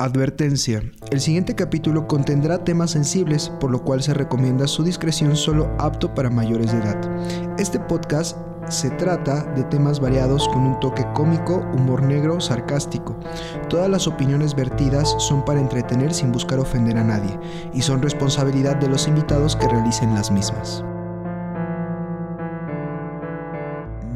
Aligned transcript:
Advertencia. 0.00 0.80
El 1.10 1.20
siguiente 1.20 1.54
capítulo 1.54 2.08
contendrá 2.08 2.64
temas 2.64 2.92
sensibles, 2.92 3.50
por 3.60 3.70
lo 3.70 3.84
cual 3.84 4.02
se 4.02 4.14
recomienda 4.14 4.66
su 4.66 4.82
discreción 4.82 5.36
solo 5.36 5.70
apto 5.78 6.14
para 6.14 6.30
mayores 6.30 6.72
de 6.72 6.78
edad. 6.78 6.98
Este 7.58 7.78
podcast 7.78 8.34
se 8.70 8.88
trata 8.92 9.44
de 9.52 9.62
temas 9.64 10.00
variados 10.00 10.48
con 10.48 10.62
un 10.62 10.80
toque 10.80 11.04
cómico, 11.12 11.56
humor 11.74 12.02
negro, 12.02 12.40
sarcástico. 12.40 13.14
Todas 13.68 13.90
las 13.90 14.06
opiniones 14.06 14.54
vertidas 14.54 15.16
son 15.18 15.44
para 15.44 15.60
entretener 15.60 16.14
sin 16.14 16.32
buscar 16.32 16.60
ofender 16.60 16.96
a 16.96 17.04
nadie 17.04 17.38
y 17.74 17.82
son 17.82 18.00
responsabilidad 18.00 18.76
de 18.76 18.88
los 18.88 19.06
invitados 19.06 19.54
que 19.54 19.68
realicen 19.68 20.14
las 20.14 20.30
mismas. 20.30 20.82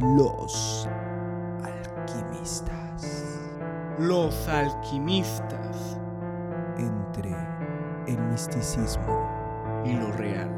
Los 0.01 0.89
alquimistas. 1.63 3.23
Los 3.99 4.49
alquimistas 4.49 5.64
misticismo 8.35 9.85
y 9.85 9.93
lo 9.93 10.11
real. 10.11 10.51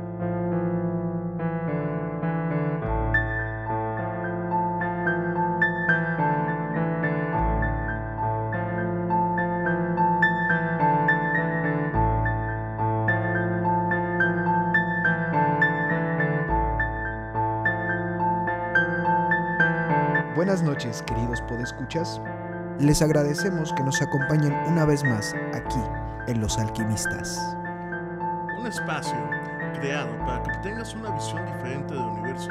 Buenas 20.34 20.62
noches, 20.62 21.02
queridos 21.02 21.42
podescuchas. 21.42 22.22
Les 22.78 23.02
agradecemos 23.02 23.74
que 23.74 23.82
nos 23.82 24.00
acompañen 24.00 24.54
una 24.66 24.86
vez 24.86 25.04
más 25.04 25.34
aquí 25.52 25.80
en 26.26 26.40
Los 26.40 26.58
Alquimistas. 26.58 27.56
Espacio 28.66 29.14
creado 29.78 30.18
para 30.26 30.42
que 30.42 30.50
tengas 30.68 30.92
una 30.94 31.10
visión 31.10 31.40
diferente 31.46 31.94
del 31.94 32.02
universo 32.02 32.48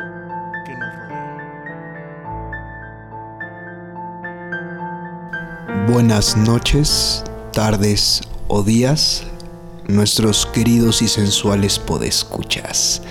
que 0.66 0.74
nos 0.78 0.96
rodea. 0.96 1.36
Buenas 5.90 6.38
noches, 6.38 7.22
tardes 7.52 8.22
o 8.48 8.64
días, 8.64 9.24
nuestros 9.90 10.46
queridos 10.46 11.02
y 11.02 11.10
sensuales 11.10 11.80
podescuchas. 11.80 13.02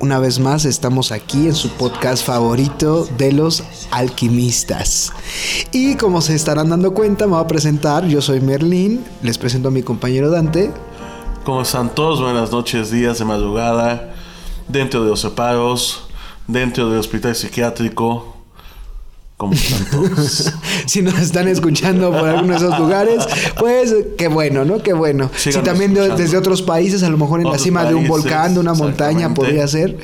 Una 0.00 0.18
vez 0.18 0.38
más 0.38 0.64
estamos 0.64 1.12
aquí 1.12 1.48
en 1.48 1.54
su 1.54 1.68
podcast 1.70 2.24
favorito 2.24 3.06
de 3.18 3.32
los 3.32 3.64
alquimistas. 3.90 5.12
Y 5.72 5.96
como 5.96 6.22
se 6.22 6.34
estarán 6.34 6.70
dando 6.70 6.94
cuenta, 6.94 7.26
me 7.26 7.34
voy 7.34 7.44
a 7.44 7.46
presentar. 7.46 8.06
Yo 8.06 8.22
soy 8.22 8.40
Merlín, 8.40 9.04
les 9.22 9.36
presento 9.36 9.68
a 9.68 9.72
mi 9.72 9.82
compañero 9.82 10.30
Dante. 10.30 10.70
¿Cómo 11.46 11.62
están 11.62 11.94
todos? 11.94 12.20
Buenas 12.20 12.50
noches, 12.50 12.90
días 12.90 13.20
de 13.20 13.24
madrugada, 13.24 14.12
dentro 14.66 15.04
de 15.04 15.10
los 15.10 15.20
separos, 15.20 16.08
dentro 16.48 16.90
del 16.90 16.98
hospital 16.98 17.36
psiquiátrico. 17.36 18.34
¿Cómo 19.36 19.52
están 19.52 19.88
todos? 19.90 20.52
si 20.86 21.02
nos 21.02 21.14
están 21.20 21.46
escuchando 21.46 22.10
por 22.10 22.28
alguno 22.28 22.54
de 22.54 22.56
esos 22.66 22.76
lugares, 22.80 23.24
pues 23.60 23.94
qué 24.18 24.26
bueno, 24.26 24.64
¿no? 24.64 24.82
Qué 24.82 24.92
bueno. 24.92 25.30
si 25.36 25.52
también 25.60 25.94
de- 25.94 26.08
desde 26.16 26.36
otros 26.36 26.62
países, 26.62 27.04
a 27.04 27.10
lo 27.10 27.16
mejor 27.16 27.40
en 27.40 27.52
la 27.52 27.58
cima 27.58 27.84
de 27.84 27.94
un 27.94 28.08
volcán, 28.08 28.54
de 28.54 28.58
una 28.60 28.74
montaña, 28.74 29.32
podría 29.32 29.68
ser. 29.68 29.96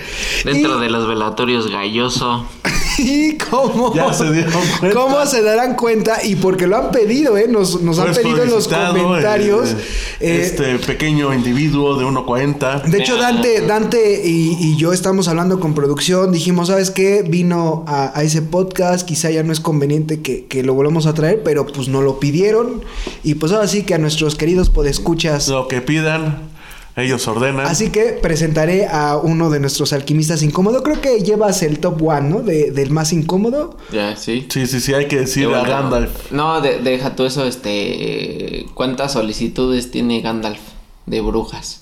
Dentro 0.45 0.79
Y- 0.79 0.81
de 0.83 0.91
los 0.91 1.09
velatorios 1.09 1.69
galloso. 1.73 2.47
¿Y 2.99 3.37
cómo? 3.39 3.95
Ya 3.95 4.13
se 4.13 4.31
dieron 4.31 4.53
cuenta. 4.81 4.99
¿Cómo 4.99 5.27
se 5.27 5.43
darán 5.43 5.75
cuenta? 5.77 6.25
Y 6.25 6.37
porque 6.37 6.67
lo 6.67 6.77
han 6.77 6.91
pedido, 6.91 7.37
¿eh? 7.37 7.47
Nos, 7.49 7.81
nos 7.83 7.99
han 7.99 8.13
pedido 8.15 8.43
en 8.43 8.51
los 8.51 8.65
solicitado, 8.65 9.03
comentarios. 9.03 9.71
eh, 9.71 9.77
eh, 10.21 10.41
este 10.43 10.79
pequeño 10.79 11.33
individuo 11.35 11.97
de 11.99 12.05
1.40. 12.05 12.85
De 12.85 12.99
hecho, 12.99 13.17
Dante, 13.17 13.61
Dante 13.67 14.23
y, 14.25 14.57
y 14.61 14.77
yo 14.77 14.93
estamos 14.93 15.29
hablando 15.29 15.61
con 15.61 15.75
producción. 15.75 16.33
Dijimos, 16.33 16.69
¿sabes 16.69 16.91
qué? 16.91 17.23
Vino 17.23 17.85
a, 17.87 18.17
a 18.19 18.23
ese 18.23 18.43
podcast. 18.43 19.07
Quizá 19.07 19.31
ya 19.31 19.43
no 19.43 19.53
es 19.53 19.61
conveniente 19.61 20.21
que, 20.23 20.47
que 20.47 20.63
lo 20.63 20.75
volvamos 20.75 21.07
a 21.07 21.15
traer, 21.15 21.43
pero 21.43 21.67
pues 21.67 21.89
no 21.89 22.03
lo 22.03 22.21
pidieron. 22.21 22.83
Y 23.23 23.35
pues 23.35 23.53
ahora 23.53 23.69
sí 23.69 23.83
que 23.83 23.95
a 23.95 23.99
nuestros 23.99 24.35
queridos 24.35 24.71
podescuchas. 24.71 25.49
Lo 25.49 25.69
que 25.69 25.81
pidan, 25.81 26.52
ellos 26.97 27.27
ordenan. 27.27 27.67
Así 27.67 27.91
que 27.91 28.19
presentaré 28.21 28.87
a 28.87 29.17
uno 29.17 29.49
de 29.51 29.61
nuestros 29.61 29.93
alquimistas 29.93 30.43
incómodo. 30.43 30.83
Creo 30.83 31.01
que 31.01 31.21
llevas 31.23 31.63
el 31.63 31.79
top 31.79 32.03
one, 32.03 32.29
¿no? 32.29 32.41
De- 32.41 32.71
del 32.71 32.91
más 32.91 33.13
incómodo. 33.13 33.77
Ya, 33.93 34.15
sí. 34.17 34.47
Sí, 34.51 34.67
sí, 34.67 34.81
sí, 34.81 34.93
hay 34.95 35.07
que 35.09 35.17
decir 35.21 35.47
a. 35.55 35.63
Gandalf. 35.63 36.31
No, 36.33 36.61
de- 36.61 36.79
deja 36.81 37.15
tú 37.17 37.25
eso, 37.25 37.47
este... 37.47 38.67
¿Cuántas 38.75 39.13
solicitudes 39.13 39.91
tiene 39.91 40.21
Gandalf 40.21 40.61
de 41.07 41.21
brujas? 41.23 41.81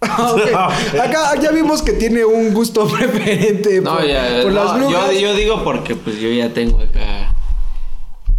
Ah, 0.00 0.32
ok. 0.92 1.00
Acá 1.00 1.40
ya 1.40 1.50
vimos 1.50 1.82
que 1.82 1.92
tiene 1.94 2.24
un 2.24 2.52
gusto 2.54 2.86
preferente 2.88 3.80
No, 3.80 3.96
por, 3.96 4.06
ya... 4.06 4.40
por 4.42 4.52
las 4.52 4.76
brujas. 4.76 5.12
yo, 5.12 5.18
yo 5.20 5.34
digo 5.34 5.64
porque 5.64 5.96
pues 5.96 6.20
yo 6.20 6.30
ya 6.30 6.52
tengo 6.52 6.78
acá... 6.80 7.34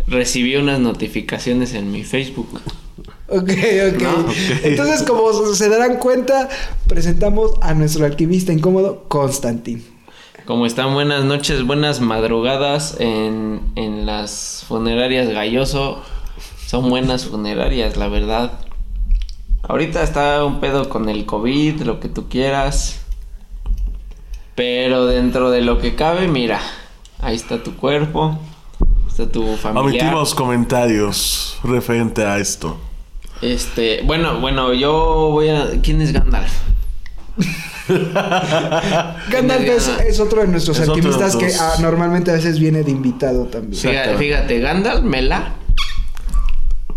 Recibí 0.07 0.55
unas 0.55 0.79
notificaciones 0.79 1.73
en 1.73 1.91
mi 1.91 2.05
Facebook. 2.05 2.61
Ok, 3.29 3.49
ok. 3.93 4.01
No, 4.01 4.19
ok. 4.21 4.31
Entonces, 4.63 5.03
como 5.03 5.53
se 5.53 5.69
darán 5.69 5.97
cuenta, 5.97 6.47
presentamos 6.87 7.51
a 7.61 7.73
nuestro 7.73 8.05
alquimista 8.05 8.53
incómodo, 8.53 9.05
Constantin. 9.07 9.85
Como 10.45 10.65
están 10.65 10.93
buenas 10.93 11.25
noches, 11.25 11.65
buenas 11.65 11.99
madrugadas 11.99 12.95
en, 12.99 13.61
en 13.75 14.05
las 14.05 14.63
funerarias 14.65 15.27
Galloso. 15.27 16.01
Son 16.65 16.89
buenas 16.89 17.25
funerarias, 17.25 17.97
la 17.97 18.07
verdad. 18.07 18.53
Ahorita 19.63 20.03
está 20.03 20.45
un 20.45 20.61
pedo 20.61 20.87
con 20.87 21.09
el 21.09 21.25
COVID, 21.25 21.81
lo 21.81 21.99
que 21.99 22.07
tú 22.07 22.29
quieras. 22.29 23.01
Pero 24.55 25.05
dentro 25.05 25.51
de 25.51 25.61
lo 25.61 25.79
que 25.79 25.95
cabe, 25.95 26.29
mira, 26.29 26.61
ahí 27.19 27.35
está 27.35 27.61
tu 27.61 27.75
cuerpo, 27.75 28.39
está 29.07 29.29
tu 29.29 29.57
familia. 29.57 30.01
Omitimos 30.01 30.33
comentarios 30.33 31.59
referente 31.63 32.23
a 32.23 32.37
esto. 32.37 32.77
Este, 33.41 34.01
bueno, 34.03 34.39
bueno, 34.39 34.73
yo 34.73 35.29
voy 35.31 35.49
a. 35.49 35.79
¿Quién 35.81 36.01
es 36.01 36.11
Gandalf? 36.11 36.51
Gandalf 39.31 39.67
es, 40.05 40.19
otro 40.19 40.41
de 40.41 40.47
nuestros 40.47 40.79
Es 40.79 40.89
otro 40.89 41.01
de 41.01 41.09
alquimistas 41.23 41.35
que 41.35 41.53
ah, 41.59 41.75
normalmente 41.81 42.31
a 42.31 42.33
veces 42.35 42.59
viene 42.59 42.83
de 42.83 42.91
invitado 42.91 43.45
también. 43.45 43.79
Fíjate, 43.81 44.17
fíjate, 44.17 44.59
Gandalf 44.59 45.03
me 45.03 45.21
la. 45.21 45.53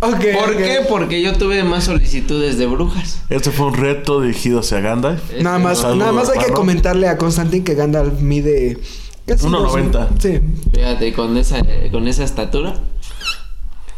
Ok, 0.03 0.25
¿Por 0.33 0.57
qué? 0.57 0.79
Porque 0.89 1.21
yo 1.21 1.35
tuve 1.35 1.63
más 1.63 1.85
solicitudes 1.85 2.57
de 2.57 2.67
brujas. 2.67 3.21
Este 3.29 3.51
fue 3.51 3.67
un 3.67 3.75
reto 3.75 4.23
dirigido 4.23 4.61
hacia 4.61 4.81
Gandalf. 4.81 5.21
Nada 5.43 5.59
más, 5.59 5.85
nada 5.95 6.13
más 6.13 6.31
hay 6.31 6.39
que 6.39 6.53
comentarle 6.53 7.07
a 7.07 7.19
Constantin 7.19 7.63
que 7.65 7.75
Gandalf 7.75 8.19
mide 8.21 8.79
casi 9.27 9.47
1.90. 9.47 9.91
dos- 9.91 10.09
Sí. 10.21 10.41
Fíjate, 10.73 11.13
con 11.13 11.37
esa, 11.37 11.61
con 11.91 12.09
esa 12.09 12.25
estatura. 12.25 12.77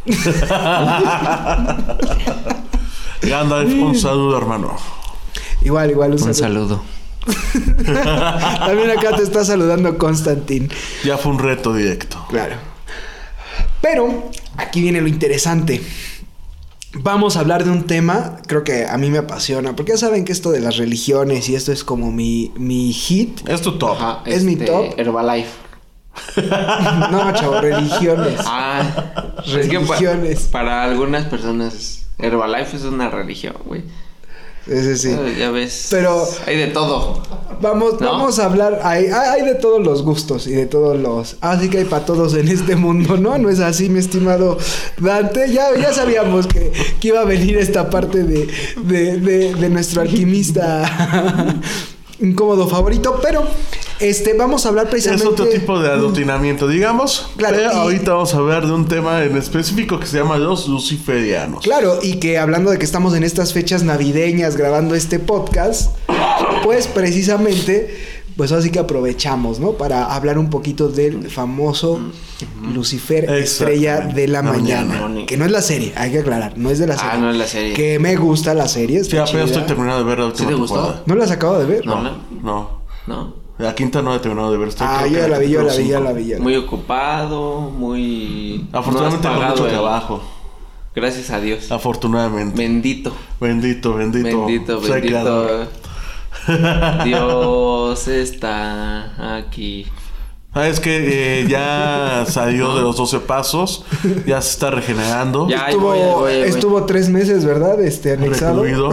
Gandalf, 3.22 3.72
un 3.72 3.94
saludo, 3.94 4.36
hermano. 4.38 4.76
Igual, 5.62 5.90
igual. 5.90 6.12
Un 6.14 6.22
Un 6.22 6.34
saludo. 6.34 6.36
saludo. 6.36 6.82
También 8.66 8.90
acá 8.90 9.14
te 9.16 9.22
está 9.22 9.44
saludando 9.44 9.96
Constantin. 9.96 10.68
Ya 11.04 11.16
fue 11.18 11.32
un 11.32 11.38
reto 11.38 11.72
directo. 11.74 12.24
Claro. 12.28 12.56
Pero 13.80 14.30
aquí 14.56 14.80
viene 14.80 15.00
lo 15.00 15.08
interesante. 15.08 15.80
Vamos 16.94 17.36
a 17.36 17.40
hablar 17.40 17.64
de 17.64 17.70
un 17.70 17.84
tema, 17.84 18.36
creo 18.46 18.64
que 18.64 18.86
a 18.86 18.98
mí 18.98 19.08
me 19.10 19.16
apasiona, 19.18 19.74
porque 19.74 19.92
ya 19.92 19.98
saben 19.98 20.24
que 20.26 20.32
esto 20.32 20.50
de 20.50 20.60
las 20.60 20.76
religiones 20.76 21.48
y 21.48 21.54
esto 21.54 21.72
es 21.72 21.84
como 21.84 22.12
mi, 22.12 22.52
mi 22.56 22.92
hit. 22.92 23.48
Es 23.48 23.62
tu 23.62 23.78
top. 23.78 23.96
Ajá, 23.96 24.22
Es 24.26 24.44
mi 24.44 24.56
top. 24.56 24.98
Herbalife. 24.98 25.48
No, 27.10 27.32
chavo, 27.34 27.60
religiones. 27.60 28.40
Ah, 28.44 28.82
es 29.46 29.68
que 29.68 29.80
pa- 29.80 29.96
Religiones. 29.96 30.40
para 30.50 30.82
algunas 30.84 31.24
personas 31.26 32.06
Herbalife 32.18 32.76
es 32.76 32.84
una 32.84 33.08
religión, 33.08 33.54
güey. 33.64 33.82
Sí, 34.66 34.80
sí, 34.82 34.96
sí. 34.96 35.16
Ah, 35.18 35.28
Ya 35.36 35.50
ves. 35.50 35.88
Pero- 35.90 36.24
Hay 36.46 36.56
de 36.56 36.68
todo. 36.68 37.20
Vamos, 37.60 38.00
¿No? 38.00 38.12
vamos 38.12 38.38
a 38.38 38.44
hablar, 38.46 38.80
hay, 38.84 39.06
hay 39.06 39.40
hay 39.40 39.42
de 39.42 39.54
todos 39.56 39.80
los 39.84 40.02
gustos 40.02 40.46
y 40.46 40.52
de 40.52 40.66
todos 40.66 40.96
los... 40.98 41.36
Así 41.40 41.68
que 41.68 41.78
hay 41.78 41.84
para 41.84 42.04
todos 42.04 42.34
en 42.34 42.48
este 42.48 42.74
mundo, 42.76 43.16
¿no? 43.16 43.38
No 43.38 43.48
es 43.50 43.60
así, 43.60 43.88
mi 43.88 43.98
estimado 44.00 44.58
Dante. 44.98 45.50
Ya, 45.52 45.66
ya 45.76 45.92
sabíamos 45.92 46.46
que, 46.46 46.72
que 47.00 47.08
iba 47.08 47.20
a 47.20 47.24
venir 47.24 47.56
esta 47.58 47.88
parte 47.90 48.22
de, 48.24 48.48
de, 48.84 49.18
de- 49.20 49.54
de 49.54 49.68
nuestro 49.70 50.00
alquimista 50.02 51.60
incómodo 52.20 52.68
favorito, 52.68 53.18
pero 53.22 53.44
este, 54.02 54.34
vamos 54.34 54.66
a 54.66 54.70
hablar 54.70 54.84
Es 54.86 54.90
precisamente... 54.90 55.26
otro 55.28 55.46
tipo 55.48 55.80
de 55.80 55.88
adoctrinamiento, 55.90 56.68
digamos. 56.68 57.30
Claro, 57.36 57.56
Pero 57.56 57.72
y- 57.72 57.76
ahorita 57.76 58.12
vamos 58.14 58.34
a 58.34 58.36
hablar 58.38 58.66
de 58.66 58.72
un 58.72 58.86
tema 58.86 59.24
en 59.24 59.36
específico 59.36 59.98
que 60.00 60.06
se 60.06 60.18
llama 60.18 60.38
los 60.38 60.68
luciferianos. 60.68 61.62
Claro, 61.64 61.98
y 62.02 62.14
que 62.16 62.38
hablando 62.38 62.70
de 62.70 62.78
que 62.78 62.84
estamos 62.84 63.14
en 63.14 63.22
estas 63.24 63.52
fechas 63.52 63.82
navideñas 63.82 64.56
grabando 64.56 64.94
este 64.94 65.18
podcast, 65.18 65.96
pues 66.62 66.86
precisamente 66.86 67.94
pues 68.36 68.50
así 68.50 68.70
que 68.70 68.78
aprovechamos, 68.78 69.60
¿no? 69.60 69.72
Para 69.72 70.06
hablar 70.14 70.38
un 70.38 70.48
poquito 70.48 70.88
del 70.88 71.28
famoso 71.30 72.00
Lucifer, 72.72 73.30
estrella 73.30 74.00
de 74.00 74.26
la 74.26 74.40
La 74.42 74.52
mañana. 74.52 75.00
mañana. 75.02 75.26
Que 75.26 75.36
no 75.36 75.44
es 75.44 75.50
la 75.50 75.60
serie, 75.60 75.92
hay 75.96 76.12
que 76.12 76.20
aclarar, 76.20 76.56
no 76.56 76.70
es 76.70 76.78
de 76.78 76.86
la 76.86 76.94
Ah, 76.94 76.98
serie. 76.98 77.18
no 77.20 77.30
es 77.30 77.36
la 77.36 77.46
serie. 77.46 77.74
Que 77.74 77.98
me 77.98 78.16
gusta 78.16 78.54
la 78.54 78.68
serie. 78.68 79.04
Sí, 79.04 79.18
apenas 79.18 79.48
estoy 79.50 79.64
terminando 79.64 79.98
de 79.98 80.04
ver 80.04 80.18
la 80.20 80.26
última 80.26 80.48
te 80.48 80.54
gustó? 80.54 80.74
temporada. 80.76 81.02
¿No 81.04 81.14
la 81.14 81.24
has 81.24 81.30
acabado 81.30 81.60
de 81.60 81.66
ver? 81.66 81.84
No. 81.86 82.02
No, 82.02 82.16
no. 82.42 82.82
¿No? 83.06 83.41
La 83.62 83.74
quinta 83.74 84.02
no 84.02 84.10
la 84.10 84.16
he 84.16 84.20
terminado 84.20 84.50
de 84.52 84.58
ver. 84.58 84.68
Estoy 84.68 84.86
Ah, 84.90 85.06
yo 85.06 85.26
la 85.28 85.38
vi, 85.38 85.48
yo 85.50 85.62
la 85.62 85.74
vi, 85.74 85.88
ya 85.88 86.00
la 86.00 86.12
vi. 86.12 86.24
ya 86.26 86.34
la 86.34 86.38
vi. 86.38 86.42
Muy 86.42 86.56
ocupado, 86.56 87.60
muy... 87.60 88.66
Afortunadamente 88.72 89.28
no 89.28 89.34
con 89.38 89.48
mucho 89.50 89.64
el- 89.66 89.70
trabajo. 89.72 90.22
Gracias 90.94 91.30
a 91.30 91.40
Dios. 91.40 91.70
Afortunadamente. 91.72 92.56
Bendito. 92.56 93.12
Bendito, 93.40 93.94
bendito. 93.94 94.46
Bendito, 94.46 94.80
bendito. 94.80 95.66
Dios 97.04 98.08
está 98.08 99.36
aquí. 99.38 99.86
Ah, 100.54 100.68
es 100.68 100.80
que 100.80 101.40
eh, 101.40 101.46
ya 101.48 102.24
salió 102.28 102.74
de 102.74 102.82
los 102.82 102.96
12 102.96 103.20
pasos, 103.20 103.84
ya 104.26 104.42
se 104.42 104.50
está 104.50 104.70
regenerando, 104.70 105.48
Ya, 105.48 105.68
Estuvo, 105.68 105.86
voy, 105.88 105.98
ahí 105.98 106.12
voy, 106.14 106.32
ahí 106.32 106.40
voy. 106.40 106.48
estuvo 106.50 106.84
tres 106.84 107.08
meses, 107.08 107.44
¿verdad? 107.46 107.80
Este, 107.80 108.12
anexado. 108.12 108.62
recluido. 108.62 108.90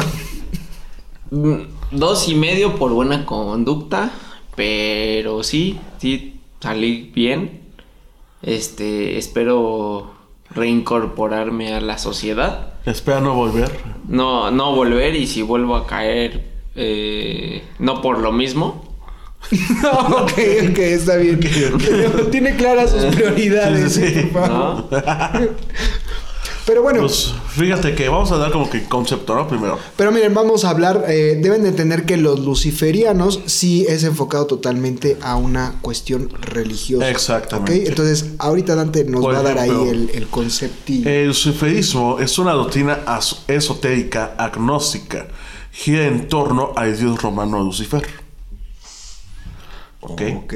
Mm, 1.31 1.55
Dos 1.91 2.29
y 2.29 2.35
medio 2.35 2.75
por 2.75 2.91
buena 2.91 3.25
conducta, 3.25 4.11
pero 4.59 5.41
sí, 5.41 5.79
sí, 5.99 6.41
salí 6.59 7.13
bien. 7.15 7.61
Este, 8.41 9.17
espero 9.17 10.11
reincorporarme 10.49 11.73
a 11.73 11.79
la 11.79 11.97
sociedad. 11.97 12.73
Espera 12.85 13.21
no 13.21 13.35
volver. 13.35 13.71
No, 14.09 14.51
no 14.51 14.75
volver 14.75 15.15
y 15.15 15.27
si 15.27 15.43
vuelvo 15.43 15.77
a 15.77 15.87
caer, 15.87 16.43
eh, 16.75 17.63
no 17.79 18.01
por 18.01 18.19
lo 18.19 18.33
mismo. 18.33 18.97
ok, 19.49 20.33
ok, 20.71 20.77
está 20.77 21.15
bien. 21.15 21.39
Tiene 22.29 22.57
claras 22.57 22.91
sus 22.91 23.05
prioridades, 23.15 23.93
Sí, 23.93 24.07
sí, 24.07 24.13
sí. 24.13 24.25
por 24.25 24.45
favor. 24.45 24.87
¿no? 24.91 25.39
Pero 26.69 26.83
bueno, 26.83 26.99
Pues 26.99 27.33
fíjate 27.47 27.95
que 27.95 28.09
vamos 28.09 28.31
a 28.31 28.37
dar 28.37 28.51
como 28.51 28.69
que 28.69 28.83
concepto, 28.83 29.33
¿no? 29.33 29.47
Primero. 29.47 29.79
pero 29.95 30.11
miren, 30.11 30.35
vamos 30.35 30.65
a 30.65 30.69
hablar. 30.69 31.03
eh, 31.07 31.39
deben 31.41 31.63
de 31.63 31.69
entender 31.69 32.05
que 32.05 32.15
los 32.15 32.41
luciferianos 32.41 33.39
sí 33.47 33.87
es 33.89 34.03
enfocado 34.03 34.45
totalmente 34.45 35.17
a 35.23 35.35
una 35.35 35.79
cuestión 35.81 36.29
religiosa. 36.29 37.09
Exactamente. 37.09 37.81
¿ok? 37.81 37.87
Entonces, 37.87 38.33
ahorita 38.37 38.75
Dante 38.75 39.03
nos 39.03 39.21
Por 39.21 39.33
va 39.33 39.39
a 39.39 39.41
dar 39.41 39.57
ahí 39.57 39.71
el, 39.89 40.11
el 40.13 40.27
concepto. 40.27 40.93
El 40.93 41.29
luciferismo 41.29 42.19
es 42.19 42.37
una 42.37 42.51
doctrina 42.51 42.99
esotérica 43.47 44.35
agnóstica. 44.37 45.25
Gira 45.71 46.05
en 46.05 46.27
torno 46.27 46.73
al 46.75 46.95
dios 46.95 47.19
romano 47.19 47.63
Lucifer. 47.63 48.07
¿Ok? 50.01 50.21
ok. 50.43 50.53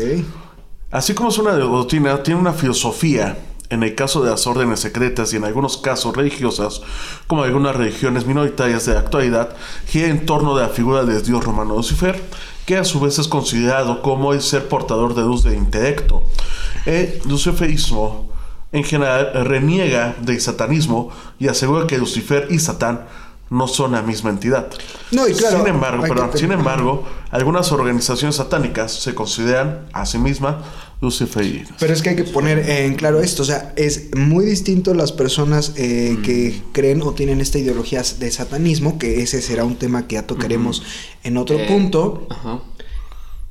Así 0.91 1.15
como 1.15 1.29
es 1.29 1.39
una 1.39 1.53
doctrina, 1.53 2.21
tiene 2.21 2.39
una 2.39 2.53
filosofía. 2.53 3.35
En 3.73 3.81
el 3.81 3.95
caso 3.95 4.23
de 4.23 4.29
las 4.29 4.45
órdenes 4.45 4.81
secretas 4.81 5.33
y 5.33 5.37
en 5.37 5.45
algunos 5.45 5.77
casos 5.77 6.15
religiosas, 6.15 6.81
como 7.25 7.41
algunas 7.41 7.75
religiones 7.75 8.27
minoritarias 8.27 8.85
de 8.85 8.93
la 8.93 8.99
actualidad, 8.99 9.55
gira 9.87 10.09
en 10.09 10.27
torno 10.27 10.55
de 10.55 10.61
la 10.61 10.69
figura 10.69 11.03
del 11.03 11.23
dios 11.23 11.43
romano 11.43 11.75
Lucifer, 11.75 12.21
que 12.67 12.77
a 12.77 12.83
su 12.83 12.99
vez 12.99 13.17
es 13.17 13.27
considerado 13.27 14.03
como 14.03 14.31
el 14.33 14.43
ser 14.43 14.67
portador 14.67 15.15
de 15.15 15.23
luz 15.23 15.43
del 15.43 15.55
intelecto. 15.55 16.21
El 16.85 17.19
luciferismo 17.25 18.29
en 18.71 18.83
general 18.83 19.31
reniega 19.43 20.15
del 20.21 20.39
satanismo 20.39 21.09
y 21.39 21.47
asegura 21.47 21.87
que 21.87 21.97
Lucifer 21.97 22.47
y 22.51 22.59
Satán 22.59 23.07
no 23.49 23.67
son 23.67 23.93
la 23.93 24.01
misma 24.01 24.29
entidad. 24.29 24.67
No, 25.11 25.27
y 25.27 25.33
claro, 25.33 25.59
sin 25.59 25.67
embargo, 25.67 26.03
perdón, 26.03 26.31
sin 26.35 26.51
embargo, 26.51 27.05
algunas 27.31 27.71
organizaciones 27.71 28.35
satánicas 28.35 28.91
se 28.91 29.13
consideran 29.13 29.87
a 29.93 30.05
sí 30.05 30.17
mismas 30.17 30.55
luciferinas. 31.01 31.69
Pero 31.79 31.93
es 31.93 32.01
que 32.01 32.09
hay 32.11 32.15
que 32.15 32.23
poner 32.23 32.59
en 32.69 32.95
claro 32.95 33.21
esto, 33.21 33.43
o 33.43 33.45
sea, 33.45 33.73
es 33.75 34.15
muy 34.15 34.45
distinto 34.45 34.93
las 34.93 35.11
personas 35.11 35.73
eh, 35.75 36.17
que 36.23 36.61
creen 36.71 37.01
o 37.01 37.13
tienen 37.13 37.41
esta 37.41 37.59
ideología 37.59 38.03
de 38.19 38.31
satanismo, 38.31 38.97
que 38.97 39.21
ese 39.21 39.41
será 39.41 39.65
un 39.65 39.75
tema 39.75 40.07
que 40.07 40.15
ya 40.15 40.25
tocaremos 40.27 40.83
en 41.23 41.37
otro 41.37 41.59
Eh, 41.59 41.65
punto, 41.67 42.27
Ajá. 42.29 42.61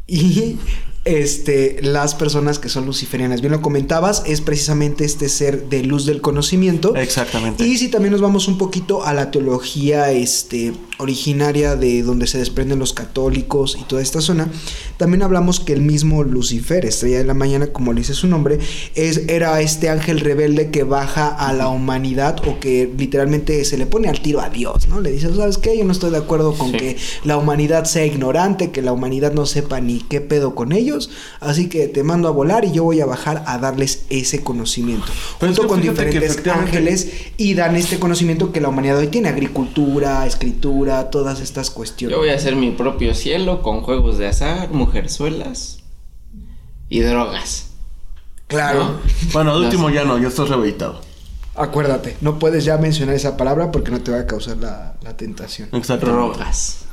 y 0.07 0.57
este 1.05 1.83
las 1.83 2.15
personas 2.15 2.61
que 2.61 2.69
son 2.69 2.87
luciferianas. 2.87 3.41
Bien 3.41 3.53
lo 3.53 3.61
comentabas, 3.61 4.23
es 4.25 4.41
precisamente 4.41 5.05
este 5.05 5.29
ser 5.29 5.69
de 5.69 5.83
luz 5.83 6.07
del 6.07 6.21
conocimiento. 6.21 6.95
Exactamente. 6.95 7.67
Y 7.67 7.77
si 7.77 7.89
también 7.89 8.13
nos 8.13 8.21
vamos 8.21 8.47
un 8.47 8.57
poquito 8.57 9.05
a 9.05 9.13
la 9.13 9.31
teología 9.33 10.13
este, 10.13 10.73
originaria 11.03 11.77
de 11.77 12.03
donde 12.03 12.27
se 12.27 12.39
desprenden 12.39 12.79
los 12.79 12.93
católicos 12.93 13.77
y 13.81 13.85
toda 13.85 14.01
esta 14.03 14.21
zona, 14.21 14.49
también 14.97 15.23
hablamos 15.23 15.61
que 15.61 15.73
el 15.73 15.83
mismo 15.83 16.23
Lucifer, 16.23 16.85
estrella 16.87 17.19
de 17.19 17.25
la 17.25 17.35
mañana, 17.35 17.67
como 17.69 17.93
le 17.93 18.01
dice 18.01 18.15
su 18.15 18.27
nombre, 18.27 18.59
es, 18.95 19.29
era 19.29 19.61
este 19.61 19.89
ángel 19.89 20.21
rebelde 20.21 20.71
que 20.71 20.85
baja 20.85 21.29
a 21.29 21.53
la 21.53 21.69
humanidad 21.69 22.37
o 22.47 22.59
que 22.61 22.91
literalmente 22.97 23.65
se 23.65 23.77
le 23.77 23.87
pone 23.87 24.09
al 24.09 24.21
tiro 24.21 24.41
a 24.41 24.49
Dios, 24.49 24.89
¿no? 24.89 25.01
Le 25.01 25.11
dice, 25.11 25.35
¿sabes 25.35 25.59
qué? 25.59 25.77
Yo 25.77 25.85
no 25.85 25.93
estoy 25.93 26.11
de 26.11 26.19
acuerdo 26.19 26.55
con 26.55 26.71
Sí. 26.71 26.77
que 26.79 26.97
la 27.25 27.37
humanidad 27.37 27.85
sea 27.85 28.07
ignorante, 28.07 28.71
que 28.71 28.83
la 28.83 28.93
humanidad 28.93 29.33
no 29.33 29.45
sepa 29.47 29.81
ni 29.81 29.99
qué 30.01 30.21
pedo 30.21 30.55
con 30.55 30.73
ellos, 30.73 31.11
así 31.41 31.69
que 31.69 31.89
te 31.89 32.03
mando 32.03 32.29
a 32.29 32.31
volar 32.31 32.65
y 32.65 32.73
yo 32.73 32.85
voy 32.85 33.01
a 33.01 33.07
bajar 33.07 33.43
a 33.47 33.59
darles 33.59 34.05
ese 34.09 34.43
conocimiento. 34.43 35.07
Pero 35.41 35.53
es 35.53 35.59
junto 35.59 35.75
que 35.75 35.81
con 35.81 35.81
diferentes 35.83 36.41
ángeles 36.47 37.09
y 37.37 37.55
dan 37.55 37.77
este 37.77 37.99
conocimiento 37.99 38.53
que 38.53 38.61
la 38.61 38.69
humanidad 38.69 38.99
hoy 38.99 39.09
tiene, 39.09 39.29
agricultura, 39.29 40.27
escritura, 40.27 40.92
todas 41.11 41.41
estas 41.41 41.71
cuestiones. 41.71 42.15
Yo 42.15 42.21
voy 42.21 42.31
a 42.31 42.35
hacer 42.35 42.57
mi 42.57 42.71
propio 42.71 43.15
cielo 43.15 43.63
con 43.63 43.81
juegos 43.83 44.19
de 44.19 44.27
azar, 44.29 44.71
mujerzuelas 44.71 45.79
y 46.89 47.01
drogas. 47.01 47.71
Claro, 48.47 48.85
¿no? 48.85 48.99
Bueno, 49.33 49.53
al 49.53 49.61
No 49.61 49.65
último 49.67 49.91
ya 49.91 50.05
no, 50.05 50.19
ya 50.19 50.29
estás 50.29 50.49
rehabilitado. 50.49 51.01
acuérdate, 51.55 52.17
no 52.21 52.39
puedes 52.39 52.65
ya 52.65 52.77
mencionar 52.79 53.15
esa 53.15 53.37
palabra 53.37 53.71
porque 53.73 53.91
no 53.91 54.01
te 54.01 54.11
va 54.13 54.21
a 54.21 54.27
causar 54.27 54.59
la, 54.59 54.97
la 55.03 55.17
tentación. 55.17 55.69
Exacto. 55.73 56.07
Drogas. 56.07 56.85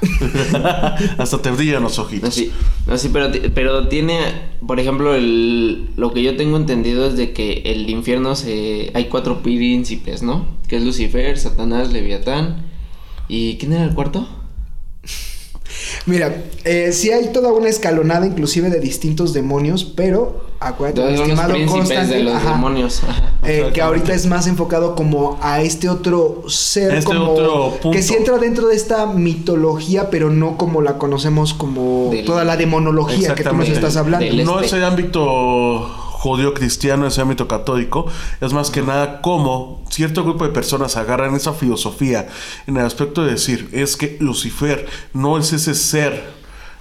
Hasta 1.18 1.40
te 1.40 1.50
brillan 1.50 1.82
los 1.82 1.96
No, 1.98 2.04
ojitos. 2.04 2.34
sí, 2.34 2.52
no, 2.86 2.98
sí, 2.98 3.08
pero, 3.12 3.30
ti- 3.30 3.40
pero 3.54 3.88
tiene, 3.88 4.18
por 4.66 4.78
ejemplo, 4.78 5.14
el, 5.14 5.90
lo 5.96 6.12
que 6.12 6.22
yo 6.22 6.36
tengo 6.36 6.56
entendido 6.56 7.06
es 7.06 7.16
de 7.16 7.32
que 7.32 7.62
el 7.64 7.88
infierno 7.88 8.34
se... 8.36 8.90
Hay 8.94 9.06
cuatro 9.06 9.42
príncipes, 9.42 10.22
¿no? 10.22 10.46
Que 10.68 10.76
es 10.76 10.82
Lucifer, 10.82 11.38
Satanás, 11.38 11.92
Leviatán 11.92 12.66
y... 13.28 13.56
¿Quién 13.58 13.72
era 13.72 13.84
el 13.84 13.94
cuarto? 13.94 14.26
Mira, 16.06 16.34
eh, 16.64 16.92
sí 16.92 17.10
hay 17.10 17.32
toda 17.32 17.52
una 17.52 17.68
escalonada 17.68 18.26
inclusive 18.26 18.68
de 18.70 18.78
distintos 18.80 19.32
demonios, 19.32 19.84
pero 19.84 20.44
acuérdate, 20.60 21.00
Son 21.00 21.10
mi 21.10 21.16
los 21.16 21.28
estimado 21.28 21.52
de 21.58 21.66
Constantine, 21.66 22.22
los 22.24 22.34
ajá, 22.34 22.50
demonios. 22.52 23.02
Ajá. 23.04 23.32
eh, 23.46 23.70
que 23.72 23.80
ahorita 23.82 24.14
es 24.14 24.26
más 24.26 24.46
enfocado 24.46 24.94
como 24.94 25.38
a 25.42 25.62
este 25.62 25.88
otro 25.88 26.44
ser 26.48 26.94
Este 26.94 27.04
como 27.04 27.32
otro 27.32 27.70
punto. 27.80 27.90
que 27.96 28.02
sí 28.02 28.14
entra 28.14 28.38
dentro 28.38 28.68
de 28.68 28.76
esta 28.76 29.06
mitología, 29.06 30.10
pero 30.10 30.30
no 30.30 30.56
como 30.58 30.80
la 30.82 30.98
conocemos 30.98 31.54
como 31.54 32.10
Del- 32.10 32.24
toda 32.24 32.44
la 32.44 32.56
demonología 32.56 33.34
que 33.34 33.42
tú 33.44 33.54
nos 33.54 33.68
estás 33.68 33.96
hablando. 33.96 34.26
Del- 34.26 34.44
No 34.44 34.56
este. 34.56 34.66
es 34.66 34.72
el 34.74 34.84
ámbito 34.84 35.90
judío-cristiano, 36.24 37.06
ese 37.06 37.20
ámbito 37.20 37.46
católico. 37.46 38.06
Es 38.40 38.54
más 38.54 38.70
que 38.70 38.80
nada 38.80 39.20
como 39.20 39.84
cierto 39.90 40.24
grupo 40.24 40.44
de 40.44 40.52
personas 40.52 40.96
agarran 40.96 41.34
esa 41.34 41.52
filosofía 41.52 42.28
en 42.66 42.78
el 42.78 42.86
aspecto 42.86 43.22
de 43.22 43.32
decir, 43.32 43.68
es 43.72 43.96
que 43.98 44.16
Lucifer 44.20 44.86
no 45.12 45.36
es 45.36 45.52
ese 45.52 45.74
ser 45.74 46.24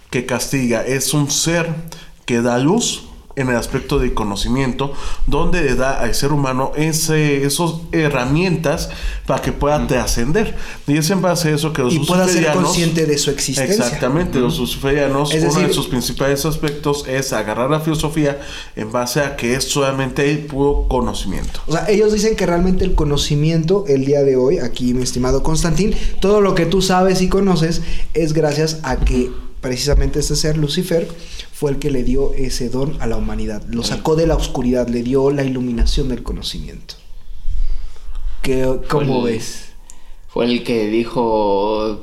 que 0.09 0.25
castiga, 0.25 0.85
es 0.85 1.13
un 1.13 1.29
ser 1.29 1.75
que 2.25 2.41
da 2.41 2.57
luz 2.57 3.03
en 3.35 3.49
el 3.49 3.55
aspecto 3.55 3.99
de 3.99 4.13
conocimiento, 4.13 4.93
donde 5.27 5.61
le 5.63 5.75
da 5.75 5.99
al 5.99 6.13
ser 6.13 6.31
humano 6.31 6.71
ese, 6.75 7.45
esas 7.45 7.73
herramientas 7.91 8.89
para 9.25 9.41
que 9.41 9.51
pueda 9.51 9.85
trascender. 9.87 10.55
Y 10.87 10.97
es 10.97 11.09
en 11.09 11.21
base 11.21 11.49
a 11.49 11.55
eso 11.55 11.73
que 11.73 11.81
los 11.81 11.93
y 11.93 11.99
pueda 11.99 12.27
ser 12.27 12.51
consciente 12.53 13.05
de 13.05 13.17
su 13.17 13.31
existencia. 13.31 13.73
Exactamente, 13.73 14.39
los 14.39 14.59
luciferianos, 14.59 15.33
uno 15.33 15.67
de 15.67 15.73
sus 15.73 15.87
principales 15.87 16.45
aspectos 16.45 17.05
es 17.07 17.33
agarrar 17.33 17.69
la 17.69 17.79
filosofía 17.79 18.39
en 18.75 18.91
base 18.91 19.21
a 19.21 19.35
que 19.35 19.55
es 19.55 19.63
solamente 19.63 20.29
el 20.29 20.39
puro 20.39 20.87
conocimiento. 20.87 21.61
O 21.67 21.71
sea, 21.71 21.89
ellos 21.89 22.13
dicen 22.13 22.35
que 22.35 22.45
realmente 22.45 22.83
el 22.85 22.95
conocimiento 22.95 23.85
el 23.87 24.05
día 24.05 24.23
de 24.23 24.35
hoy, 24.35 24.59
aquí 24.59 24.93
mi 24.93 25.03
estimado 25.03 25.43
Constantín, 25.43 25.95
todo 26.21 26.41
lo 26.41 26.55
que 26.55 26.65
tú 26.65 26.81
sabes 26.81 27.21
y 27.21 27.29
conoces 27.29 27.81
es 28.13 28.33
gracias 28.33 28.79
a 28.83 28.97
que 28.97 29.31
precisamente 29.61 30.19
este 30.19 30.35
ser, 30.35 30.57
Lucifer, 30.57 31.07
fue 31.63 31.71
el 31.71 31.79
que 31.79 31.91
le 31.91 32.03
dio 32.03 32.33
ese 32.33 32.67
don 32.67 33.01
a 33.01 33.07
la 33.07 33.15
humanidad. 33.15 33.63
Lo 33.69 33.83
sacó 33.83 34.17
de 34.17 34.27
la 34.27 34.35
oscuridad, 34.35 34.89
le 34.89 35.01
dio 35.01 35.31
la 35.31 35.45
iluminación 35.45 36.09
del 36.09 36.21
conocimiento. 36.21 36.95
¿Qué, 38.41 38.81
¿Cómo 38.89 39.21
Fue 39.21 39.29
el- 39.31 39.37
ves? 39.37 39.69
Fue 40.27 40.43
el 40.43 40.65
que 40.65 40.89
dijo, 40.89 42.01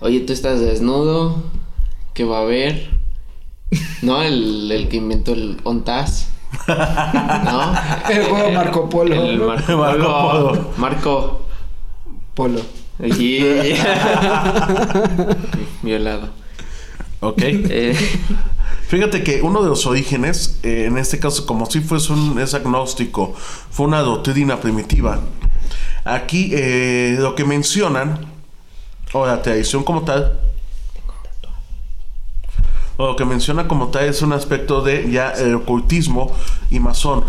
oye, 0.00 0.18
tú 0.22 0.32
estás 0.32 0.58
desnudo, 0.58 1.40
¿qué 2.14 2.24
va 2.24 2.38
a 2.38 2.40
haber? 2.40 2.90
¿No? 4.02 4.20
El, 4.20 4.72
el 4.72 4.88
que 4.88 4.96
inventó 4.96 5.34
el 5.34 5.58
ONTAS. 5.62 6.30
¿No? 6.66 7.74
El 8.10 8.24
juego 8.24 8.50
Marco 8.50 8.88
Polo. 8.88 9.14
El. 9.24 9.38
Marco 9.38 9.76
Marco 9.76 10.02
Polo. 10.76 11.14
Polo. 12.34 12.34
Polo. 12.34 12.60
Violado. 15.82 16.41
Ok. 17.22 17.38
Eh, 17.40 17.96
Fíjate 18.88 19.22
que 19.22 19.42
uno 19.42 19.62
de 19.62 19.68
los 19.68 19.86
orígenes, 19.86 20.58
eh, 20.64 20.86
en 20.88 20.98
este 20.98 21.20
caso, 21.20 21.46
como 21.46 21.66
si 21.66 21.80
fuese 21.80 22.12
un 22.12 22.38
es 22.40 22.52
agnóstico, 22.52 23.32
fue 23.70 23.86
una 23.86 24.00
doctrina 24.00 24.60
primitiva. 24.60 25.20
Aquí 26.04 26.50
eh, 26.52 27.16
lo 27.18 27.36
que 27.36 27.44
mencionan, 27.44 28.26
o 29.12 29.24
la 29.24 29.40
tradición 29.40 29.84
como 29.84 30.02
tal, 30.02 30.40
o 32.96 33.06
lo 33.06 33.16
que 33.16 33.24
menciona 33.24 33.68
como 33.68 33.88
tal 33.88 34.06
es 34.06 34.20
un 34.20 34.32
aspecto 34.32 34.82
de 34.82 35.08
ya 35.10 35.30
el 35.30 35.54
ocultismo 35.54 36.34
y 36.70 36.80
masón. 36.80 37.22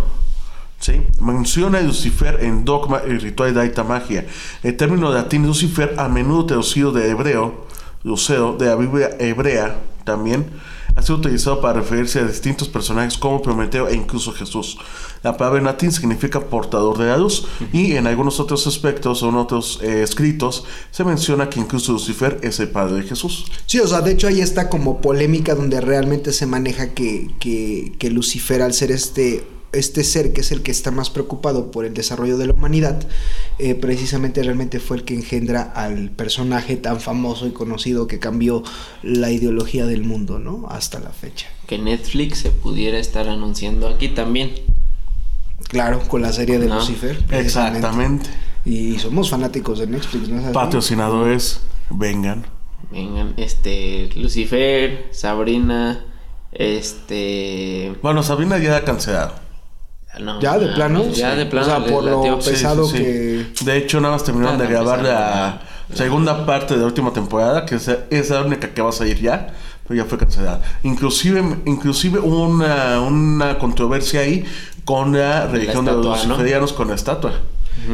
¿sí? 0.80 1.04
Menciona 1.22 1.78
a 1.78 1.82
Lucifer 1.82 2.40
en 2.42 2.66
dogma 2.66 3.04
y 3.08 3.12
ritual 3.20 3.54
de 3.54 3.62
alta 3.62 3.84
magia. 3.84 4.26
El 4.64 4.76
término 4.76 5.14
latín 5.14 5.46
Lucifer, 5.46 5.94
a 6.00 6.10
menudo 6.10 6.48
traducido 6.48 6.92
de 6.92 7.12
hebreo, 7.12 7.68
Luceo, 8.04 8.58
de 8.58 8.66
la 8.66 8.76
Biblia 8.76 9.16
hebrea 9.20 9.80
también, 10.04 10.46
ha 10.96 11.02
sido 11.02 11.18
utilizado 11.18 11.60
para 11.60 11.80
referirse 11.80 12.20
a 12.20 12.26
distintos 12.26 12.68
personajes 12.68 13.18
como 13.18 13.42
Prometeo 13.42 13.88
e 13.88 13.96
incluso 13.96 14.32
Jesús. 14.32 14.78
La 15.24 15.36
palabra 15.38 15.60
en 15.60 15.66
latín 15.66 15.92
significa 15.92 16.40
portador 16.40 16.98
de 16.98 17.08
la 17.08 17.18
luz 17.18 17.48
y 17.72 17.94
en 17.94 18.06
algunos 18.06 18.40
otros 18.40 18.68
aspectos 18.68 19.24
o 19.24 19.30
en 19.30 19.36
otros 19.36 19.80
eh, 19.82 20.04
escritos 20.04 20.66
se 20.92 21.04
menciona 21.04 21.50
que 21.50 21.60
incluso 21.60 21.94
Lucifer 21.94 22.40
es 22.44 22.60
el 22.60 22.70
padre 22.70 22.96
de 22.96 23.04
Jesús. 23.04 23.46
Sí, 23.66 23.80
o 23.80 23.88
sea, 23.88 24.02
de 24.02 24.12
hecho 24.12 24.28
ahí 24.28 24.42
está 24.42 24.70
como 24.70 25.02
polémica 25.02 25.56
donde 25.56 25.82
realmente 25.82 26.32
se 26.32 26.46
maneja 26.46 26.94
que, 26.94 27.32
que, 27.40 27.94
que 27.98 28.12
Lucifer 28.12 28.62
al 28.62 28.74
ser 28.74 28.92
este 28.92 29.48
este 29.74 30.04
ser 30.04 30.34
que 30.34 30.42
es 30.42 30.52
el 30.52 30.62
que 30.62 30.72
está 30.72 30.92
más 30.92 31.10
preocupado 31.10 31.72
por 31.72 31.86
el 31.86 31.94
desarrollo 31.94 32.38
de 32.38 32.48
la 32.48 32.54
humanidad, 32.54 33.06
eh, 33.60 33.76
precisamente 33.76 34.42
realmente 34.44 34.80
fue 34.80 34.98
el 34.98 35.04
que 35.04 35.16
engendra 35.16 35.64
al 35.64 36.10
personaje 36.12 36.78
tan 36.78 37.02
famoso 37.02 37.48
y 37.48 37.52
conocido 37.52 38.08
que 38.08 38.20
cambió 38.20 38.64
la 39.02 39.32
ideología 39.32 39.86
del 39.86 40.04
mundo, 40.04 40.40
¿no? 40.40 40.68
Hasta 40.70 41.00
la 41.00 41.10
fecha. 41.10 41.48
que 41.68 41.78
Netflix 41.78 42.40
se 42.40 42.52
pudiera 42.52 43.00
estar 43.00 43.28
anunciando 43.28 43.88
aquí 43.88 44.10
también. 44.10 44.52
Claro, 45.70 46.02
con 46.08 46.22
la 46.22 46.32
serie 46.32 46.60
de. 46.60 46.68
Lucifer. 46.68 47.24
Exactamente. 47.32 48.30
Y 48.66 49.00
somos 49.00 49.30
fanáticos 49.30 49.80
de 49.80 49.88
Netflix, 49.88 50.30
¿no 50.30 50.40
es 50.40 50.46
así? 50.46 50.54
Patrocinadores, 50.54 51.62
vengan. 51.90 52.46
Vengan, 52.92 53.34
este, 53.38 54.10
Lucifer, 54.16 55.08
Sabrina, 55.12 56.06
este... 56.52 57.94
Bueno, 58.02 58.24
Sabrina 58.24 58.58
ya 58.60 58.78
ha 58.78 58.84
cancelado. 58.84 59.43
No, 60.20 60.40
Ya 60.40 60.54
de 60.54 60.66
mames, 60.66 60.76
plano. 60.76 61.10
Ya 61.12 61.36
de 61.36 61.46
plano. 61.46 61.66
O 61.66 61.70
sea, 61.70 61.86
por 61.86 62.04
lo 62.04 62.18
latió. 62.18 62.40
Pesado 62.40 62.86
sí, 62.86 62.98
sí. 62.98 63.04
que. 63.04 63.66
De 63.66 63.78
hecho, 63.78 64.00
nada 64.00 64.14
más 64.14 64.24
terminaron 64.24 64.58
de 64.58 64.68
grabar 64.68 65.00
pues, 65.00 65.12
la 65.12 65.62
segunda 65.94 66.46
parte 66.46 66.76
de 66.76 66.82
la 66.82 66.86
última 66.86 67.12
temporada, 67.14 67.66
que 67.66 67.76
es, 67.76 67.90
es 68.10 68.30
la 68.30 68.42
única 68.42 68.74
que 68.74 68.82
va 68.82 68.90
a 68.90 68.94
salir 68.94 69.20
ya, 69.20 69.54
pero 69.88 70.04
ya 70.04 70.06
fue 70.06 70.18
cancelada. 70.18 70.62
Inclusive, 70.84 71.58
inclusive 71.66 72.20
hubo 72.20 72.48
una, 72.48 73.02
una 73.02 73.58
controversia 73.58 74.22
ahí 74.22 74.46
con 74.86 75.18
la 75.18 75.48
religión 75.48 75.86
de 75.86 75.94
los 75.94 76.26
luciferianos 76.26 76.74
con 76.74 76.90
la 76.90 76.96
estatua. 76.96 77.34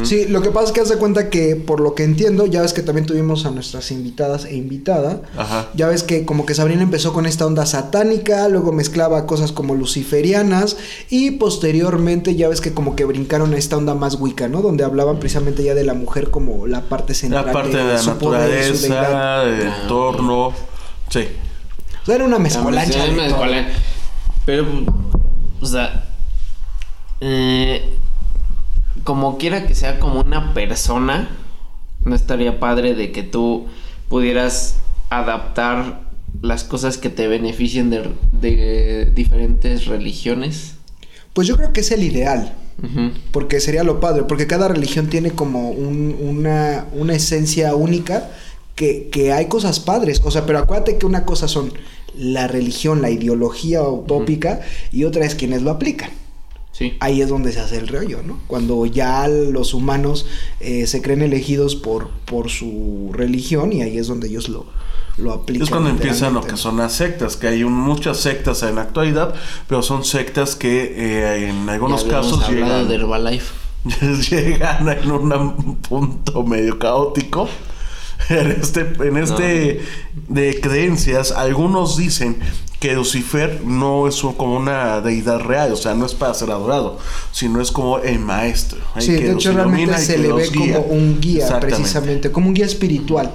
Sí, 0.04 0.26
lo 0.28 0.40
que 0.40 0.50
pasa 0.50 0.66
es 0.66 0.72
que 0.72 0.80
haz 0.80 0.88
de 0.88 0.96
cuenta 0.98 1.30
que, 1.30 1.56
por 1.56 1.80
lo 1.80 1.94
que 1.96 2.04
entiendo, 2.04 2.46
ya 2.46 2.62
ves 2.62 2.72
que 2.72 2.82
también 2.82 3.06
tuvimos 3.06 3.44
a 3.44 3.50
nuestras 3.50 3.90
invitadas 3.90 4.44
e 4.44 4.54
invitada. 4.54 5.22
Ajá. 5.36 5.68
Ya 5.74 5.88
ves 5.88 6.02
que 6.04 6.24
como 6.24 6.46
que 6.46 6.54
Sabrina 6.54 6.82
empezó 6.82 7.12
con 7.12 7.26
esta 7.26 7.44
onda 7.44 7.66
satánica, 7.66 8.48
luego 8.48 8.70
mezclaba 8.72 9.26
cosas 9.26 9.50
como 9.52 9.74
luciferianas 9.74 10.76
y 11.08 11.32
posteriormente 11.32 12.36
ya 12.36 12.48
ves 12.48 12.60
que 12.60 12.72
como 12.72 12.94
que 12.94 13.04
brincaron 13.04 13.52
a 13.52 13.56
esta 13.56 13.76
onda 13.76 13.94
más 13.94 14.14
wicca, 14.20 14.46
¿no? 14.48 14.62
Donde 14.62 14.84
hablaban 14.84 15.18
precisamente 15.18 15.64
ya 15.64 15.74
de 15.74 15.82
la 15.84 15.94
mujer 15.94 16.30
como 16.30 16.66
la 16.68 16.82
parte 16.82 17.14
central 17.14 17.46
La 17.46 17.52
parte 17.52 17.76
de 17.76 17.84
la 17.94 17.98
su 17.98 18.16
poder, 18.16 18.76
su 18.76 18.82
deidad. 18.82 19.02
naturaleza, 19.02 19.56
del 19.56 19.68
Ah, 19.68 19.78
entorno. 19.82 20.52
Sí. 21.08 21.24
O 22.02 22.06
sea, 22.06 22.14
era 22.14 22.24
una 22.24 22.38
mezcolancha. 22.38 22.92
sí, 22.92 22.98
de 22.98 23.26
es 23.26 23.32
todo. 23.32 23.42
mezcolan- 23.44 23.66
Pero, 24.46 24.66
o 25.60 25.66
sea, 25.66 26.04
eh, 27.20 27.96
como 29.04 29.38
quiera 29.38 29.66
que 29.66 29.74
sea 29.74 29.98
como 29.98 30.20
una 30.20 30.54
persona, 30.54 31.28
no 32.04 32.14
estaría 32.14 32.58
padre 32.60 32.94
de 32.94 33.12
que 33.12 33.22
tú 33.22 33.66
pudieras 34.08 34.76
adaptar 35.10 36.00
las 36.42 36.64
cosas 36.64 36.96
que 36.98 37.10
te 37.10 37.26
beneficien 37.28 37.90
de, 37.90 38.10
de 38.32 39.10
diferentes 39.14 39.86
religiones. 39.86 40.74
Pues 41.32 41.46
yo 41.46 41.56
creo 41.56 41.72
que 41.72 41.80
es 41.80 41.90
el 41.90 42.02
ideal. 42.02 42.54
Porque 43.30 43.60
sería 43.60 43.84
lo 43.84 44.00
padre, 44.00 44.22
porque 44.22 44.46
cada 44.46 44.66
religión 44.66 45.08
tiene 45.08 45.32
como 45.32 45.70
un- 45.70 46.16
una, 46.18 46.86
una 46.94 47.12
esencia 47.14 47.74
única 47.74 48.30
que, 48.74 49.10
que 49.12 49.32
hay 49.34 49.46
cosas 49.48 49.80
padres. 49.80 50.22
O 50.24 50.30
sea, 50.30 50.46
pero 50.46 50.60
acuérdate 50.60 50.96
que 50.96 51.04
una 51.04 51.26
cosa 51.26 51.46
son 51.46 51.74
la 52.16 52.48
religión, 52.48 53.02
la 53.02 53.10
ideología 53.10 53.82
utópica, 53.82 54.60
y 54.92 55.04
otra 55.04 55.26
es 55.26 55.34
quienes 55.34 55.60
lo 55.60 55.70
aplican. 55.72 56.08
Sí. 56.72 56.96
Ahí 57.00 57.20
es 57.20 57.28
donde 57.28 57.52
se 57.52 57.60
hace 57.60 57.76
el 57.78 57.88
rollo, 57.88 58.20
¿no? 58.24 58.38
Cuando 58.46 58.86
ya 58.86 59.26
los 59.28 59.74
humanos 59.74 60.26
eh, 60.60 60.86
se 60.86 61.02
creen 61.02 61.20
elegidos 61.22 61.74
por, 61.76 62.08
por 62.24 62.48
su 62.48 63.10
religión 63.12 63.72
y 63.72 63.82
ahí 63.82 63.98
es 63.98 64.06
donde 64.06 64.28
ellos 64.28 64.48
lo, 64.48 64.66
lo 65.18 65.32
aplican. 65.32 65.64
Es 65.64 65.70
cuando 65.70 65.90
empiezan 65.90 66.32
lo 66.34 66.42
que 66.42 66.56
son 66.56 66.76
las 66.78 66.92
sectas, 66.94 67.36
que 67.36 67.48
hay 67.48 67.64
un- 67.64 67.72
muchas 67.74 68.18
sectas 68.18 68.62
en 68.62 68.76
la 68.76 68.82
actualidad, 68.82 69.34
pero 69.68 69.82
son 69.82 70.04
sectas 70.04 70.54
que 70.56 70.94
eh, 70.96 71.48
en 71.50 71.68
algunos 71.68 72.04
Ya 72.04 72.10
casos 72.12 72.48
llegan, 72.48 72.88
de 72.88 72.94
Herbalife. 72.94 73.52
llegan 74.30 74.88
en 74.88 75.10
un 75.10 75.76
punto 75.76 76.42
medio 76.44 76.78
caótico. 76.78 77.48
En 78.28 78.50
este, 78.50 78.80
en 78.80 79.16
este 79.16 79.80
de 80.28 80.60
creencias, 80.60 81.32
algunos 81.32 81.96
dicen 81.96 82.36
que 82.80 82.94
Lucifer 82.94 83.60
no 83.64 84.08
es 84.08 84.16
como 84.36 84.56
una 84.56 85.00
deidad 85.00 85.40
real, 85.40 85.72
o 85.72 85.76
sea, 85.76 85.94
no 85.94 86.06
es 86.06 86.14
para 86.14 86.32
ser 86.32 86.50
adorado, 86.50 86.98
sino 87.30 87.60
es 87.60 87.70
como 87.70 87.98
el 87.98 88.18
maestro. 88.18 88.80
Sí, 88.98 89.16
que 89.16 89.24
de 89.24 89.32
hecho 89.32 89.52
realmente 89.52 89.98
se 89.98 90.14
que 90.14 90.22
le 90.22 90.32
ve 90.32 90.48
guía. 90.48 90.76
como 90.76 90.86
un 90.86 91.20
guía 91.20 91.60
precisamente, 91.60 92.32
como 92.32 92.48
un 92.48 92.54
guía 92.54 92.66
espiritual 92.66 93.30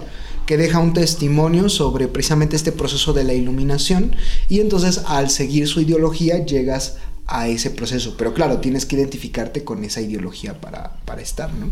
que 0.48 0.58
deja 0.58 0.80
un 0.80 0.94
testimonio 0.94 1.70
sobre 1.70 2.08
precisamente 2.08 2.56
este 2.56 2.72
proceso 2.72 3.14
de 3.14 3.24
la 3.24 3.34
iluminación 3.34 4.16
y 4.48 4.60
entonces 4.60 5.02
al 5.08 5.30
seguir 5.30 5.68
su 5.68 5.82
ideología 5.82 6.46
llegas 6.46 6.98
a 7.28 7.48
ese 7.48 7.72
proceso, 7.72 8.16
pero 8.18 8.34
claro, 8.34 8.60
tienes 8.60 8.86
que 8.86 8.96
identificarte 8.96 9.64
con 9.64 9.84
esa 9.84 10.02
ideología 10.02 10.62
para, 10.62 10.98
para 11.06 11.22
estar, 11.22 11.52
¿no? 11.54 11.72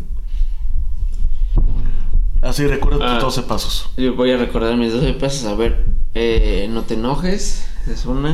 Así 2.44 2.66
recuerda 2.66 2.98
tus 2.98 3.06
Ah. 3.08 3.18
12 3.20 3.42
pasos. 3.42 3.90
Yo 3.96 4.14
voy 4.14 4.30
a 4.30 4.36
recordar 4.36 4.76
mis 4.76 4.92
12 4.92 5.14
pasos. 5.14 5.44
A 5.46 5.54
ver, 5.54 5.84
eh, 6.14 6.68
no 6.70 6.82
te 6.82 6.94
enojes. 6.94 7.64
Es 7.90 8.04
una. 8.06 8.32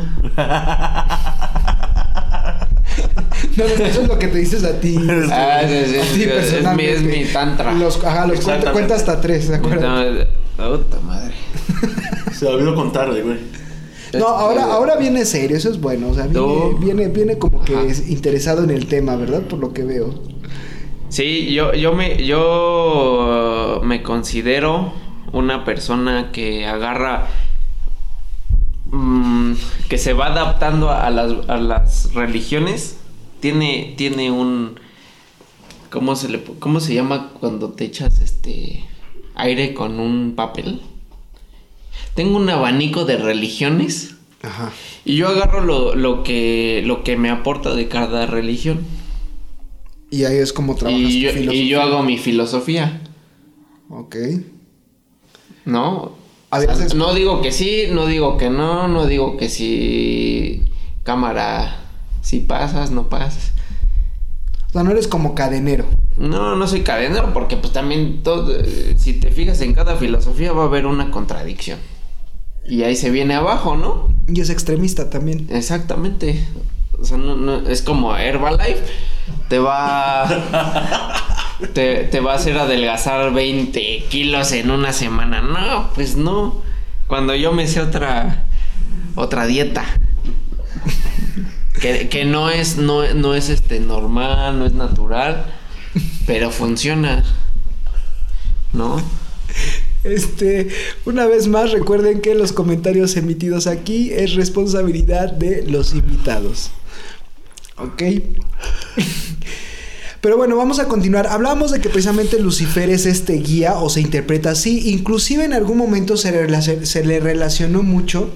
No, 3.57 3.64
no, 3.64 3.64
eso 3.85 4.02
es 4.02 4.09
lo 4.09 4.19
que 4.19 4.29
te 4.29 4.38
dices 4.38 4.64
a 4.64 4.79
ti. 4.81 4.97
Ah, 5.33 5.61
sí, 5.67 5.75
sí, 5.93 5.97
a 5.99 6.05
sí, 6.05 6.14
ti 6.14 6.23
es 6.23 6.26
mi- 6.26 6.26
personalmente. 6.26 6.93
es 6.95 7.02
mi 7.02 7.25
tantra. 7.33 7.73
Los, 7.75 8.02
ajá, 8.05 8.26
los 8.26 8.40
cuenta, 8.40 8.95
hasta 8.95 9.21
tres, 9.21 9.49
¿de 9.49 9.57
acuerdo? 9.57 9.87
Puta 10.57 11.00
madre. 11.00 11.33
Se 12.33 12.45
me 12.47 12.52
olvidó 12.52 12.75
contarle, 12.75 13.23
güey. 13.23 13.38
No, 14.14 14.26
ahora, 14.26 14.64
ahora 14.64 14.97
viene 14.97 15.25
serio, 15.25 15.57
eso 15.57 15.71
es 15.71 15.81
bueno. 15.81 16.09
O 16.09 16.14
sea, 16.14 16.26
viene, 16.26 16.75
viene, 16.81 17.09
viene 17.09 17.38
como 17.38 17.62
que 17.64 17.87
es 17.88 18.09
interesado 18.11 18.64
en 18.64 18.71
el 18.71 18.87
tema, 18.87 19.14
¿verdad? 19.17 19.43
Por 19.43 19.59
lo 19.61 19.73
que 19.73 19.85
veo. 19.85 20.14
Sí, 21.09 21.52
yo, 21.52 21.73
yo 21.75 21.93
me, 21.95 22.25
yo 22.25 23.50
me 23.82 24.02
considero 24.02 24.92
una 25.32 25.64
persona 25.64 26.32
que 26.32 26.66
agarra, 26.66 27.28
mm, 28.90 29.52
que 29.88 29.99
se 29.99 30.12
va 30.12 30.26
adaptando 30.26 30.90
a 30.90 31.10
las, 31.10 31.49
a 31.49 31.56
las 31.56 32.14
religiones. 32.14 32.99
Tiene, 33.40 33.94
tiene 33.96 34.30
un, 34.30 34.78
¿cómo 35.90 36.14
se 36.16 36.28
le, 36.28 36.42
cómo 36.58 36.80
se 36.80 36.94
llama 36.94 37.30
cuando 37.40 37.70
te 37.70 37.84
echas 37.84 38.20
este 38.20 38.84
aire 39.34 39.72
con 39.75 39.99
un 39.99 40.34
papel? 40.37 40.80
Tengo 42.14 42.37
un 42.37 42.50
abanico 42.50 43.04
de 43.04 43.16
religiones 43.16 44.16
Ajá. 44.42 44.72
y 45.04 45.16
yo 45.16 45.28
agarro 45.28 45.60
lo, 45.62 45.94
lo 45.94 46.22
que, 46.22 46.82
lo 46.84 47.02
que 47.02 47.16
me 47.16 47.30
aporta 47.30 47.75
de 47.75 47.88
cada 47.88 48.26
religión. 48.26 48.80
Y 50.10 50.25
ahí 50.25 50.37
es 50.38 50.52
como 50.52 50.75
trabajas 50.75 51.00
Y 51.00 51.14
tu 51.14 51.18
yo, 51.20 51.30
filosofía. 51.32 51.62
y 51.62 51.68
yo 51.68 51.80
hago 51.82 52.02
mi 52.02 52.18
filosofía, 52.18 53.00
Ok. 53.90 54.16
¿no? 55.64 56.12
O 56.52 56.61
sea, 56.61 56.75
no 56.97 57.14
digo 57.14 57.42
que 57.42 57.52
sí, 57.52 57.85
no 57.92 58.06
digo 58.06 58.37
que 58.37 58.50
no, 58.50 58.88
no 58.88 59.06
digo 59.06 59.37
que 59.37 59.49
si 59.49 60.64
cámara, 61.04 61.76
si 62.23 62.40
pasas, 62.40 62.90
no 62.90 63.09
pasas. 63.09 63.52
O 64.68 64.73
sea, 64.73 64.82
no 64.82 64.90
eres 64.90 65.06
como 65.09 65.35
cadenero. 65.35 65.85
No, 66.16 66.56
no 66.56 66.66
soy 66.66 66.80
cadenero 66.82 67.32
porque 67.32 67.56
pues 67.56 67.73
también 67.73 68.23
todo, 68.23 68.52
eh, 68.56 68.94
si 68.99 69.14
te 69.14 69.30
fijas 69.30 69.61
en 69.61 69.75
cada 69.75 69.97
filosofía 69.97 70.52
va 70.52 70.62
a 70.64 70.66
haber 70.66 70.87
una 70.87 71.11
contradicción. 71.11 71.78
Y 72.66 72.82
ahí 72.82 72.94
se 72.97 73.11
viene 73.11 73.35
abajo, 73.35 73.76
¿no? 73.76 74.12
Y 74.28 74.40
es 74.40 74.50
extremista 74.50 75.09
también. 75.09 75.47
Exactamente. 75.50 76.44
O 77.00 77.04
sea, 77.04 77.16
no, 77.16 77.37
no- 77.37 77.66
es 77.68 77.82
como 77.82 78.16
Herbalife. 78.16 78.82
Te 79.49 79.59
va. 79.59 80.26
te, 81.73 82.05
te 82.05 82.21
va 82.21 82.33
a 82.33 82.37
hacer 82.37 82.57
adelgazar 82.59 83.33
20 83.33 84.05
kilos 84.09 84.52
en 84.52 84.71
una 84.71 84.93
semana. 84.93 85.43
No, 85.43 85.90
pues 85.95 86.17
no. 86.17 86.62
Cuando 87.07 87.35
yo 87.35 87.52
me 87.52 87.67
sé 87.67 87.81
otra. 87.81 88.45
otra 89.14 89.47
dieta. 89.47 89.85
que, 91.81 92.09
que 92.09 92.25
no 92.25 92.50
es, 92.50 92.76
no, 92.76 93.12
no 93.14 93.35
es 93.35 93.49
este 93.49 93.81
normal, 93.81 94.59
no 94.59 94.67
es 94.67 94.73
natural, 94.73 95.47
pero 96.26 96.50
funciona. 96.50 97.25
¿No? 98.73 99.02
Este, 100.02 100.69
una 101.05 101.26
vez 101.26 101.47
más, 101.47 101.73
recuerden 101.73 102.23
que 102.23 102.35
los 102.35 102.52
comentarios 102.52 103.17
emitidos 103.17 103.67
aquí 103.67 104.11
es 104.12 104.35
responsabilidad 104.35 105.33
de 105.33 105.64
los 105.64 105.93
invitados. 105.93 106.71
¿Ok? 107.76 108.02
Pero 110.20 110.36
bueno, 110.36 110.56
vamos 110.56 110.78
a 110.78 110.86
continuar. 110.88 111.26
Hablamos 111.26 111.70
de 111.72 111.80
que 111.80 111.88
precisamente 111.88 112.38
Lucifer 112.38 112.90
es 112.90 113.06
este 113.06 113.34
guía 113.34 113.74
o 113.78 113.88
se 113.88 114.00
interpreta 114.00 114.50
así. 114.50 114.90
Inclusive 114.90 115.44
en 115.44 115.54
algún 115.54 115.78
momento 115.78 116.16
se 116.16 116.30
le, 116.32 116.86
se 116.86 117.04
le 117.04 117.20
relacionó 117.20 117.82
mucho 117.82 118.28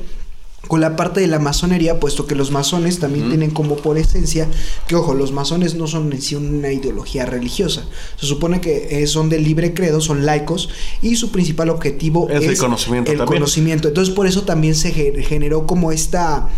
con 0.67 0.81
la 0.81 0.97
parte 0.97 1.21
de 1.21 1.27
la 1.27 1.39
masonería, 1.39 2.01
puesto 2.01 2.27
que 2.27 2.35
los 2.35 2.51
masones 2.51 2.99
también 2.99 3.29
tienen 3.29 3.51
como 3.51 3.77
por 3.77 3.99
esencia 3.99 4.49
que, 4.89 4.95
ojo, 4.97 5.13
los 5.13 5.31
masones 5.31 5.75
no 5.75 5.87
son 5.87 6.11
en 6.11 6.23
sí 6.23 6.37
una 6.37 6.73
ideología 6.73 7.27
religiosa. 7.27 7.85
Se 8.19 8.25
supone 8.25 8.63
que 8.63 9.03
eh, 9.03 9.07
son 9.07 9.29
de 9.29 9.39
libre 9.41 9.75
credo, 9.75 10.01
son 10.01 10.25
laicos, 10.25 10.71
y 11.03 11.17
su 11.17 11.31
principal 11.31 11.69
objetivo 11.69 12.31
Es 12.31 12.45
es, 12.45 12.49
el 12.49 12.57
conocimiento 12.57 13.13
el 13.13 13.19
también. 13.19 13.41
conocimiento. 13.41 13.89
Entonces, 13.89 14.15
por 14.15 14.27
eso 14.27 14.45
también 14.45 14.75
se 14.75 14.91
ge- 14.93 15.23
generó 15.29 15.67
como 15.67 15.93
esta 15.93 16.49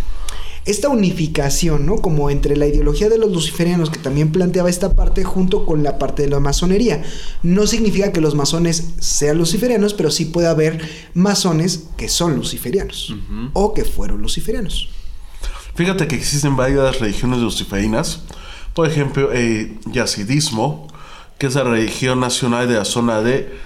esta 0.66 0.88
unificación, 0.88 1.86
¿no? 1.86 1.96
Como 1.96 2.28
entre 2.28 2.56
la 2.56 2.66
ideología 2.66 3.08
de 3.08 3.18
los 3.18 3.30
luciferianos 3.30 3.88
que 3.88 4.00
también 4.00 4.32
planteaba 4.32 4.68
esta 4.68 4.94
parte 4.94 5.22
junto 5.22 5.64
con 5.64 5.84
la 5.84 5.96
parte 5.98 6.22
de 6.22 6.28
la 6.28 6.40
masonería. 6.40 7.04
No 7.44 7.68
significa 7.68 8.12
que 8.12 8.20
los 8.20 8.34
masones 8.34 8.94
sean 8.98 9.38
luciferianos, 9.38 9.94
pero 9.94 10.10
sí 10.10 10.24
puede 10.24 10.48
haber 10.48 10.80
masones 11.14 11.84
que 11.96 12.08
son 12.08 12.34
luciferianos 12.34 13.14
o 13.52 13.74
que 13.74 13.84
fueron 13.84 14.20
luciferianos. 14.20 14.88
Fíjate 15.76 16.08
que 16.08 16.16
existen 16.16 16.56
varias 16.56 16.98
religiones 16.98 17.38
luciferinas. 17.38 18.22
Por 18.74 18.88
ejemplo, 18.88 19.30
el 19.30 19.78
yazidismo, 19.86 20.88
que 21.38 21.46
es 21.46 21.54
la 21.54 21.62
religión 21.62 22.18
nacional 22.18 22.66
de 22.66 22.74
la 22.74 22.84
zona 22.84 23.22
de 23.22 23.56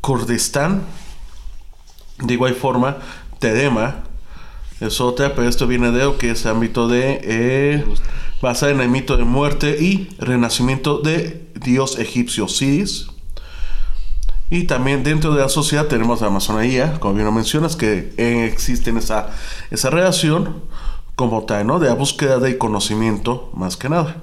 Kurdistán. 0.00 0.84
De 2.18 2.32
igual 2.32 2.54
forma, 2.54 2.96
Terema 3.40 4.05
es 4.80 5.00
otra, 5.00 5.34
pero 5.34 5.48
esto 5.48 5.66
viene 5.66 5.90
de 5.90 6.04
lo 6.04 6.18
que 6.18 6.30
es 6.30 6.46
ámbito 6.46 6.88
de... 6.88 7.20
Eh, 7.22 7.84
en 8.42 8.80
el 8.80 8.88
mito 8.88 9.16
de 9.16 9.24
muerte 9.24 9.76
y 9.80 10.08
renacimiento 10.18 10.98
de 11.00 11.48
dios 11.54 11.98
egipcio 11.98 12.44
Osiris. 12.44 13.08
Y 14.50 14.64
también 14.64 15.02
dentro 15.02 15.34
de 15.34 15.40
la 15.40 15.48
sociedad 15.48 15.86
tenemos 15.86 16.20
la 16.20 16.30
masonería, 16.30 17.00
como 17.00 17.14
bien 17.14 17.26
lo 17.26 17.32
mencionas, 17.32 17.74
que 17.74 18.12
eh, 18.16 18.48
existe 18.52 18.96
esa, 18.96 19.30
esa 19.70 19.90
relación 19.90 20.62
como 21.16 21.44
tal, 21.44 21.66
¿no? 21.66 21.80
De 21.80 21.88
la 21.88 21.94
búsqueda 21.94 22.38
del 22.38 22.56
conocimiento, 22.56 23.50
más 23.54 23.76
que 23.76 23.88
nada. 23.88 24.22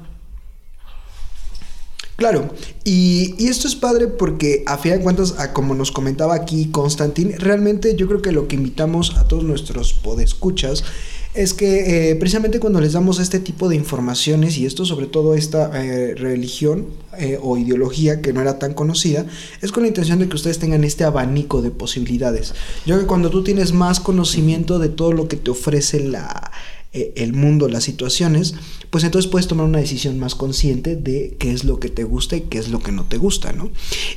Claro, 2.23 2.53
y, 2.85 3.35
esto 3.49 3.67
es 3.67 3.75
padre 3.75 4.07
porque 4.07 4.63
a 4.65 4.77
fin 4.77 4.93
de 4.93 5.01
cuentas, 5.01 5.35
como 5.51 5.75
nos 5.75 5.91
comentaba 5.91 6.35
aquí 6.35 6.67
Constantín, 6.67 7.33
realmente 7.37 7.97
yo 7.97 8.07
creo 8.07 8.21
que 8.21 8.31
lo 8.31 8.47
que 8.47 8.55
invitamos 8.55 9.17
a 9.17 9.27
todos 9.27 9.43
nuestros 9.43 9.91
podescuchas 9.91 10.85
es 11.33 11.53
que 11.53 12.11
eh, 12.11 12.15
precisamente 12.15 12.61
cuando 12.61 12.79
les 12.79 12.93
damos 12.93 13.19
este 13.19 13.41
tipo 13.41 13.67
de 13.67 13.75
informaciones 13.75 14.57
y 14.57 14.65
esto 14.65 14.85
sobre 14.85 15.07
todo 15.07 15.35
esta 15.35 15.69
eh, 15.83 16.15
religión 16.15 16.85
eh, 17.17 17.37
o 17.41 17.57
ideología 17.57 18.21
que 18.21 18.31
no 18.31 18.39
era 18.39 18.57
tan 18.57 18.73
conocida, 18.73 19.25
es 19.61 19.73
con 19.73 19.83
la 19.83 19.89
intención 19.89 20.19
de 20.19 20.29
que 20.29 20.35
ustedes 20.35 20.59
tengan 20.59 20.85
este 20.85 21.03
abanico 21.03 21.61
de 21.61 21.71
posibilidades. 21.71 22.53
Yo 22.85 22.95
creo 22.95 22.99
que 22.99 23.07
cuando 23.07 23.31
tú 23.31 23.43
tienes 23.43 23.73
más 23.73 23.99
conocimiento 23.99 24.79
de 24.79 24.87
todo 24.87 25.11
lo 25.11 25.27
que 25.27 25.35
te 25.35 25.51
ofrece 25.51 25.99
la, 25.99 26.53
eh, 26.95 27.11
el 27.15 27.33
mundo, 27.33 27.67
las 27.67 27.83
situaciones, 27.83 28.53
pues 28.91 29.03
entonces 29.03 29.29
puedes 29.29 29.47
tomar 29.47 29.65
una 29.65 29.79
decisión 29.79 30.19
más 30.19 30.35
consciente 30.35 30.95
de 30.95 31.35
qué 31.39 31.51
es 31.51 31.63
lo 31.63 31.79
que 31.79 31.89
te 31.89 32.03
gusta 32.03 32.35
y 32.35 32.41
qué 32.41 32.59
es 32.59 32.69
lo 32.69 32.79
que 32.79 32.91
no 32.91 33.05
te 33.05 33.17
gusta, 33.17 33.51
¿no? 33.51 33.71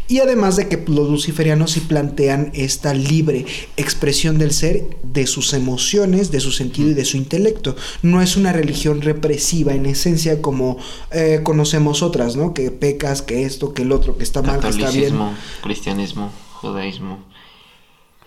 Y 0.08 0.18
además 0.18 0.56
de 0.56 0.68
que 0.68 0.84
los 0.86 1.08
luciferianos 1.08 1.70
sí 1.70 1.80
plantean 1.80 2.50
esta 2.52 2.92
libre 2.92 3.46
expresión 3.78 4.36
del 4.36 4.52
ser, 4.52 4.86
de 5.02 5.26
sus 5.26 5.54
emociones, 5.54 6.30
de 6.30 6.40
su 6.40 6.52
sentido 6.52 6.90
y 6.90 6.94
de 6.94 7.06
su 7.06 7.16
intelecto. 7.16 7.76
No 8.02 8.20
es 8.20 8.36
una 8.36 8.52
religión 8.52 9.00
represiva 9.00 9.72
en 9.72 9.86
esencia 9.86 10.42
como 10.42 10.76
eh, 11.12 11.40
conocemos 11.42 12.02
otras, 12.02 12.36
¿no? 12.36 12.52
Que 12.52 12.70
pecas, 12.70 13.22
que 13.22 13.44
esto, 13.44 13.72
que 13.72 13.82
el 13.82 13.92
otro, 13.92 14.18
que 14.18 14.24
está 14.24 14.42
mal, 14.42 14.60
que 14.60 14.68
está 14.68 14.90
bien. 14.90 15.14
Cristianismo, 15.62 16.30
judaísmo, 16.60 17.24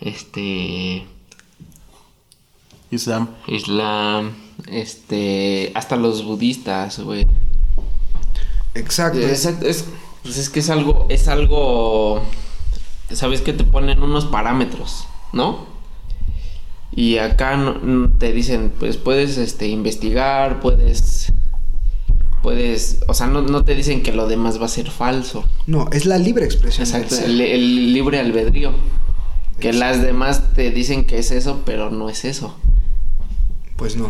este, 0.02 1.06
Islam. 2.92 3.30
islam, 3.48 4.32
este, 4.68 5.72
hasta 5.76 5.96
los 5.96 6.24
budistas, 6.26 7.00
güey. 7.00 7.28
Exacto. 8.76 9.20
Exacto, 9.20 9.66
es, 9.68 9.86
pues 10.24 10.38
es 10.38 10.50
que 10.50 10.60
es 10.60 10.70
algo, 10.70 11.06
es 11.10 11.28
algo, 11.28 12.22
sabes 13.12 13.42
que 13.42 13.54
te 13.54 13.64
ponen 13.64 14.02
unos 14.04 14.26
parámetros, 14.26 15.06
¿no? 15.34 15.68
Y 16.92 17.18
acá 17.18 17.56
no- 17.58 17.76
no 17.76 18.10
te 18.18 18.32
dicen, 18.34 18.72
pues 18.80 18.98
puedes, 18.98 19.38
este, 19.38 19.68
investigar, 19.68 20.60
puedes, 20.60 21.32
puedes, 22.42 23.00
o 23.08 23.14
sea, 23.14 23.28
no, 23.28 23.42
no 23.42 23.64
te 23.64 23.76
dicen 23.76 24.02
que 24.04 24.12
lo 24.12 24.28
demás 24.28 24.60
va 24.62 24.66
a 24.66 24.70
ser 24.70 24.90
falso. 24.90 25.44
No, 25.68 25.88
es 25.92 26.06
la 26.06 26.18
libre 26.18 26.46
expresión. 26.46 26.86
Exacto, 26.88 27.16
el, 27.24 27.40
el 27.42 27.94
libre 27.94 28.20
albedrío. 28.20 28.72
Que 29.60 29.70
Exacto. 29.70 29.80
las 29.98 30.02
demás 30.02 30.54
te 30.54 30.72
dicen 30.72 31.06
que 31.06 31.20
es 31.20 31.32
eso, 31.32 31.62
pero 31.66 31.90
no 31.90 32.10
es 32.10 32.24
eso. 32.26 32.56
Pues 33.80 33.96
no. 33.96 34.10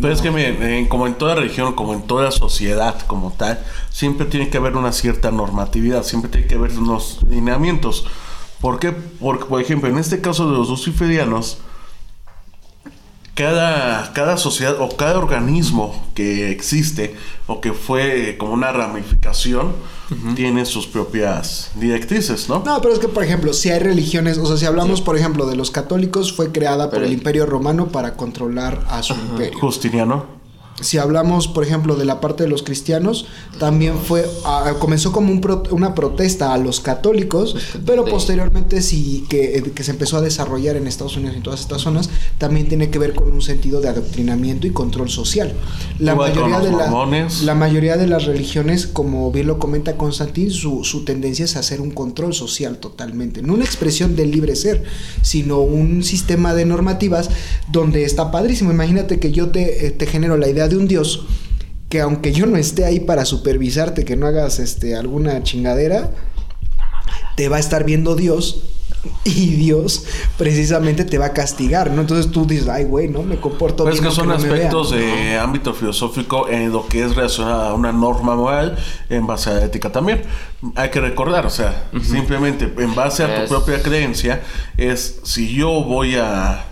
Pero 0.00 0.14
es 0.14 0.22
que 0.22 0.30
miren, 0.30 0.62
eh, 0.62 0.86
como 0.88 1.08
en 1.08 1.14
toda 1.14 1.34
religión, 1.34 1.74
como 1.74 1.92
en 1.92 2.02
toda 2.02 2.30
sociedad 2.30 3.00
como 3.08 3.32
tal, 3.32 3.58
siempre 3.90 4.26
tiene 4.26 4.48
que 4.48 4.58
haber 4.58 4.76
una 4.76 4.92
cierta 4.92 5.32
normatividad, 5.32 6.04
siempre 6.04 6.30
tiene 6.30 6.46
que 6.46 6.54
haber 6.54 6.70
unos 6.78 7.18
lineamientos. 7.28 8.06
¿Por 8.60 8.78
qué? 8.78 8.92
Porque, 8.92 9.46
por 9.46 9.60
ejemplo, 9.60 9.88
en 9.88 9.98
este 9.98 10.20
caso 10.20 10.48
de 10.48 10.56
los 10.56 10.68
luciferianos, 10.68 11.58
cada, 13.38 14.12
cada 14.14 14.36
sociedad 14.36 14.80
o 14.80 14.96
cada 14.96 15.16
organismo 15.16 15.94
que 16.16 16.50
existe 16.50 17.14
o 17.46 17.60
que 17.60 17.72
fue 17.72 18.34
como 18.36 18.52
una 18.52 18.72
ramificación 18.72 19.74
tiene 20.34 20.64
sus 20.64 20.88
propias 20.88 21.70
directrices, 21.76 22.48
¿no? 22.48 22.64
No, 22.64 22.80
pero 22.80 22.94
es 22.94 22.98
que, 22.98 23.06
por 23.06 23.22
ejemplo, 23.22 23.52
si 23.52 23.70
hay 23.70 23.78
religiones, 23.78 24.38
o 24.38 24.46
sea, 24.46 24.56
si 24.56 24.66
hablamos, 24.66 25.02
por 25.02 25.16
ejemplo, 25.16 25.46
de 25.46 25.54
los 25.54 25.70
católicos, 25.70 26.32
fue 26.32 26.50
creada 26.50 26.90
por 26.90 27.04
el 27.04 27.12
Imperio 27.12 27.46
Romano 27.46 27.88
para 27.88 28.16
controlar 28.16 28.84
a 28.88 29.04
su 29.04 29.14
imperio. 29.14 29.56
Justiniano. 29.60 30.37
Si 30.80 30.96
hablamos, 30.98 31.48
por 31.48 31.64
ejemplo, 31.64 31.96
de 31.96 32.04
la 32.04 32.20
parte 32.20 32.44
de 32.44 32.48
los 32.48 32.62
cristianos, 32.62 33.26
también 33.58 33.98
fue 33.98 34.24
ah, 34.44 34.74
comenzó 34.78 35.10
como 35.10 35.32
un 35.32 35.40
pro- 35.40 35.64
una 35.72 35.94
protesta 35.94 36.52
a 36.54 36.58
los 36.58 36.80
católicos, 36.80 37.56
pero 37.84 38.04
posteriormente 38.04 38.80
sí 38.80 39.24
que, 39.28 39.56
eh, 39.58 39.62
que 39.74 39.82
se 39.82 39.90
empezó 39.90 40.18
a 40.18 40.20
desarrollar 40.20 40.76
en 40.76 40.86
Estados 40.86 41.16
Unidos 41.16 41.34
y 41.34 41.38
en 41.38 41.42
todas 41.42 41.60
estas 41.60 41.82
zonas, 41.82 42.10
también 42.38 42.68
tiene 42.68 42.90
que 42.90 42.98
ver 43.00 43.14
con 43.14 43.32
un 43.32 43.42
sentido 43.42 43.80
de 43.80 43.88
adoctrinamiento 43.88 44.66
y 44.68 44.70
control 44.70 45.10
social. 45.10 45.52
La 45.98 46.14
mayoría 46.28 46.60
de 46.60 46.70
la, 46.76 46.90
la 47.42 47.54
mayoría 47.56 47.96
de 47.96 48.06
las 48.06 48.24
religiones, 48.26 48.86
como 48.86 49.32
bien 49.32 49.48
lo 49.48 49.58
comenta 49.58 49.96
Constantín, 49.96 50.50
su, 50.52 50.84
su 50.84 51.04
tendencia 51.04 51.44
es 51.44 51.56
hacer 51.56 51.80
un 51.80 51.90
control 51.90 52.34
social 52.34 52.78
totalmente, 52.78 53.42
no 53.42 53.54
una 53.54 53.64
expresión 53.64 54.14
del 54.14 54.30
libre 54.30 54.54
ser, 54.54 54.84
sino 55.22 55.58
un 55.58 56.04
sistema 56.04 56.54
de 56.54 56.64
normativas 56.66 57.30
donde 57.72 58.04
está 58.04 58.30
padrísimo. 58.30 58.70
Imagínate 58.70 59.18
que 59.18 59.32
yo 59.32 59.48
te, 59.48 59.86
eh, 59.86 59.90
te 59.90 60.06
genero 60.06 60.36
la 60.36 60.48
idea 60.48 60.67
de 60.68 60.76
un 60.76 60.86
Dios 60.88 61.26
que 61.88 62.00
aunque 62.00 62.32
yo 62.32 62.46
no 62.46 62.56
esté 62.58 62.84
ahí 62.84 63.00
para 63.00 63.24
supervisarte 63.24 64.04
que 64.04 64.14
no 64.16 64.26
hagas 64.26 64.58
este 64.58 64.94
alguna 64.96 65.42
chingadera, 65.42 66.10
te 67.36 67.48
va 67.48 67.56
a 67.56 67.60
estar 67.60 67.84
viendo 67.84 68.14
Dios 68.14 68.64
y 69.24 69.50
Dios 69.54 70.04
precisamente 70.36 71.04
te 71.04 71.18
va 71.18 71.26
a 71.26 71.32
castigar, 71.32 71.92
¿no? 71.92 72.00
Entonces 72.02 72.30
tú 72.32 72.44
dices, 72.46 72.68
ay, 72.68 72.84
güey, 72.84 73.08
¿no? 73.08 73.22
Me 73.22 73.36
comporto 73.40 73.84
Pues 73.84 73.94
bien. 74.00 74.04
que 74.06 74.10
son 74.14 74.28
no 74.28 74.34
aspectos 74.34 74.90
vean". 74.92 75.02
de 75.30 75.38
ámbito 75.38 75.72
filosófico 75.72 76.48
en 76.48 76.72
lo 76.72 76.86
que 76.88 77.04
es 77.04 77.14
relacionado 77.14 77.62
a 77.68 77.74
una 77.74 77.92
norma 77.92 78.34
moral 78.34 78.76
en 79.08 79.26
base 79.26 79.50
a 79.50 79.54
la 79.54 79.64
ética 79.64 79.90
también. 79.92 80.22
Hay 80.74 80.90
que 80.90 81.00
recordar, 81.00 81.46
o 81.46 81.50
sea, 81.50 81.88
simplemente 82.02 82.70
en 82.76 82.94
base 82.94 83.22
a 83.22 83.34
tu 83.36 83.42
Es- 83.42 83.48
propia 83.48 83.80
creencia 83.82 84.42
es 84.76 85.20
si 85.22 85.54
yo 85.54 85.84
voy 85.84 86.16
a 86.16 86.64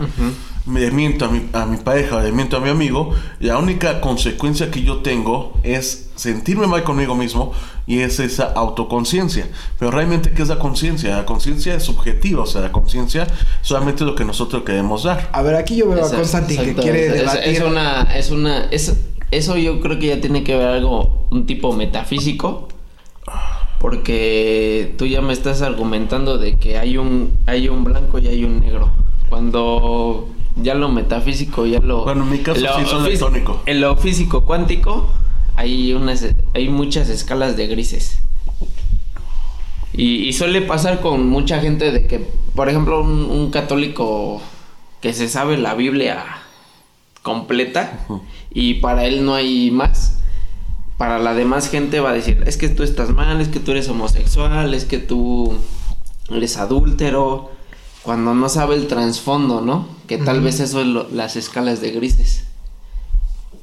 me 0.67 0.91
miento 0.91 1.25
a 1.25 1.29
mi, 1.29 1.47
a 1.53 1.65
mi 1.65 1.77
pareja 1.77 2.17
o 2.17 2.19
le 2.21 2.31
miento 2.31 2.57
a 2.57 2.59
mi 2.59 2.69
amigo, 2.69 3.13
la 3.39 3.57
única 3.57 4.01
consecuencia 4.01 4.69
que 4.69 4.83
yo 4.83 4.97
tengo 4.97 5.53
es 5.63 6.09
sentirme 6.15 6.67
mal 6.67 6.83
conmigo 6.83 7.15
mismo 7.15 7.53
y 7.85 7.99
es 7.99 8.19
esa 8.19 8.51
autoconciencia. 8.51 9.47
Pero 9.79 9.91
realmente, 9.91 10.31
¿qué 10.31 10.41
es 10.41 10.49
la 10.49 10.59
conciencia? 10.59 11.15
La 11.15 11.25
conciencia 11.25 11.73
es 11.75 11.83
subjetiva, 11.83 12.43
o 12.43 12.45
sea, 12.45 12.61
la 12.61 12.71
conciencia 12.71 13.27
solamente 13.61 14.03
es 14.03 14.07
lo 14.09 14.15
que 14.15 14.25
nosotros 14.25 14.63
queremos 14.63 15.03
dar. 15.03 15.29
A 15.31 15.41
ver, 15.41 15.55
aquí 15.55 15.77
yo 15.77 15.85
veo 15.87 15.95
a 15.97 15.99
Exacto, 16.01 16.17
Constantin 16.17 16.57
que 16.63 16.75
quiere 16.75 17.07
Es- 17.07 17.13
es- 17.13 17.19
debatir. 17.21 17.43
Es, 17.53 17.61
una, 17.61 18.01
es 18.15 18.31
una, 18.31 18.65
es, 18.65 18.93
eso 19.31 19.57
yo 19.57 19.79
creo 19.79 19.99
que 19.99 20.07
ya 20.07 20.19
tiene 20.21 20.43
que 20.43 20.55
ver 20.57 20.67
algo, 20.67 21.27
un 21.31 21.45
tipo 21.45 21.71
metafísico, 21.73 22.67
porque 23.79 24.95
tú 24.97 25.05
ya 25.05 25.21
me 25.21 25.33
estás 25.33 25.61
argumentando 25.61 26.37
de 26.37 26.57
que 26.57 26.77
hay 26.77 26.97
un, 26.97 27.31
hay 27.45 27.69
un 27.69 27.83
blanco 27.83 28.19
y 28.19 28.27
hay 28.27 28.43
un 28.43 28.59
negro. 28.59 28.91
Cuando 29.29 30.29
ya 30.61 30.73
lo 30.75 30.89
metafísico, 30.89 31.65
ya 31.65 31.79
lo... 31.79 32.03
Bueno, 32.03 32.23
en 32.23 32.31
mi 32.31 32.39
caso 32.39 32.61
lo 32.61 32.75
sí 32.79 32.85
son 32.85 33.03
fí- 33.03 33.07
electrónico. 33.07 33.61
En 33.65 33.81
lo 33.81 33.95
físico 33.95 34.43
cuántico 34.45 35.09
hay, 35.55 35.93
unas, 35.93 36.25
hay 36.53 36.69
muchas 36.69 37.09
escalas 37.09 37.57
de 37.57 37.67
grises. 37.67 38.19
Y, 39.93 40.27
y 40.27 40.33
suele 40.33 40.61
pasar 40.61 41.01
con 41.01 41.27
mucha 41.27 41.59
gente 41.59 41.91
de 41.91 42.05
que, 42.05 42.27
por 42.55 42.69
ejemplo, 42.69 43.01
un, 43.01 43.29
un 43.31 43.49
católico 43.51 44.41
que 45.01 45.13
se 45.13 45.27
sabe 45.27 45.57
la 45.57 45.73
Biblia 45.73 46.23
completa 47.23 48.05
y 48.51 48.75
para 48.75 49.05
él 49.05 49.25
no 49.25 49.33
hay 49.35 49.71
más. 49.71 50.19
Para 50.97 51.19
la 51.19 51.33
demás 51.35 51.69
gente 51.69 51.99
va 51.99 52.09
a 52.09 52.13
decir, 52.13 52.43
es 52.47 52.57
que 52.57 52.69
tú 52.69 52.81
estás 52.83 53.09
mal, 53.11 53.39
es 53.41 53.49
que 53.49 53.59
tú 53.59 53.71
eres 53.71 53.87
homosexual, 53.89 54.73
es 54.73 54.85
que 54.85 54.97
tú 54.97 55.53
eres 56.31 56.57
adúltero, 56.57 57.51
cuando 58.07 58.33
no 58.33 58.47
sabe 58.47 58.75
el 58.75 58.87
trasfondo, 58.87 59.59
¿no? 59.59 59.85
Que 60.07 60.17
tal 60.17 60.39
vez 60.39 60.61
eso 60.61 60.79
es 60.79 60.87
lo- 60.87 61.09
las 61.11 61.35
escalas 61.35 61.81
de 61.81 61.91
grises. 61.91 62.45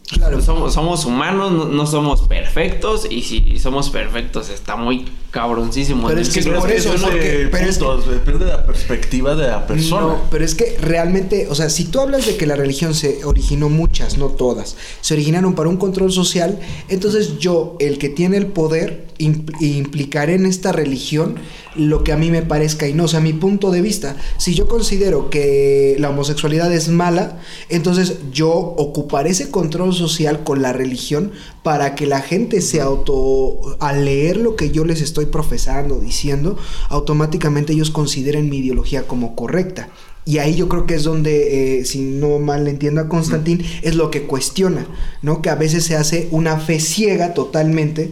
Claro. 0.06 0.42
Somos, 0.42 0.74
somos 0.74 1.06
humanos, 1.06 1.50
no, 1.50 1.64
no 1.64 1.86
somos 1.86 2.20
perfectos 2.28 3.06
y 3.10 3.22
si 3.22 3.58
somos 3.58 3.88
perfectos 3.88 4.50
está 4.50 4.76
muy 4.76 5.06
cabroncísimo. 5.30 6.06
Pero 6.06 6.20
es 6.20 6.28
que 6.28 6.42
por 6.42 6.70
eso, 6.70 6.92
es 6.92 7.00
que 7.02 7.06
porque- 7.10 7.48
pero 7.50 7.66
es 7.70 7.78
punto, 7.78 8.10
depende 8.10 8.44
de 8.44 8.50
la 8.52 8.66
perspectiva 8.66 9.34
de 9.34 9.48
la 9.48 9.66
persona. 9.66 10.02
No, 10.02 10.18
pero 10.30 10.44
es 10.44 10.54
que 10.54 10.76
realmente, 10.78 11.48
o 11.48 11.54
sea, 11.54 11.70
si 11.70 11.84
tú 11.86 12.00
hablas 12.00 12.26
de 12.26 12.36
que 12.36 12.46
la 12.46 12.54
religión 12.54 12.94
se 12.94 13.24
originó 13.24 13.70
muchas, 13.70 14.18
no 14.18 14.26
todas, 14.28 14.76
se 15.00 15.14
originaron 15.14 15.54
para 15.54 15.70
un 15.70 15.78
control 15.78 16.12
social, 16.12 16.60
entonces 16.90 17.38
yo, 17.38 17.76
el 17.80 17.96
que 17.96 18.10
tiene 18.10 18.36
el 18.36 18.48
poder, 18.48 19.06
impl- 19.18 19.54
implicaré 19.60 20.34
en 20.34 20.46
esta 20.46 20.72
religión 20.72 21.36
lo 21.76 22.04
que 22.04 22.12
a 22.12 22.16
mí 22.16 22.30
me 22.30 22.42
parezca 22.42 22.86
y 22.86 22.94
no, 22.94 23.04
o 23.04 23.08
sea, 23.08 23.20
mi 23.20 23.32
punto 23.32 23.70
de 23.70 23.80
vista. 23.80 24.16
Si 24.38 24.54
yo 24.54 24.68
considero 24.68 25.30
que 25.30 25.96
la 25.98 26.10
homosexualidad 26.10 26.72
es 26.72 26.88
mala, 26.88 27.40
entonces 27.68 28.18
yo 28.32 28.50
ocuparé 28.50 29.30
ese 29.30 29.50
control 29.50 29.92
social 29.94 30.44
con 30.44 30.62
la 30.62 30.72
religión 30.72 31.32
para 31.62 31.94
que 31.94 32.06
la 32.06 32.20
gente 32.20 32.60
se 32.60 32.80
auto, 32.80 33.76
al 33.80 34.04
leer 34.04 34.36
lo 34.36 34.54
que 34.56 34.70
yo 34.70 34.84
les 34.84 35.00
estoy 35.00 35.26
profesando, 35.26 35.98
diciendo, 35.98 36.58
automáticamente 36.88 37.72
ellos 37.72 37.90
consideren 37.90 38.48
mi 38.48 38.58
ideología 38.58 39.06
como 39.06 39.34
correcta. 39.34 39.88
Y 40.26 40.38
ahí 40.38 40.54
yo 40.54 40.70
creo 40.70 40.86
que 40.86 40.94
es 40.94 41.04
donde, 41.04 41.80
eh, 41.80 41.84
si 41.84 42.00
no 42.00 42.38
mal 42.38 42.66
entiendo 42.66 43.02
a 43.02 43.08
Constantín, 43.10 43.62
es 43.82 43.94
lo 43.94 44.10
que 44.10 44.22
cuestiona, 44.22 44.86
¿no? 45.20 45.42
Que 45.42 45.50
a 45.50 45.54
veces 45.54 45.84
se 45.84 45.96
hace 45.96 46.28
una 46.30 46.58
fe 46.58 46.80
ciega 46.80 47.34
totalmente 47.34 48.10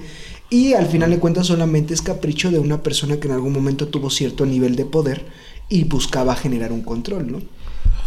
y 0.52 0.74
al 0.74 0.86
final 0.86 1.10
de 1.10 1.18
cuentas 1.18 1.46
solamente 1.46 1.94
es 1.94 2.02
capricho 2.02 2.50
de 2.50 2.58
una 2.58 2.82
persona 2.82 3.16
que 3.18 3.26
en 3.28 3.34
algún 3.34 3.52
momento 3.52 3.88
tuvo 3.88 4.10
cierto 4.10 4.44
nivel 4.46 4.76
de 4.76 4.84
poder 4.84 5.24
y 5.68 5.84
buscaba 5.84 6.36
generar 6.36 6.70
un 6.72 6.82
control, 6.82 7.32
¿no? 7.32 7.38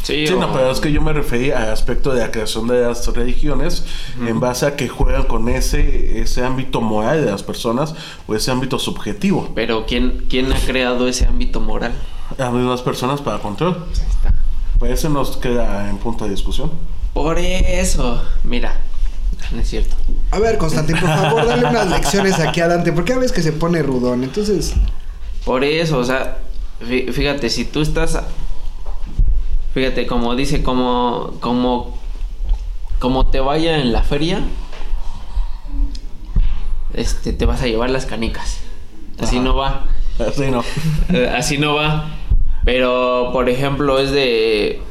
Sí, 0.04 0.28
Sí, 0.28 0.34
o- 0.34 0.40
no, 0.40 0.54
pero 0.54 0.70
es 0.70 0.80
que 0.80 0.92
yo 0.92 1.02
me 1.02 1.12
referí 1.14 1.50
al 1.50 1.70
aspecto 1.70 2.14
de 2.14 2.20
la 2.22 2.30
creación 2.30 2.68
de 2.68 2.82
las 2.84 3.08
religiones 3.08 3.84
en 4.28 4.40
base 4.40 4.68
a 4.68 4.76
que 4.76 4.88
juegan 4.88 5.24
con 5.24 5.50
ese, 5.50 6.22
ese 6.22 6.44
ámbito 6.44 6.80
moral 6.80 7.26
de 7.26 7.32
las 7.32 7.42
personas 7.42 7.96
o 8.28 8.36
ese 8.36 8.52
ámbito 8.52 8.78
subjetivo. 8.78 9.50
pero 9.56 9.86
¿quién, 9.88 10.26
¿quién 10.30 10.54
ha 10.54 10.60
creado 10.60 11.08
ese 11.08 11.26
ámbito 11.26 11.60
moral? 11.60 11.94
Las 12.38 12.54
mismas 12.54 12.84
personas 12.84 13.22
para 13.22 13.40
control. 13.40 13.74
Ahí 13.88 14.08
está. 14.10 14.34
Pues 14.78 14.92
eso 14.92 15.10
nos 15.10 15.38
queda 15.38 15.90
en 15.90 15.98
punto 15.98 16.26
de 16.26 16.32
discusión. 16.32 16.70
Por 17.14 17.40
eso, 17.40 18.22
mira, 18.44 18.80
no 19.52 19.62
es 19.62 19.70
cierto. 19.70 19.96
A 20.32 20.40
ver, 20.40 20.58
Constantín, 20.58 20.98
por 21.00 21.10
favor, 21.10 21.46
dale 21.48 21.66
unas 21.68 21.88
lecciones 21.90 22.40
aquí 22.40 22.62
a 22.62 22.68
Dante, 22.68 22.92
porque 22.92 23.14
a 23.14 23.18
veces 23.18 23.32
que 23.32 23.42
se 23.42 23.52
pone 23.54 23.82
rudón, 23.84 24.24
entonces... 24.24 24.74
Por 25.46 25.64
eso, 25.64 26.00
o 26.00 26.04
sea, 26.04 26.40
fí- 26.82 27.12
fíjate, 27.12 27.50
si 27.50 27.66
tú 27.66 27.82
estás, 27.82 28.20
fíjate, 29.74 30.08
como 30.08 30.36
dice, 30.36 30.64
como, 30.64 31.34
como, 31.40 31.98
como 33.00 33.28
te 33.28 33.40
vaya 33.40 33.78
en 33.78 33.92
la 33.94 34.02
feria, 34.02 34.40
este, 36.94 37.34
te 37.34 37.46
vas 37.46 37.62
a 37.62 37.68
llevar 37.68 37.90
las 37.90 38.06
canicas. 38.06 38.58
Así 39.20 39.36
Ajá. 39.38 39.46
no 39.46 39.56
va. 39.56 39.86
Así 40.20 40.50
no. 40.50 40.64
Eh, 41.14 41.32
Así 41.38 41.58
no 41.58 41.76
va. 41.76 42.10
Pero, 42.64 43.30
por 43.34 43.50
ejemplo, 43.50 44.00
es 44.00 44.12
de. 44.12 44.82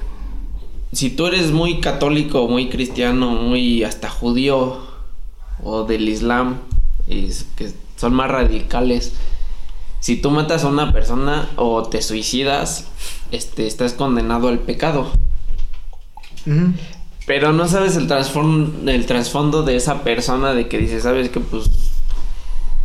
Si 0.95 1.11
tú 1.11 1.27
eres 1.27 1.51
muy 1.51 1.81
católico, 1.81 2.47
muy 2.49 2.69
cristiano, 2.69 3.31
muy 3.31 3.83
hasta 3.85 4.09
judío 4.09 4.79
o 5.63 5.85
del 5.85 6.09
Islam, 6.09 6.59
y 7.09 7.29
que 7.57 7.73
son 7.97 8.15
más 8.15 8.31
radicales. 8.31 9.13
Si 10.01 10.17
tú 10.17 10.31
matas 10.31 10.65
a 10.65 10.69
una 10.69 10.93
persona 10.93 11.49
o 11.57 11.83
te 11.85 12.03
suicidas, 12.03 12.87
este, 13.33 13.67
estás 13.67 13.95
condenado 13.95 14.49
al 14.49 14.59
pecado. 14.61 15.11
Pero 17.27 17.53
no 17.53 17.67
sabes 17.69 17.97
el 17.97 18.07
trasfondo, 18.07 18.91
el 18.91 19.07
trasfondo 19.07 19.63
de 19.63 19.77
esa 19.77 20.03
persona 20.05 20.53
de 20.53 20.69
que 20.69 20.77
dice, 20.79 21.01
sabes 21.01 21.31
que 21.31 21.41
pues 21.41 21.71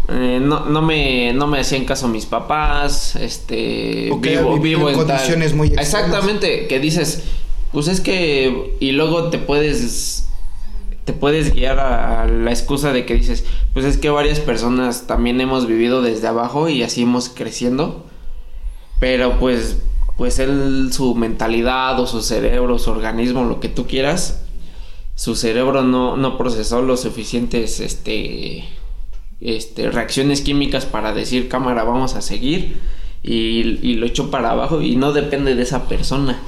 eh, 0.08 0.40
no, 0.42 0.66
no 0.66 0.82
me 0.82 1.34
no 1.34 1.46
me 1.48 1.60
hacían 1.60 1.84
caso 1.84 2.08
mis 2.08 2.26
papás, 2.26 3.18
este 3.18 4.10
O 4.12 4.22
que 4.22 4.38
vivo, 4.60 4.90
en 4.90 4.96
en 5.00 5.06
tal- 5.06 5.18
condiciones 5.18 5.54
muy 5.54 5.68
extremas. 5.68 5.94
Exactamente, 5.94 6.68
que 6.68 6.80
dices, 6.80 7.26
pues 7.72 7.88
es 7.88 8.02
que 8.02 8.76
y 8.80 8.92
luego 8.92 9.30
te 9.30 9.38
puedes 9.38 10.30
te 11.06 11.14
puedes 11.14 11.56
guiar 11.56 11.80
a, 11.80 12.28
la 12.28 12.52
excusa 12.52 12.94
de 12.94 13.04
que 13.04 13.16
dices, 13.16 13.44
pues 13.74 13.84
es 13.84 13.98
que 13.98 14.12
varias 14.12 14.40
personas 14.40 15.08
también 15.08 15.42
hemos 15.42 15.66
vivido 15.66 16.04
desde 16.04 16.28
abajo 16.28 16.70
y 16.70 16.84
así 16.84 17.02
hemos 17.02 17.30
creciendo. 17.30 18.06
Pero 19.00 19.40
pues 19.40 19.80
pues 20.18 20.38
él 20.40 20.90
su 20.92 21.16
mentalidad 21.16 22.00
o 22.00 22.06
su 22.06 22.22
cerebro, 22.22 22.78
su 22.78 22.92
organismo, 22.92 23.46
lo 23.46 23.60
que 23.60 23.70
tú 23.70 23.88
quieras, 23.88 24.44
su 25.16 25.36
cerebro 25.36 25.82
no, 25.82 26.18
no 26.18 26.38
procesó 26.38 26.82
los 26.82 27.02
suficientes 27.02 27.80
este 27.80 28.66
este 29.42 29.90
reacciones 29.90 30.42
químicas 30.42 30.86
para 30.86 31.14
decir 31.14 31.48
cámara 31.48 31.84
vamos 31.86 32.16
a 32.16 32.22
seguir 32.22 32.78
y, 33.24 33.80
y 33.82 33.96
lo 33.96 34.06
echó 34.06 34.30
para 34.30 34.52
abajo 34.52 34.82
y 34.82 34.96
no 34.96 35.14
depende 35.14 35.56
de 35.56 35.64
esa 35.64 35.88
persona 35.88 36.40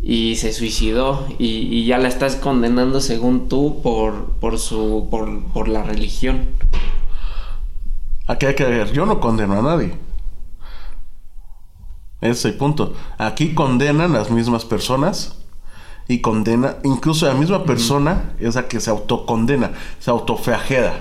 y 0.00 0.36
se 0.36 0.52
suicidó 0.52 1.26
y, 1.38 1.46
y 1.46 1.86
ya 1.86 1.98
la 1.98 2.08
estás 2.08 2.36
condenando 2.36 3.00
según 3.00 3.48
tú 3.48 3.80
por 3.82 4.32
por 4.40 4.58
su 4.58 5.08
por, 5.10 5.44
por 5.52 5.68
la 5.68 5.82
religión 5.82 6.48
Aquí 8.28 8.44
hay 8.44 8.54
que 8.54 8.64
ver, 8.64 8.92
yo 8.92 9.06
no 9.06 9.20
condeno 9.20 9.58
a 9.58 9.62
nadie. 9.62 9.94
Ese 12.20 12.30
es 12.30 12.44
el 12.44 12.54
punto. 12.54 12.94
Aquí 13.16 13.54
condenan 13.54 14.12
las 14.12 14.30
mismas 14.30 14.66
personas 14.66 15.38
y 16.08 16.20
condena, 16.20 16.76
incluso 16.84 17.26
la 17.26 17.32
misma 17.32 17.64
persona 17.64 18.34
es 18.38 18.54
la 18.54 18.68
que 18.68 18.80
se 18.80 18.90
autocondena, 18.90 19.72
se 19.98 20.10
autoflagela. 20.10 20.92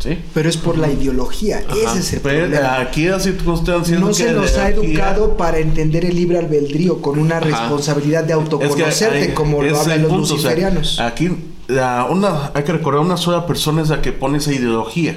¿Sí? 0.00 0.18
Pero 0.32 0.48
es 0.48 0.56
por 0.56 0.78
la 0.78 0.90
ideología, 0.90 1.60
ese 1.60 1.98
es 1.98 2.12
el 2.14 2.20
Pero 2.22 2.46
problema. 2.48 2.80
aquí 2.80 3.04
la 3.04 3.20
circunstancia 3.20 3.94
es 3.96 4.00
No 4.00 4.14
se 4.14 4.32
nos 4.32 4.56
ha 4.56 4.70
educado 4.70 5.36
para 5.36 5.58
entender 5.58 6.06
el 6.06 6.16
libre 6.16 6.38
albedrío 6.38 7.02
con 7.02 7.18
una 7.18 7.36
Ajá. 7.36 7.44
responsabilidad 7.44 8.24
de 8.24 8.32
Es 8.32 8.38
que 8.38 8.42
autoconocerte, 8.42 9.18
hay- 9.18 9.34
como 9.34 9.62
lo 9.62 9.78
hablan 9.78 10.00
los 10.02 10.10
punto, 10.10 10.22
o 10.24 10.26
sea, 10.26 10.36
luciferianos. 10.36 10.98
aquí 11.00 11.30
la- 11.68 12.06
una, 12.10 12.50
hay 12.54 12.62
que 12.64 12.72
recordar 12.72 13.02
una 13.02 13.18
sola 13.18 13.46
persona 13.46 13.82
es 13.82 13.90
la 13.90 14.00
que 14.00 14.12
pone 14.12 14.38
esa 14.38 14.52
ideología. 14.54 15.16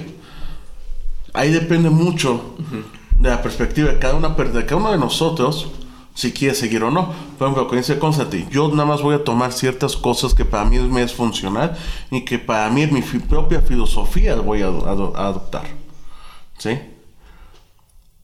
Ahí 1.33 1.51
depende 1.51 1.89
mucho 1.89 2.55
de 3.17 3.29
la 3.29 3.41
perspectiva 3.41 3.89
de 3.93 3.99
cada, 3.99 4.15
una, 4.15 4.29
de 4.29 4.65
cada 4.65 4.75
uno 4.75 4.91
de 4.91 4.97
nosotros 4.97 5.71
si 6.13 6.31
quiere 6.31 6.55
seguir 6.55 6.83
o 6.83 6.91
no. 6.91 7.07
Por 7.37 7.47
ejemplo, 7.47 7.67
con 7.67 7.77
dice 7.77 7.99
Constantine, 7.99 8.47
yo 8.51 8.69
nada 8.69 8.85
más 8.85 9.01
voy 9.01 9.15
a 9.15 9.23
tomar 9.23 9.51
ciertas 9.51 9.95
cosas 9.97 10.33
que 10.33 10.45
para 10.45 10.65
mí 10.65 10.79
me 10.79 11.01
es 11.01 11.13
funcional 11.13 11.77
y 12.11 12.21
que 12.21 12.39
para 12.39 12.69
mí 12.69 12.85
mi 12.87 13.01
propia 13.01 13.61
filosofía 13.61 14.35
voy 14.35 14.61
a, 14.61 14.67
a 14.67 15.27
adoptar. 15.27 15.65
¿Sí? 16.57 16.79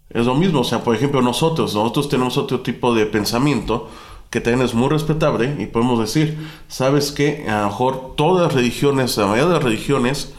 Es 0.10 0.26
lo 0.26 0.36
mismo, 0.36 0.62
o 0.62 0.64
sea, 0.64 0.84
por 0.84 0.96
ejemplo, 0.96 1.22
nosotros, 1.22 1.76
nosotros 1.76 2.10
tenemos 2.10 2.38
otro 2.38 2.62
tipo 2.62 2.96
de 2.96 3.06
pensamiento 3.06 3.90
que 4.30 4.42
también 4.42 4.66
es 4.66 4.74
muy 4.74 4.90
respetable 4.90 5.56
y 5.60 5.66
podemos 5.66 6.00
decir, 6.00 6.50
¿sabes 6.68 7.12
qué? 7.12 7.48
A 7.50 7.62
lo 7.62 7.68
mejor 7.68 8.16
todas 8.16 8.48
las 8.48 8.54
religiones, 8.54 9.18
la 9.18 9.26
mayoría 9.26 9.48
de 9.48 9.54
las 9.56 9.64
religiones, 9.64 10.34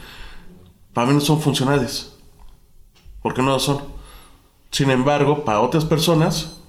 para 0.93 1.07
mí 1.07 1.13
no 1.13 1.21
son 1.21 1.41
funcionales. 1.41 2.13
¿Por 3.21 3.33
qué 3.33 3.41
no 3.41 3.51
lo 3.51 3.59
son? 3.59 3.81
Sin 4.71 4.89
embargo, 4.89 5.43
para 5.43 5.61
otras 5.61 5.85
personas, 5.85 6.60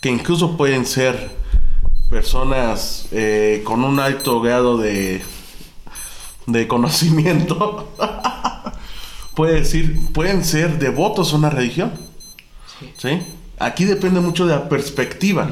que 0.00 0.08
incluso 0.08 0.56
pueden 0.56 0.86
ser 0.86 1.30
personas 2.10 3.08
eh, 3.12 3.62
con 3.64 3.84
un 3.84 4.00
alto 4.00 4.40
grado 4.40 4.78
de, 4.78 5.22
de 6.46 6.68
conocimiento, 6.68 7.92
puede 9.34 9.54
decir, 9.54 9.98
pueden 10.12 10.44
ser 10.44 10.78
devotos 10.78 11.32
a 11.32 11.36
una 11.36 11.50
religión. 11.50 11.92
¿Sí? 12.96 13.20
Aquí 13.58 13.84
depende 13.84 14.20
mucho 14.20 14.46
de 14.46 14.54
la 14.54 14.68
perspectiva 14.68 15.50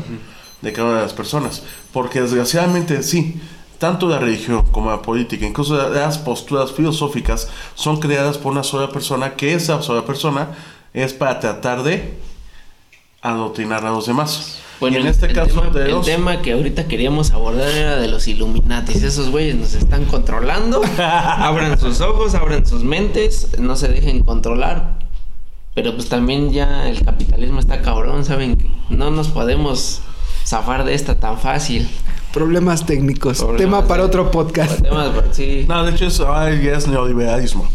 de 0.63 0.73
cada 0.73 0.89
una 0.89 0.97
de 0.99 1.03
las 1.03 1.13
personas. 1.13 1.63
Porque 1.93 2.21
desgraciadamente 2.21 3.03
sí, 3.03 3.41
tanto 3.79 4.09
la 4.09 4.19
religión 4.19 4.65
como 4.71 4.91
la 4.91 5.03
política, 5.03 5.45
incluso 5.45 5.77
las 5.91 6.19
posturas 6.19 6.73
filosóficas, 6.73 7.49
son 7.75 7.99
creadas 7.99 8.39
por 8.39 8.53
una 8.53 8.63
sola 8.63 8.91
persona, 8.91 9.35
que 9.35 9.55
esa 9.55 9.83
sola 9.83 10.05
persona 10.05 10.51
es 10.95 11.13
para 11.13 11.41
tratar 11.41 11.83
de 11.83 12.17
adoctrinar 13.31 13.85
a 13.87 13.91
los 13.91 14.07
demás. 14.07 14.59
Bueno, 14.79 14.99
y 14.99 15.01
en 15.01 15.07
el- 15.07 15.13
este 15.13 15.27
el 15.27 15.33
caso 15.33 15.63
tema, 15.63 15.73
de 15.79 15.91
el 15.91 16.01
tema 16.03 16.43
que 16.43 16.53
ahorita 16.53 16.87
queríamos 16.87 17.31
abordar 17.31 17.71
era 17.71 17.97
de 17.97 18.09
los 18.09 18.29
Illuminatis. 18.29 19.03
Esos 19.03 19.31
güeyes 19.31 19.57
nos 19.57 19.73
están 19.75 20.05
controlando. 20.05 20.83
abran 20.99 21.79
sus 21.79 22.01
ojos, 22.03 22.35
abran 22.35 22.67
sus 22.67 22.85
mentes, 22.85 23.59
no 23.59 23.75
se 23.77 23.89
dejen 23.89 24.23
controlar. 24.23 24.99
Pero 25.75 25.95
pues 25.95 26.09
también 26.09 26.53
ya 26.53 26.89
el 26.89 27.03
capitalismo 27.05 27.59
está 27.61 27.83
cabrón, 27.83 28.25
¿saben? 28.25 28.59
No 28.91 29.11
nos 29.11 29.29
podemos 29.29 30.01
zafar 30.45 30.85
de 30.85 30.95
esta 30.95 31.15
tan 31.17 31.39
fácil. 31.39 31.89
Problemas 32.33 32.85
técnicos. 32.85 33.39
Problemas 33.39 33.61
Tema 33.61 33.87
para 33.89 34.03
de- 34.03 34.09
otro 34.09 34.31
podcast. 34.31 34.83
Temas, 34.83 35.11
sí. 35.33 35.65
No, 35.69 35.85
de 35.85 35.93
hecho 35.93 36.07
eso 36.07 36.25
ya 36.63 36.77
es 36.77 36.87
neoliberalismo. 36.87 37.67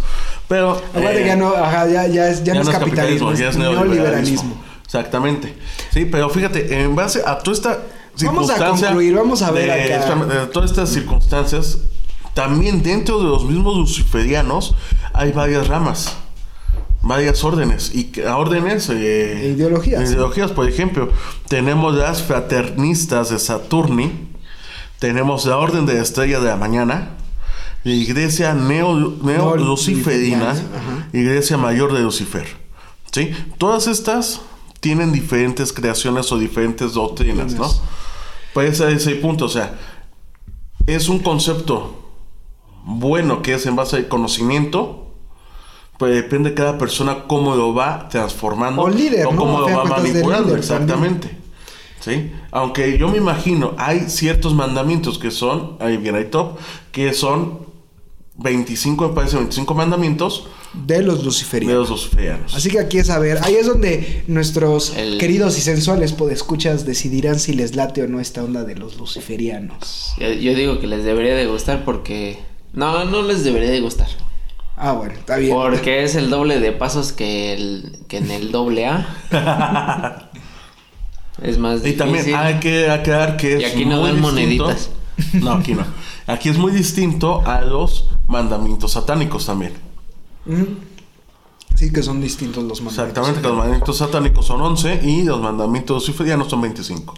Pero... 0.47 0.79
Eh, 0.95 1.23
ya 1.25 1.35
no, 1.35 1.49
ajá, 1.55 1.87
ya, 1.87 2.05
ya 2.07 2.29
es, 2.29 2.43
ya 2.43 2.53
no 2.53 2.61
es 2.61 2.69
capitalismo, 2.69 3.33
ya 3.33 3.49
es 3.49 3.55
es 3.55 3.57
neoliberalismo. 3.57 3.95
neoliberalismo. 3.95 4.70
Exactamente. 4.91 5.55
Sí, 5.93 6.03
pero 6.03 6.29
fíjate, 6.29 6.81
en 6.83 6.93
base 6.95 7.21
a 7.25 7.37
toda 7.39 7.55
esta 7.55 7.69
Vamos 8.25 8.49
a 8.49 8.55
circunstancia 8.55 8.87
concluir, 8.87 9.15
vamos 9.15 9.41
a 9.41 9.51
ver 9.51 9.67
de, 9.67 9.93
acá. 9.93 10.15
de 10.25 10.47
todas 10.47 10.69
estas 10.69 10.89
circunstancias, 10.89 11.77
también 12.33 12.83
dentro 12.83 13.19
de 13.19 13.23
los 13.29 13.45
mismos 13.45 13.77
luciferianos 13.77 14.75
hay 15.13 15.31
varias 15.31 15.69
ramas, 15.69 16.13
varias 17.01 17.41
órdenes 17.45 17.95
y 17.95 18.11
órdenes 18.19 18.89
eh, 18.89 19.53
ideologías. 19.55 20.11
Ideologías, 20.11 20.51
por 20.51 20.67
ejemplo, 20.67 21.09
tenemos 21.47 21.95
las 21.95 22.21
fraternistas 22.21 23.29
de 23.29 23.39
Saturni, 23.39 24.11
tenemos 24.99 25.45
la 25.45 25.57
orden 25.57 25.85
de 25.85 25.93
la 25.93 26.01
estrella 26.01 26.41
de 26.41 26.47
la 26.49 26.57
mañana, 26.57 27.11
la 27.85 27.93
iglesia 27.93 28.53
neo, 28.53 29.15
neo 29.23 29.55
luciferina, 29.55 30.51
Ajá. 30.51 31.07
iglesia 31.13 31.57
mayor 31.57 31.93
de 31.93 32.01
Lucifer. 32.01 32.45
¿Sí? 33.13 33.33
Todas 33.57 33.87
estas 33.87 34.41
tienen 34.81 35.13
diferentes 35.13 35.71
creaciones 35.71 36.31
o 36.31 36.37
diferentes 36.37 36.93
doctrinas, 36.93 37.53
¿no? 37.53 37.69
Pues 38.53 38.81
a 38.81 38.89
ese 38.89 39.15
punto, 39.15 39.45
o 39.45 39.49
sea, 39.49 39.79
es 40.87 41.07
un 41.07 41.19
concepto 41.19 42.01
bueno 42.83 43.41
que 43.41 43.53
es 43.53 43.65
en 43.67 43.75
base 43.75 43.95
al 43.95 44.07
conocimiento, 44.07 45.13
pues 45.97 46.15
depende 46.15 46.49
de 46.49 46.55
cada 46.55 46.79
persona 46.79 47.25
cómo 47.27 47.55
lo 47.55 47.75
va 47.75 48.09
transformando 48.09 48.81
O 48.81 48.89
líder, 48.89 49.25
cómo 49.25 49.59
lo 49.59 49.69
va 49.69 49.85
manipulando, 49.85 50.47
líder 50.47 50.59
exactamente. 50.59 51.37
¿Sí? 51.99 52.31
Aunque 52.49 52.97
yo 52.97 53.07
me 53.07 53.17
imagino, 53.17 53.75
hay 53.77 54.09
ciertos 54.09 54.55
mandamientos 54.55 55.19
que 55.19 55.29
son, 55.29 55.77
ahí 55.79 55.97
viene 55.97 56.17
ahí 56.17 56.25
top, 56.25 56.57
que 56.91 57.13
son 57.13 57.67
25, 58.37 59.09
me 59.09 59.13
parece, 59.13 59.37
25 59.37 59.75
mandamientos 59.75 60.47
De 60.73 61.01
los 61.01 61.19
de 61.19 61.25
luciferianos. 61.25 61.89
los 61.89 61.89
luciferianos. 61.89 62.55
Así 62.55 62.69
que 62.69 62.79
aquí 62.79 62.97
es 62.97 63.09
a 63.09 63.19
ver, 63.19 63.39
ahí 63.43 63.55
es 63.55 63.65
donde 63.67 64.23
nuestros 64.27 64.95
El- 64.95 65.17
queridos 65.17 65.57
y 65.57 65.61
sensuales 65.61 66.13
podescuchas 66.13 66.85
decidirán 66.85 67.39
si 67.39 67.53
les 67.53 67.75
late 67.75 68.03
o 68.03 68.07
no 68.07 68.19
esta 68.21 68.41
onda 68.43 68.63
de 68.63 68.75
los 68.75 68.97
luciferianos. 68.97 70.13
Yo, 70.17 70.31
yo 70.31 70.53
digo 70.55 70.79
que 70.79 70.87
les 70.87 71.03
debería 71.03 71.35
de 71.35 71.45
gustar 71.45 71.83
porque... 71.83 72.39
No, 72.73 73.03
no 73.03 73.21
les 73.21 73.43
debería 73.43 73.69
de 73.69 73.81
gustar. 73.81 74.07
Ah, 74.77 74.93
bueno, 74.93 75.13
está 75.13 75.35
bien. 75.37 75.53
Porque 75.53 76.03
es 76.05 76.15
el 76.15 76.29
doble 76.29 76.59
de 76.61 76.71
pasos 76.71 77.11
que, 77.11 77.53
el, 77.53 77.99
que 78.07 78.17
en 78.17 78.31
el 78.31 78.51
doble 78.51 78.87
A. 78.87 79.07
es 81.41 81.57
más 81.57 81.85
Y 81.85 81.93
también 81.93 82.23
difícil. 82.25 82.35
hay 82.35 82.59
que 82.59 82.89
aclarar 82.89 83.35
que 83.37 83.59
Y 83.59 83.63
es 83.63 83.73
aquí 83.73 83.85
no 83.85 84.01
dan 84.01 84.15
distinto- 84.21 84.27
moneditas. 84.29 84.89
No, 85.33 85.51
aquí 85.53 85.73
no. 85.73 85.85
Aquí 86.27 86.49
es 86.49 86.57
muy 86.57 86.71
distinto 86.71 87.41
a 87.45 87.61
los 87.61 88.09
mandamientos 88.27 88.93
satánicos 88.93 89.45
también. 89.45 89.73
Sí, 91.75 91.91
que 91.91 92.03
son 92.03 92.21
distintos 92.21 92.63
los 92.63 92.81
mandamientos. 92.81 93.09
Exactamente, 93.09 93.41
que 93.41 93.47
los 93.47 93.57
mandamientos 93.57 93.97
satánicos 93.97 94.45
son 94.45 94.61
11 94.61 95.01
y 95.03 95.23
los 95.23 95.41
mandamientos 95.41 95.95
luciferianos 96.07 96.49
son 96.49 96.61
25. 96.61 97.13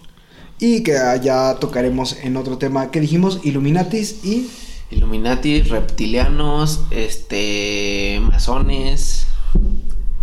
Y 0.60 0.84
que 0.84 0.94
ya 1.22 1.56
tocaremos 1.60 2.18
en 2.24 2.38
otro 2.38 2.58
tema 2.58 2.92
que 2.92 3.00
dijimos, 3.02 3.40
Illuminatis 3.44 4.24
y... 4.24 4.50
Illuminati, 4.92 5.64
reptilianos, 5.64 6.82
este, 6.92 8.22
masones. 8.22 9.26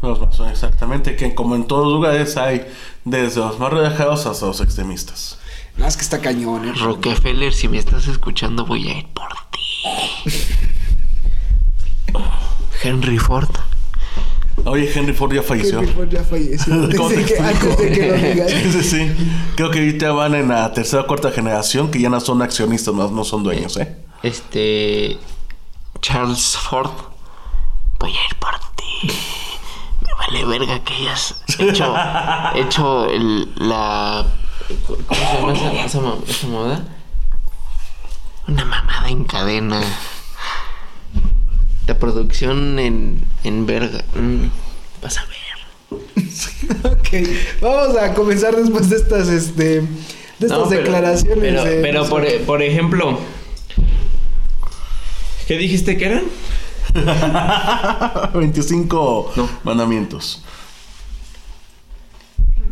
Los 0.01 0.21
masones, 0.21 0.53
exactamente, 0.53 1.17
que 1.17 1.35
como 1.35 1.57
en 1.57 1.67
todos 1.67 1.93
lugares 1.93 2.37
hay 2.37 2.67
desde 3.05 3.41
los 3.41 3.59
más 3.59 3.73
relajados 3.73 4.27
hasta 4.27 4.47
los 4.47 4.61
extremistas. 4.61 5.39
Nada 5.75 5.87
más 5.87 5.97
que 5.97 6.03
está 6.03 6.21
cañón, 6.21 6.69
¿eh? 6.69 6.73
Rockefeller, 6.73 7.53
si 7.53 7.69
me 7.69 7.79
estás 7.79 8.07
escuchando, 8.07 8.65
voy 8.65 8.89
a 8.89 8.99
ir 8.99 9.07
por 9.09 9.29
ti. 9.51 10.31
Henry 12.83 13.19
Ford. 13.19 13.49
Oye, 14.65 14.91
Henry 14.95 15.13
Ford 15.15 15.33
ya 15.33 15.43
falleció. 15.43 15.79
Henry 15.81 15.93
Ford 15.93 16.09
ya 16.11 16.23
falleció. 16.25 16.75
¿Cómo 16.97 17.09
Antes 17.09 17.27
que, 17.27 17.35
explico? 17.35 17.45
antes 17.45 17.79
de 17.79 17.93
que 17.93 18.07
lo 18.07 18.17
digas. 18.17 18.51
Sí, 18.51 18.73
sí, 18.73 18.83
sí. 18.83 19.13
Creo 19.57 19.71
que 19.71 19.79
ahorita 19.79 20.13
van 20.13 20.35
en 20.35 20.49
la 20.49 20.73
tercera 20.73 21.03
o 21.03 21.07
cuarta 21.07 21.31
generación 21.31 21.91
que 21.91 22.01
ya 22.01 22.09
no 22.11 22.21
son 22.21 22.43
accionistas, 22.43 22.95
más 22.95 23.11
no 23.11 23.25
son 23.25 23.43
dueños, 23.43 23.77
¿eh? 23.79 23.97
Este. 24.23 25.19
Charles 26.03 26.57
Ford. 26.57 26.91
Voy 27.99 28.11
a 28.11 28.25
ir 28.27 28.37
por 28.39 28.59
ti. 28.77 29.13
Me 30.03 30.15
vale 30.15 30.45
verga 30.47 30.83
que 30.85 30.95
hayas 30.95 31.43
hecho. 31.59 31.95
hecho 32.55 33.07
el, 33.11 33.53
la. 33.57 34.27
¿Cómo 35.07 35.55
se 35.55 35.65
llama 35.65 35.81
esa, 35.85 36.17
esa, 36.27 36.47
mamada? 36.47 36.85
Una 38.47 38.65
mamada 38.65 39.09
en 39.09 39.25
cadena. 39.25 39.81
La 41.91 41.99
producción 41.99 42.79
en, 42.79 43.21
en 43.43 43.67
verga. 43.67 44.05
Mm, 44.15 44.45
vas 45.03 45.19
a 45.19 45.23
ver. 45.27 45.41
Ok, 46.85 47.09
vamos 47.61 47.97
a 47.97 48.15
comenzar 48.15 48.55
después 48.55 48.89
de 48.91 48.97
estas, 48.97 49.29
este... 49.29 49.65
De 49.81 49.87
estas 50.39 50.57
No, 50.57 50.69
pero- 50.69 50.83
declaraciones. 50.83 51.39
Pero, 51.41 51.65
de- 51.65 51.81
pero 51.83 52.09
por, 52.09 52.25
e- 52.25 52.39
por 52.39 52.63
ejemplo. 52.63 53.19
¿Qué 55.49 55.59
dijiste 55.59 55.97
que 55.97 56.05
eran? 56.07 56.23
25 58.35 59.33
No. 59.35 59.49
mandamientos. 59.65 60.45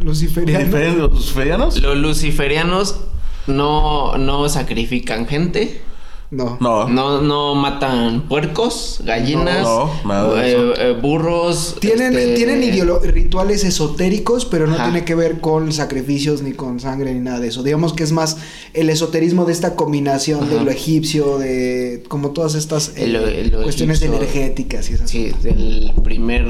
Luciferiano. 0.00 0.64
¿Diferentes 0.64 0.94
de 0.94 1.00
los 1.02 1.10
luciferianos? 1.12 1.82
Los 1.82 1.96
luciferianos 1.96 3.00
no, 3.48 4.16
no 4.16 4.48
sacrifican 4.48 5.26
gente. 5.26 5.82
No. 6.30 6.58
No. 6.60 6.86
No, 6.88 7.22
no 7.22 7.54
matan 7.54 8.28
puercos, 8.28 9.00
gallinas, 9.02 9.62
No, 9.62 9.90
no, 10.04 10.36
eh, 10.42 10.74
eh, 10.76 10.92
burros. 11.00 11.76
Tienen, 11.80 12.14
este, 12.14 12.34
tienen 12.34 12.60
rituales 13.02 13.64
esotéricos, 13.64 14.44
pero 14.44 14.66
no 14.66 14.74
Ajá. 14.74 14.84
tiene 14.84 15.06
que 15.06 15.14
ver 15.14 15.40
con 15.40 15.72
sacrificios 15.72 16.42
ni 16.42 16.52
con 16.52 16.80
sangre 16.80 17.14
ni 17.14 17.20
nada 17.20 17.40
de 17.40 17.48
eso. 17.48 17.62
Digamos 17.62 17.94
que 17.94 18.02
es 18.02 18.12
más 18.12 18.36
el 18.74 18.90
esoterismo 18.90 19.46
de 19.46 19.52
esta 19.54 19.74
combinación 19.74 20.50
de 20.50 20.60
lo 20.60 20.70
egipcio, 20.70 21.38
de 21.38 22.04
como 22.08 22.32
todas 22.32 22.54
estas 22.56 22.90
eh, 22.90 23.04
El- 23.04 23.16
el- 23.16 23.50
lo 23.50 23.62
cuestiones 23.62 24.02
egipcio. 24.02 24.18
energéticas 24.20 24.90
y 24.90 24.94
esas 24.94 25.08
Sí, 25.10 25.32
del 25.42 25.92
primer. 26.04 26.46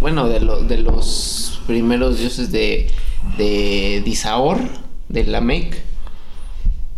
Bueno, 0.00 0.26
de, 0.28 0.40
lo- 0.40 0.64
de 0.64 0.78
los 0.78 1.60
primeros 1.68 2.18
dioses 2.18 2.50
de. 2.50 2.88
De 3.38 4.02
Disaor, 4.04 4.58
de 5.08 5.22
Lamec, 5.22 5.76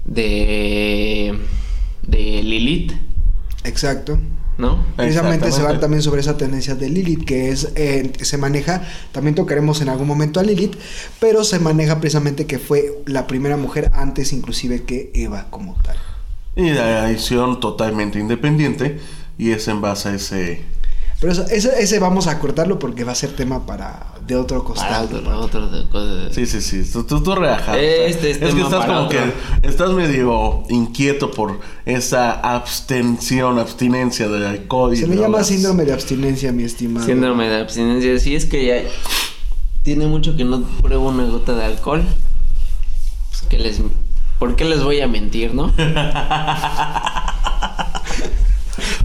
de. 0.06 1.38
De 2.06 2.42
Lilith, 2.42 2.92
Exacto. 3.64 4.18
¿no? 4.58 4.84
Precisamente 4.96 5.46
se 5.46 5.50
va 5.50 5.70
Exactamente. 5.72 5.80
también 5.80 6.02
sobre 6.02 6.20
esa 6.20 6.36
tendencia 6.36 6.74
de 6.76 6.88
Lilith, 6.88 7.24
que 7.24 7.48
es, 7.48 7.70
eh, 7.74 8.12
se 8.20 8.38
maneja, 8.38 8.82
también 9.10 9.34
tocaremos 9.34 9.80
en 9.80 9.88
algún 9.88 10.06
momento 10.06 10.38
a 10.38 10.42
Lilith, 10.44 10.76
pero 11.18 11.42
se 11.44 11.58
maneja 11.58 11.98
precisamente 11.98 12.46
que 12.46 12.58
fue 12.58 13.02
la 13.06 13.26
primera 13.26 13.56
mujer 13.56 13.90
antes 13.94 14.32
inclusive 14.32 14.82
que 14.84 15.10
Eva 15.14 15.46
como 15.50 15.74
tal. 15.82 15.96
Y 16.56 16.70
la 16.70 17.10
edición 17.10 17.58
totalmente 17.58 18.20
independiente. 18.20 19.00
Y 19.36 19.50
es 19.50 19.66
en 19.66 19.80
base 19.80 20.10
a 20.10 20.14
ese. 20.14 20.62
Pero 21.20 21.32
eso- 21.32 21.46
ese, 21.50 21.82
ese 21.82 21.98
vamos 21.98 22.28
a 22.28 22.38
cortarlo 22.38 22.78
porque 22.78 23.02
va 23.02 23.10
a 23.10 23.16
ser 23.16 23.34
tema 23.34 23.66
para 23.66 24.13
de 24.26 24.36
otro 24.36 24.64
Para 24.64 24.74
costado. 24.74 25.18
otro, 25.18 25.40
otro 25.40 25.68
de 25.70 25.88
cosas. 25.88 26.34
Sí, 26.34 26.46
sí, 26.46 26.60
sí. 26.60 26.82
Tú, 26.90 27.04
tú, 27.04 27.22
tú 27.22 27.34
relajado. 27.34 27.78
Este 27.78 28.30
es 28.30 28.42
es 28.42 28.54
que 28.54 28.60
estás 28.60 28.80
para 28.86 28.94
como 28.94 29.06
otro. 29.06 29.18
que. 29.62 29.68
Estás 29.68 29.90
medio 29.90 30.62
inquieto 30.70 31.30
por 31.30 31.60
esa 31.84 32.32
abstención, 32.32 33.58
abstinencia 33.58 34.28
del 34.28 34.44
alcohol. 34.44 34.92
y 34.94 34.96
Se 34.96 35.06
le 35.06 35.16
llama 35.16 35.44
síndrome 35.44 35.84
de 35.84 35.92
abstinencia, 35.92 36.52
mi 36.52 36.62
estimado. 36.64 37.06
Síndrome 37.06 37.48
de 37.48 37.60
abstinencia. 37.60 38.18
Sí, 38.18 38.34
es 38.34 38.46
que 38.46 38.64
ya 38.64 38.82
tiene 39.82 40.06
mucho 40.06 40.36
que 40.36 40.44
no 40.44 40.62
pruebo 40.62 41.08
una 41.08 41.24
gota 41.26 41.54
de 41.54 41.64
alcohol. 41.64 42.02
Pues 43.30 43.42
que 43.48 43.58
les... 43.58 43.80
¿Por 44.38 44.56
qué 44.56 44.64
les 44.64 44.82
voy 44.82 45.00
a 45.00 45.06
mentir, 45.06 45.54
no? 45.54 45.72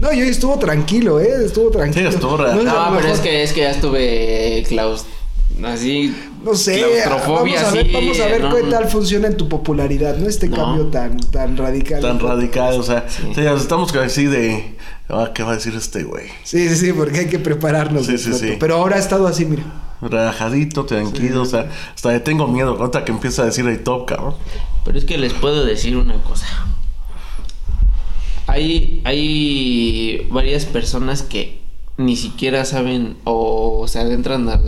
No, 0.00 0.12
yo 0.12 0.24
estuvo 0.24 0.58
tranquilo, 0.58 1.20
¿eh? 1.20 1.44
Estuvo 1.44 1.70
tranquilo. 1.70 2.10
Sí, 2.10 2.16
estuvo 2.16 2.42
a 2.42 2.54
No, 2.54 2.96
pero 2.96 3.12
es 3.12 3.20
que, 3.20 3.42
es 3.42 3.52
que 3.52 3.60
ya 3.60 3.70
estuve 3.70 4.64
claus... 4.68 5.04
Así... 5.64 6.14
No 6.42 6.54
sé, 6.54 6.78
claustrofobia, 6.78 7.60
vamos 7.62 7.70
a 7.70 7.74
ver, 7.74 7.86
sí, 7.86 7.92
vamos 7.92 8.20
a 8.20 8.26
ver 8.28 8.40
no, 8.40 8.54
qué 8.54 8.62
tal 8.62 8.88
funciona 8.88 9.26
en 9.26 9.36
tu 9.36 9.46
popularidad, 9.46 10.16
¿no? 10.16 10.26
Este 10.26 10.48
No. 10.48 10.56
cambio 10.56 10.86
tan, 10.86 11.18
tan 11.18 11.54
radical. 11.54 12.00
Tan 12.00 12.18
radical, 12.18 12.80
o 12.80 12.82
sea, 12.82 13.04
Sí. 13.10 13.24
sí, 13.34 13.42
ya 13.42 13.52
estamos 13.52 13.94
así 13.96 14.24
de. 14.24 14.74
ah, 15.10 15.32
¿Qué 15.34 15.42
va 15.42 15.50
a 15.52 15.54
decir 15.56 15.74
este 15.74 16.02
güey? 16.04 16.28
Sí, 16.44 16.66
sí, 16.70 16.76
sí, 16.76 16.92
porque 16.94 17.18
hay 17.20 17.26
que 17.26 17.38
prepararnos. 17.40 18.06
Sí, 18.06 18.16
sí, 18.16 18.32
sí. 18.32 18.56
Pero 18.58 18.76
ahora 18.76 18.96
ha 18.96 18.98
estado 19.00 19.26
así, 19.26 19.44
mira. 19.44 19.64
relajadito, 20.00 20.86
tranquilo, 20.86 21.42
o 21.42 21.44
sea, 21.44 21.68
hasta 21.94 22.10
le 22.12 22.20
tengo 22.20 22.46
miedo 22.48 22.74
ahorita 22.78 23.04
que 23.04 23.12
empieza 23.12 23.42
a 23.42 23.46
decir 23.46 23.66
el 23.66 23.82
top, 23.84 24.06
cabrón. 24.06 24.34
Pero 24.86 24.96
es 24.96 25.04
que 25.04 25.18
les 25.18 25.34
puedo 25.34 25.66
decir 25.66 25.94
una 25.98 26.14
cosa. 26.22 26.46
Hay, 28.50 29.00
hay 29.04 30.26
varias 30.30 30.64
personas 30.66 31.22
que 31.22 31.60
ni 31.96 32.16
siquiera 32.16 32.64
saben 32.64 33.16
o 33.24 33.86
se 33.86 33.98
adentran 33.98 34.48
a 34.48 34.60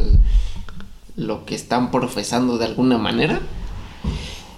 lo 1.17 1.45
que 1.45 1.55
están 1.55 1.91
profesando 1.91 2.59
de 2.59 2.67
alguna 2.67 2.99
manera 2.99 3.41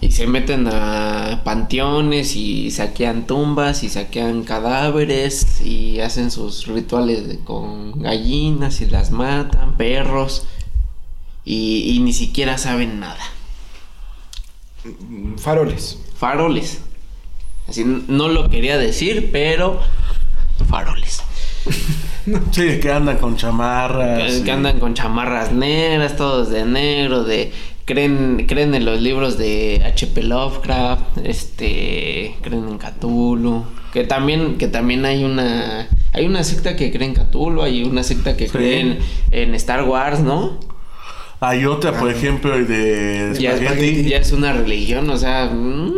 y 0.01 0.11
se 0.11 0.27
meten 0.27 0.69
a 0.69 1.41
panteones 1.45 2.37
y 2.37 2.71
saquean 2.71 3.27
tumbas 3.27 3.83
y 3.85 3.89
saquean 3.89 4.45
cadáveres 4.45 5.61
y 5.63 6.01
hacen 6.01 6.31
sus 6.31 6.67
rituales 6.67 7.27
de- 7.27 7.39
con 7.39 8.01
gallinas 8.03 8.81
y 8.83 8.87
las 8.87 9.11
matan, 9.11 9.77
perros 9.77 10.45
y, 11.45 11.95
y 11.95 12.01
ni 12.01 12.13
siquiera 12.13 12.59
saben 12.59 13.01
nada. 13.01 13.23
Faroles. 15.39 15.99
Faroles. 16.17 16.81
Así 17.69 17.85
no 17.85 18.29
lo 18.29 18.51
quería 18.51 18.77
decir, 18.79 19.31
pero 19.33 19.81
faroles. 20.69 21.23
Sí, 22.53 22.79
que 22.81 22.91
andan 22.93 23.19
con 23.19 23.37
chamarras. 23.37 24.33
Que, 24.33 24.43
que 24.43 24.51
andan 24.51 24.79
con 24.81 24.95
chamarras 24.95 25.53
negras, 25.53 26.17
todos 26.17 26.51
de 26.51 26.65
negro, 26.65 27.25
de 27.25 27.53
creen 27.85 28.47
creen 28.49 28.75
en 28.75 28.85
los 28.85 29.01
libros 29.01 29.37
de 29.39 29.83
H.P. 29.85 30.23
Lovecraft, 30.23 31.19
este, 31.25 32.35
creen 32.43 32.67
en 32.69 32.79
Cthulhu, 32.79 33.65
que 33.93 34.05
también 34.05 34.57
que 34.59 34.69
también 34.69 35.05
hay 35.05 35.25
una 35.25 35.89
hay 36.13 36.27
una 36.27 36.45
secta 36.45 36.77
que 36.77 36.91
cree 36.93 37.09
en 37.09 37.15
Cthulhu, 37.15 37.63
hay 37.63 37.83
una 37.83 38.03
secta 38.03 38.37
que 38.37 38.47
Sí. 38.47 38.53
cree 38.53 38.81
en, 38.81 38.99
en 39.31 39.55
Star 39.55 39.85
Wars, 39.85 40.21
¿no? 40.21 40.59
Hay 41.47 41.67
otra, 41.67 41.93
por 41.99 42.11
ejemplo, 42.11 42.55
el 42.55 42.67
de 42.67 43.33
espagueti. 43.33 44.09
ya 44.09 44.17
es 44.19 44.33
una 44.33 44.53
religión, 44.53 45.11
o 45.11 45.17
sea, 45.17 45.47
mm, 45.53 45.93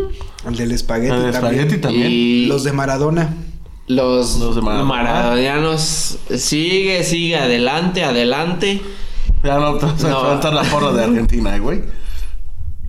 El 0.49 0.57
del 0.57 0.73
espagueti 0.73 1.13
El 1.15 1.31
también. 1.33 1.35
espagueti 1.35 1.79
también. 1.79 2.07
y 2.11 2.47
Los 2.47 2.65
de 2.65 2.73
Maradona. 2.73 3.35
Los, 3.87 4.39
Los 4.41 4.57
de 4.57 4.63
Maradona. 4.63 4.89
maradonianos 4.89 6.19
sigue, 6.37 7.05
sigue, 7.05 7.37
adelante, 7.37 8.03
adelante. 8.03 8.81
Ya 9.45 9.59
no 9.59 9.67
a 9.67 9.71
No. 9.73 9.79
enfrentar 9.79 10.53
la 10.55 10.63
porra 10.65 10.93
de 10.93 11.05
Argentina, 11.05 11.55
eh, 11.55 11.61
güey. 11.61 11.83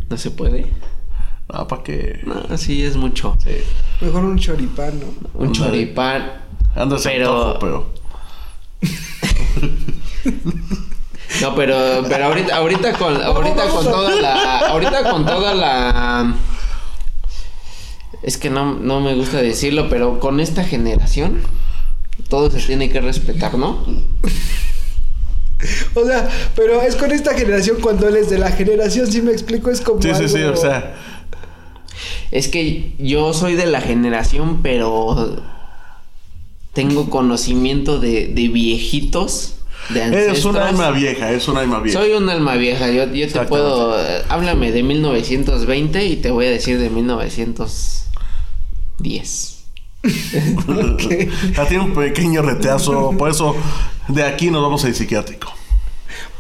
No 0.10 0.18
se 0.18 0.32
puede. 0.32 0.72
No, 1.54 1.68
¿para 1.68 1.84
qué? 1.84 2.22
No, 2.26 2.58
sí, 2.58 2.84
es 2.84 2.96
mucho. 2.98 3.38
Sí. 3.44 3.52
Mejor 4.02 4.24
un 4.24 4.38
choripán, 4.40 5.00
¿no? 5.00 5.06
Un 5.40 5.48
Ándale. 5.48 5.66
choripán. 5.72 6.32
Andas 6.76 7.04
Pero- 7.04 7.58
pero... 7.60 7.92
pero... 8.82 8.88
No, 11.42 11.56
pero, 11.56 12.04
pero 12.08 12.26
ahorita, 12.26 12.56
ahorita 12.56 12.94
con, 12.94 13.22
ahorita 13.22 13.68
con 13.68 13.86
toda 13.86 14.16
la, 14.16 14.60
ahorita 14.60 15.12
con 15.12 15.26
toda 15.26 15.54
la, 15.54 16.36
es 18.24 18.38
que 18.38 18.50
no, 18.50 18.76
no 18.76 19.02
me 19.02 19.14
gusta 19.16 19.42
decirlo, 19.42 19.90
pero 19.90 20.20
con 20.20 20.40
esta 20.40 20.64
generación, 20.64 21.42
todo 22.30 22.50
se 22.50 22.60
tiene 22.60 22.90
que 22.90 23.02
respetar, 23.02 23.58
¿no? 23.58 23.86
O 25.96 26.06
sea, 26.06 26.30
pero 26.56 26.82
es 26.82 26.96
con 26.96 27.12
esta 27.12 27.34
generación 27.34 27.78
cuando 27.82 28.08
él 28.08 28.16
es 28.16 28.30
de 28.30 28.38
la 28.38 28.52
generación, 28.52 29.12
si 29.12 29.22
me 29.22 29.32
explico, 29.32 29.72
es 29.72 29.82
como 29.82 30.02
Sí, 30.02 30.10
sí, 30.16 30.28
sí, 30.28 30.44
o 30.44 30.56
sea... 30.56 30.96
Es 32.30 32.48
que 32.48 32.94
yo 33.00 33.34
soy 33.34 33.56
de 33.56 33.66
la 33.66 33.82
generación, 33.82 34.62
pero 34.62 35.42
tengo 36.74 37.10
conocimiento 37.10 38.00
de, 38.00 38.28
de 38.28 38.48
viejitos. 38.50 39.56
Es 39.94 40.46
un 40.46 40.58
alma 40.58 40.92
vieja, 40.92 41.32
es 41.32 41.48
un 41.48 41.58
alma 41.58 41.80
vieja. 41.80 42.00
Soy 42.00 42.14
un 42.14 42.30
alma 42.30 42.56
vieja, 42.56 42.90
yo, 42.90 43.06
yo 43.12 43.28
te 43.28 43.40
puedo... 43.42 43.96
háblame 44.30 44.72
de 44.72 44.84
1920 44.84 46.06
y 46.06 46.16
te 46.18 46.30
voy 46.32 46.48
a 46.48 46.52
decir 46.52 46.80
de 46.80 46.90
1910. 46.90 49.54
Ya 51.56 51.68
tiene 51.68 51.84
un 51.84 51.94
pequeño 51.94 52.42
retraso, 52.42 53.14
por 53.18 53.30
eso 53.30 53.56
de 54.08 54.24
aquí 54.24 54.50
nos 54.52 54.62
vamos 54.62 54.86
al 54.86 54.96
psiquiátrico. 54.96 55.52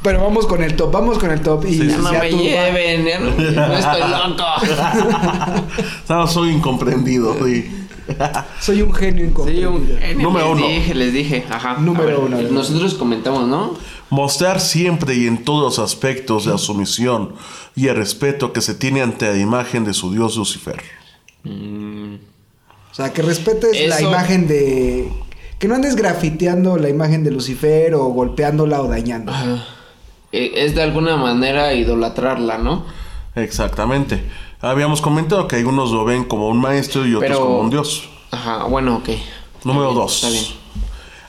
Pero 0.07 0.21
vamos 0.23 0.47
con 0.47 0.63
el 0.63 0.73
top, 0.77 0.89
vamos 0.89 1.17
con 1.17 1.31
el 1.31 1.41
top. 1.41 1.65
Y 1.65 1.73
Sí, 1.73 1.87
Ya 1.89 1.97
no 1.97 2.11
me 2.13 2.29
tú- 2.29 2.39
lleven, 2.39 3.05
ya 3.05 3.19
no, 3.19 3.31
no 3.31 3.73
estoy 3.73 4.01
loco. 4.09 4.45
No, 6.07 6.25
soy 6.27 6.51
incomprendido. 6.51 7.35
sí. 7.45 7.69
Soy 8.61 8.81
un 8.83 8.93
genio 8.93 9.25
incomprendido. 9.25 9.71
un 9.73 9.85
genio, 9.99 10.23
Número 10.29 10.55
les 10.55 10.63
uno. 10.63 10.67
dije, 10.73 10.95
les 10.95 11.11
dije, 11.13 11.43
ajá. 11.49 11.73
Número 11.79 12.05
ver, 12.29 12.39
uno. 12.41 12.51
Nosotros 12.53 12.93
comentamos, 12.93 13.49
¿no? 13.49 13.73
Mostrar 14.09 14.61
siempre 14.61 15.13
y 15.15 15.27
en 15.27 15.43
todos 15.43 15.61
los 15.77 15.79
aspectos 15.79 16.45
la 16.45 16.57
sumisión 16.57 17.33
y 17.75 17.87
el 17.89 17.97
respeto 17.97 18.53
que 18.53 18.61
se 18.61 18.75
tiene 18.75 19.01
ante 19.01 19.29
la 19.29 19.37
imagen 19.37 19.83
de 19.83 19.93
su 19.93 20.13
dios 20.13 20.37
Lucifer. 20.37 20.81
O 21.45 22.93
sea, 22.95 23.11
que 23.11 23.21
respetes 23.23 23.89
la 23.89 24.01
imagen 24.01 24.47
de... 24.47 25.11
Que 25.59 25.67
no 25.67 25.75
andes 25.75 25.97
grafiteando 25.97 26.77
la 26.77 26.87
imagen 26.87 27.25
de 27.25 27.31
Lucifer 27.31 27.93
o 27.95 28.05
golpeándola 28.05 28.81
o 28.81 28.87
dañándola. 28.87 29.37
Ajá. 29.37 29.65
Eh, 30.37 30.51
Es 30.65 30.75
de 30.75 30.83
alguna 30.83 31.17
manera 31.17 31.73
idolatrarla, 31.73 32.57
¿no? 32.57 32.85
Exactamente. 33.35 34.23
Habíamos 34.61 35.01
comentado 35.01 35.47
que 35.47 35.55
algunos 35.57 35.91
lo 35.91 36.03
ven 36.05 36.23
como 36.23 36.49
un 36.49 36.59
maestro 36.59 37.05
y 37.05 37.13
otros 37.15 37.29
Pero- 37.31 37.39
como 37.45 37.59
un 37.59 37.69
dios. 37.69 38.09
Ajá, 38.31 38.63
bueno, 38.65 38.97
ok. 38.97 39.09
Número 39.63 39.89
Está 39.89 39.93
bien, 39.93 39.95
dos. 39.95 40.15
Está 40.15 40.29
bien. 40.29 40.45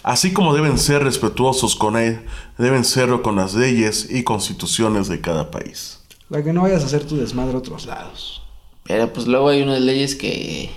Así 0.03 0.33
como 0.33 0.55
deben 0.55 0.79
ser 0.79 1.03
respetuosos 1.05 1.77
con 1.77 1.97
él, 1.97 2.25
deben 2.57 2.85
serlo 2.85 3.23
con 3.23 3.37
las 3.37 3.55
leyes 3.55 4.09
y 4.11 4.25
constituciones 4.25 5.09
de 5.09 5.21
cada 5.21 5.51
país. 5.51 6.01
Para 6.31 6.43
que 6.43 6.53
no 6.53 6.63
vayas 6.63 6.83
a 6.83 6.87
hacer 6.87 7.05
tu 7.07 7.17
desmadre 7.17 7.55
a 7.55 7.59
otros 7.59 7.85
lados. 7.87 8.43
Pero 8.85 9.13
pues 9.13 9.27
luego 9.27 9.49
hay 9.51 9.63
unas 9.63 9.81
leyes 9.81 10.15
que, 10.15 10.71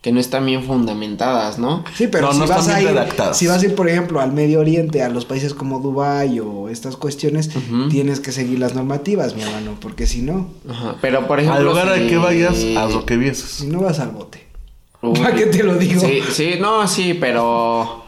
que 0.00 0.12
no 0.12 0.20
están 0.20 0.46
bien 0.46 0.62
fundamentadas, 0.62 1.58
¿no? 1.58 1.82
Sí, 1.96 2.06
pero 2.06 2.28
No, 2.28 2.32
si 2.32 2.38
no 2.40 2.46
vas 2.46 2.60
están 2.60 2.76
a 2.76 2.78
bien 2.78 2.90
ir, 2.92 2.96
redactadas. 2.96 3.36
si 3.36 3.46
vas 3.48 3.62
a 3.62 3.66
ir, 3.66 3.74
por 3.74 3.88
ejemplo, 3.88 4.20
al 4.20 4.32
Medio 4.32 4.60
Oriente, 4.60 5.02
a 5.02 5.08
los 5.08 5.24
países 5.24 5.54
como 5.54 5.80
Dubai 5.80 6.38
o 6.40 6.68
estas 6.68 6.96
cuestiones, 6.96 7.50
tienes 7.90 8.20
que 8.20 8.30
seguir 8.30 8.58
las 8.60 8.74
normativas, 8.74 9.34
mi 9.34 9.42
hermano, 9.42 9.76
porque 9.80 10.06
si 10.06 10.22
no, 10.22 10.48
Ajá. 10.68 10.96
Pero 11.00 11.26
por 11.26 11.40
ejemplo. 11.40 11.58
Al 11.58 11.64
lugar 11.64 11.88
al 11.88 12.00
si- 12.02 12.06
que 12.08 12.16
vayas, 12.16 12.54
haz 12.76 12.92
lo 12.94 13.04
que 13.04 13.14
si 13.14 13.20
vieses. 13.20 13.64
no 13.64 13.80
vas 13.80 13.98
al 13.98 14.10
bote. 14.10 14.46
Uy. 15.02 15.18
¿Para 15.20 15.34
qué 15.34 15.46
te 15.46 15.62
lo 15.64 15.74
digo? 15.74 16.00
Sí, 16.00 16.20
sí, 16.32 16.50
no, 16.60 16.86
sí, 16.86 17.14
pero 17.14 18.04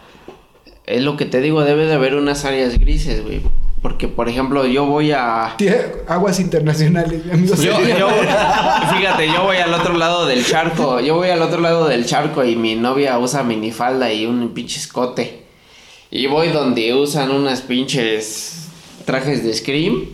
es 0.91 1.03
lo 1.03 1.17
que 1.17 1.25
te 1.25 1.41
digo, 1.41 1.63
debe 1.63 1.87
de 1.87 1.95
haber 1.95 2.15
unas 2.15 2.45
áreas 2.45 2.79
grises, 2.79 3.23
güey. 3.23 3.41
Porque, 3.83 4.09
por 4.09 4.29
ejemplo, 4.29 4.67
yo 4.67 4.85
voy 4.85 5.13
a... 5.13 5.57
Aguas 6.07 6.39
internacionales, 6.39 7.25
mi 7.25 7.33
amigo. 7.33 7.55
Yo, 7.55 7.81
yo, 7.81 8.09
fíjate, 8.97 9.27
yo 9.29 9.45
voy 9.45 9.57
al 9.57 9.73
otro 9.73 9.97
lado 9.97 10.27
del 10.27 10.45
charco, 10.45 11.01
yo 11.01 11.17
voy 11.17 11.31
al 11.31 11.41
otro 11.41 11.61
lado 11.61 11.89
del 11.89 12.05
charco 12.05 12.45
y 12.45 12.57
mi 12.57 12.75
novia 12.75 13.19
usa 13.19 13.43
minifalda 13.43 14.13
y 14.13 14.27
un 14.27 14.53
pinche 14.53 14.79
escote. 14.79 15.45
Y 16.11 16.27
voy 16.27 16.49
donde 16.49 16.93
usan 16.93 17.31
unas 17.31 17.63
pinches 17.63 18.67
trajes 19.07 19.45
de 19.45 19.55
Scream. 19.55 20.05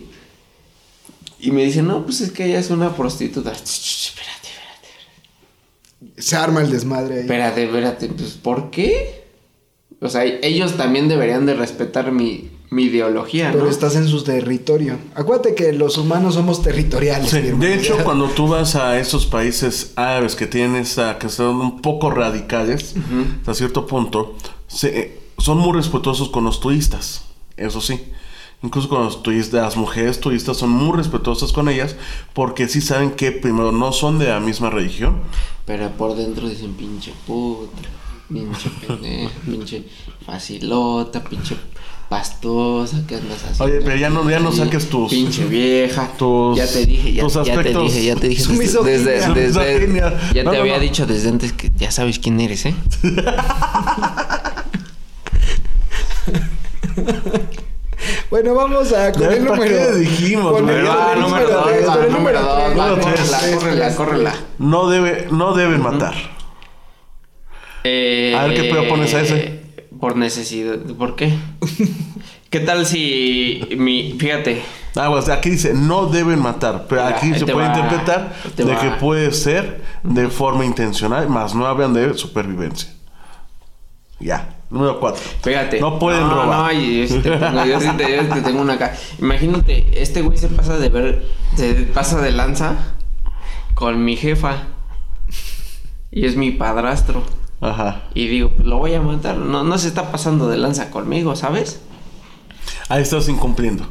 Y 1.39 1.51
me 1.51 1.65
dicen, 1.65 1.87
no, 1.87 2.05
pues 2.05 2.21
es 2.21 2.31
que 2.31 2.45
ella 2.45 2.59
es 2.59 2.69
una 2.69 2.95
prostituta. 2.95 3.51
Ch, 3.51 3.63
ch, 3.63 3.65
ch, 3.65 4.07
Espérate, 4.09 4.47
espérate. 4.47 6.21
Se 6.21 6.35
arma 6.37 6.61
el 6.61 6.71
desmadre 6.71 7.15
ahí. 7.15 7.21
Espérate, 7.21 7.65
espérate, 7.65 8.07
pues 8.07 8.31
¿por 8.31 8.69
qué? 8.71 9.26
O 10.01 10.09
sea, 10.09 10.23
ellos 10.25 10.77
también 10.77 11.07
deberían 11.07 11.45
de 11.47 11.55
respetar 11.55 12.11
mi, 12.11 12.51
mi 12.69 12.83
ideología, 12.83 13.49
Pero 13.51 13.65
¿no? 13.65 13.69
estás 13.71 13.95
en 13.95 14.07
su 14.07 14.23
territorio. 14.23 14.97
Acuérdate 15.15 15.55
que 15.55 15.73
los 15.73 15.97
humanos 15.97 16.35
somos 16.35 16.61
territoriales. 16.61 17.31
Sí, 17.31 17.41
de 17.41 17.73
hecho, 17.73 17.97
cuando 18.03 18.27
tú 18.27 18.47
vas 18.47 18.75
a 18.75 18.99
esos 18.99 19.25
países 19.25 19.93
árabes 19.95 20.35
que 20.35 20.45
tienen 20.45 20.75
esa, 20.75 21.17
que 21.17 21.29
son 21.29 21.55
un 21.61 21.81
poco 21.81 22.11
radicales, 22.11 22.93
hasta 23.39 23.53
cierto 23.55 23.87
punto, 23.87 24.35
se- 24.67 24.99
eh, 24.99 25.19
son 25.39 25.57
muy 25.57 25.73
respetuosos 25.73 26.29
con 26.29 26.43
los 26.43 26.59
turistas, 26.59 27.25
eso 27.57 27.81
sí. 27.81 27.99
Incluso 28.63 28.89
con 28.89 29.03
los 29.03 29.21
turistas, 29.21 29.61
las 29.63 29.77
mujeres 29.77 30.19
turistas 30.19 30.57
son 30.57 30.71
muy 30.71 30.97
respetuosas 30.97 31.51
con 31.51 31.69
ellas 31.69 31.95
porque 32.33 32.67
sí 32.67 32.81
saben 32.81 33.11
que 33.11 33.31
primero 33.31 33.71
no 33.71 33.91
son 33.93 34.17
de 34.17 34.27
la 34.29 34.39
misma 34.39 34.71
religión. 34.71 35.21
Pero 35.65 35.89
por 35.91 36.15
dentro 36.15 36.49
dicen 36.49 36.73
pinche 36.73 37.13
puta, 37.27 37.87
pinche 38.27 38.69
pendeja, 38.85 39.31
pinche 39.45 39.83
facilota, 40.25 41.23
pinche 41.23 41.55
pastosa, 42.09 43.01
¿qué 43.07 43.15
andas 43.15 43.43
haciendo? 43.43 43.63
Oye, 43.65 43.81
pero 43.83 43.95
ya 43.97 44.09
no- 44.09 44.29
ya 44.29 44.39
no 44.39 44.51
saques 44.51 44.89
tus- 44.89 45.09
Pinche 45.11 45.45
vieja. 45.45 46.09
tus- 46.17 46.57
ya 46.57 46.65
te 46.65 46.85
dije, 46.85 47.13
ya, 47.13 47.23
tus 47.23 47.33
ya 47.33 47.43
te 47.61 47.73
dije, 47.73 48.03
ya 48.05 48.15
te 48.15 48.27
dije. 48.29 48.41
Su 48.43 48.53
desde- 48.53 49.33
desde- 49.33 49.99
ya 50.33 50.43
No, 50.43 50.51
te 50.51 50.57
no, 50.57 50.61
había 50.61 50.75
no. 50.75 50.79
dicho 50.79 51.05
desde 51.05 51.29
antes 51.29 51.51
que 51.53 51.69
ya 51.75 51.91
sabes 51.91 52.19
quién 52.19 52.39
eres, 52.39 52.65
¿eh? 52.65 52.75
Bueno, 58.29 58.53
vamos 58.55 58.91
a 58.93 59.11
con 59.11 59.21
Ya, 59.21 59.29
el 59.33 59.45
¿para 59.45 59.55
número. 59.55 59.75
qué 59.91 59.97
dijimos, 59.99 60.51
con 60.51 60.63
güey? 60.63 60.75
el, 60.75 60.85
Va, 60.87 61.13
el 61.13 61.19
número 61.21 61.43
número 61.45 61.49
dos, 61.49 61.65
tres, 61.67 61.87
va, 61.87 61.93
con 61.95 62.03
el 62.03 62.11
número 62.11 62.39
número 62.41 62.95
dos, 62.95 63.05
tres, 63.05 63.33
va, 63.33 63.39
tres, 63.39 63.55
córrela, 63.55 63.95
córrela. 63.95 64.35
No, 64.59 64.89
debe, 64.89 65.27
no 65.31 65.53
deben 65.53 65.81
matar. 65.81 66.36
Eh, 67.89 68.35
A 68.37 68.43
ver, 68.47 68.53
¿qué 68.55 68.63
pedo 68.69 68.87
pones 68.89 69.13
a 69.13 69.21
ese? 69.21 69.61
Por 69.99 70.17
necesidad. 70.17 70.77
¿Por 70.97 71.15
qué? 71.15 71.33
¿Qué 72.49 72.59
tal 72.59 72.85
si 72.85 73.61
mi, 73.77 74.15
fíjate, 74.19 74.61
Ah, 74.95 75.09
pues 75.11 75.29
aquí 75.29 75.51
dice, 75.51 75.73
no 75.75 76.07
deben 76.07 76.39
matar, 76.39 76.85
pero 76.89 77.03
aquí 77.05 77.33
se 77.35 77.45
puede 77.45 77.67
va, 77.67 77.75
interpretar 77.77 78.33
de 78.55 78.63
va. 78.63 78.79
que 78.79 78.89
puede 78.91 79.31
ser 79.31 79.81
de 80.03 80.27
forma 80.29 80.65
intencional, 80.65 81.29
más 81.29 81.53
no 81.53 81.67
hablan 81.67 81.93
de 81.93 82.13
supervivencia. 82.15 82.89
Ya, 84.19 84.55
número 84.71 84.99
4. 84.99 85.21
fíjate. 85.43 85.79
No 85.79 85.99
pueden 85.99 86.21
no, 86.21 86.29
robar. 86.43 86.73
No, 86.73 86.79
y 86.81 87.01
yo 87.01 87.07
sí 87.07 87.19
te 87.21 87.29
tengo, 87.29 87.65
yo 87.65 87.79
sí 87.79 87.89
te, 87.95 88.15
yo 88.15 88.23
sí 88.23 88.29
te 88.33 88.41
tengo 88.41 88.61
una 88.61 88.73
acá. 88.73 88.95
Imagínate, 89.19 89.85
este 90.01 90.21
güey 90.23 90.37
se 90.37 90.47
pasa 90.47 90.77
de 90.77 90.89
ver, 90.89 91.25
se 91.55 91.73
pasa 91.93 92.19
de 92.21 92.31
lanza 92.31 92.95
con 93.75 94.03
mi 94.03 94.15
jefa. 94.15 94.63
Y 96.09 96.25
es 96.25 96.35
mi 96.35 96.51
padrastro. 96.51 97.23
Ajá. 97.61 98.03
Y 98.13 98.27
digo, 98.27 98.49
pues 98.49 98.67
lo 98.67 98.77
voy 98.77 98.93
a 98.93 99.01
matar. 99.01 99.37
No, 99.37 99.63
no 99.63 99.77
se 99.77 99.87
está 99.87 100.11
pasando 100.11 100.47
de 100.47 100.57
lanza 100.57 100.91
conmigo, 100.91 101.35
¿sabes? 101.35 101.81
Ahí 102.89 103.01
estás 103.01 103.27
incumpliendo. 103.29 103.85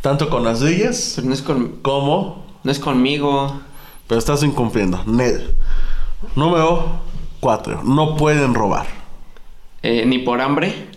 Tanto 0.00 0.28
con 0.28 0.44
las 0.44 0.60
leyes 0.60 1.14
Pero 1.16 1.28
no 1.28 1.34
es 1.34 1.42
con, 1.42 1.68
como... 1.82 2.44
no 2.62 2.70
es 2.70 2.78
conmigo. 2.78 3.60
Pero 4.06 4.18
estás 4.18 4.42
incumpliendo. 4.42 5.02
Ned. 5.06 5.40
Número 6.36 7.00
4. 7.40 7.82
No 7.84 8.16
pueden 8.16 8.54
robar. 8.54 8.86
Eh, 9.82 10.04
ni 10.06 10.18
por 10.18 10.40
hambre. 10.40 10.90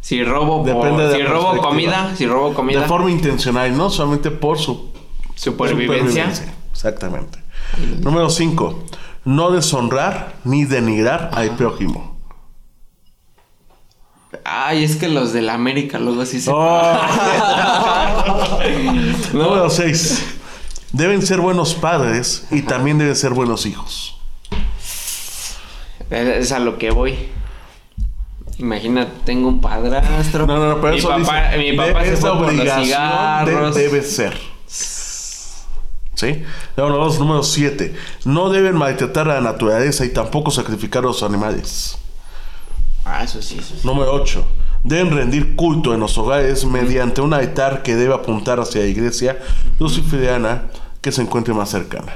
Si 0.00 0.24
robo, 0.24 0.64
por- 0.64 0.66
Depende 0.74 1.08
de 1.08 1.16
si 1.16 1.22
robo 1.22 1.56
comida, 1.58 2.12
si 2.16 2.26
robo 2.26 2.54
comida, 2.54 2.80
De 2.80 2.86
forma 2.88 3.10
intencional 3.10 3.76
no 3.76 3.88
solamente 3.88 4.30
por 4.32 4.58
su 4.58 4.90
supervivencia. 5.36 6.32
Exactamente. 6.72 7.38
Número 8.00 8.28
5. 8.28 8.84
No 9.24 9.50
deshonrar 9.50 10.34
ni 10.44 10.64
denigrar 10.64 11.30
al 11.32 11.54
prójimo. 11.56 12.18
Ay, 14.44 14.82
es 14.84 14.96
que 14.96 15.08
los 15.08 15.32
de 15.32 15.42
la 15.42 15.54
América 15.54 15.98
luego 15.98 16.24
sí 16.24 16.40
se. 16.40 16.50
Oh. 16.52 16.98
No. 19.32 19.38
Número 19.44 19.70
6. 19.70 20.24
Deben 20.92 21.22
ser 21.22 21.40
buenos 21.40 21.74
padres 21.74 22.46
y 22.50 22.62
también 22.62 22.98
deben 22.98 23.14
ser 23.16 23.32
buenos 23.32 23.66
hijos. 23.66 24.18
Es 26.10 26.52
a 26.52 26.58
lo 26.58 26.76
que 26.78 26.90
voy. 26.90 27.14
Imagina, 28.58 29.08
tengo 29.24 29.48
un 29.48 29.60
padrastro. 29.60 30.46
No, 30.46 30.58
no, 30.58 30.68
no, 30.74 30.80
pero 30.80 30.92
mi 30.92 30.98
eso 30.98 31.08
papá, 31.08 31.50
dice, 31.52 31.58
mi 31.58 31.76
papá 31.76 32.02
se 32.04 32.12
es 32.14 32.20
fue 32.20 32.30
por 32.38 32.52
los 32.52 32.74
cigarros. 32.84 33.74
de- 33.74 33.82
debe 33.82 34.02
ser. 34.02 34.51
¿Sí? 36.22 36.44
Número 36.76 36.98
dos, 36.98 37.18
número 37.18 37.42
7. 37.42 37.94
No 38.26 38.48
deben 38.50 38.76
maltratar 38.76 39.28
a 39.28 39.34
la 39.34 39.40
naturaleza 39.40 40.04
y 40.04 40.10
tampoco 40.10 40.52
sacrificar 40.52 41.02
a 41.02 41.06
los 41.08 41.24
animales. 41.24 41.98
Ah, 43.04 43.24
eso 43.24 43.42
sí, 43.42 43.56
eso 43.58 43.74
sí. 43.74 43.84
Número 43.84 44.12
8. 44.14 44.44
Deben 44.84 45.10
rendir 45.10 45.56
culto 45.56 45.92
en 45.94 45.98
los 45.98 46.16
hogares 46.18 46.64
mediante 46.64 47.20
un 47.22 47.34
altar 47.34 47.82
que 47.82 47.96
debe 47.96 48.14
apuntar 48.14 48.60
hacia 48.60 48.82
la 48.82 48.86
iglesia 48.86 49.36
luciferiana 49.80 50.66
que 51.00 51.10
se 51.10 51.22
encuentre 51.22 51.54
más 51.54 51.70
cercana. 51.70 52.14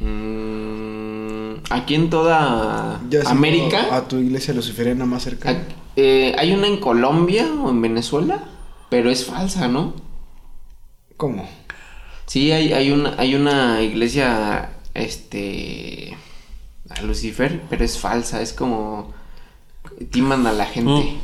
Mm, 0.00 1.54
aquí 1.70 1.94
en 1.94 2.10
toda 2.10 3.00
Ya 3.08 3.20
América. 3.30 3.94
A 3.96 4.08
tu 4.08 4.16
iglesia 4.16 4.52
luciferana 4.52 5.06
más 5.06 5.22
cercana. 5.22 5.62
eh, 5.94 6.34
hay 6.38 6.52
una 6.54 6.66
en 6.66 6.78
Colombia 6.80 7.46
o 7.62 7.70
en 7.70 7.80
Venezuela, 7.82 8.42
pero 8.90 9.10
es 9.10 9.24
falsa, 9.26 9.68
¿no? 9.68 9.94
¿Cómo? 11.16 11.48
Sí, 12.28 12.52
hay, 12.52 12.72
hay 12.72 12.90
una, 12.92 13.14
hay 13.18 13.34
una 13.34 13.82
iglesia, 13.82 14.70
este, 14.94 16.16
a 16.90 17.02
Lucifer, 17.02 17.62
pero 17.68 17.84
es 17.84 17.98
falsa, 17.98 18.40
es 18.42 18.52
como 18.52 19.12
timan 20.10 20.46
a 20.46 20.52
la 20.52 20.66
gente. 20.66 21.16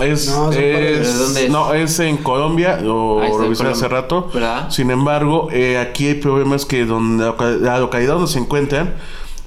Es, 0.00 0.28
No, 0.28 0.50
es- 0.52 0.56
¿De 0.58 1.02
dónde 1.18 1.44
es? 1.46 1.50
no, 1.50 1.72
es 1.74 1.98
en 2.00 2.18
Colombia, 2.18 2.78
lo 2.80 3.20
Ah, 3.22 3.28
revisé 3.40 3.66
hace 3.66 3.88
rato. 3.88 4.30
¿Verdad? 4.32 4.70
Sin 4.70 4.90
embargo, 4.90 5.48
eh, 5.52 5.78
aquí 5.78 6.06
hay 6.08 6.14
problemas 6.14 6.64
que 6.66 6.84
donde 6.84 7.32
la 7.60 7.78
localidad 7.78 8.14
donde 8.14 8.30
se 8.30 8.38
encuentran, 8.38 8.94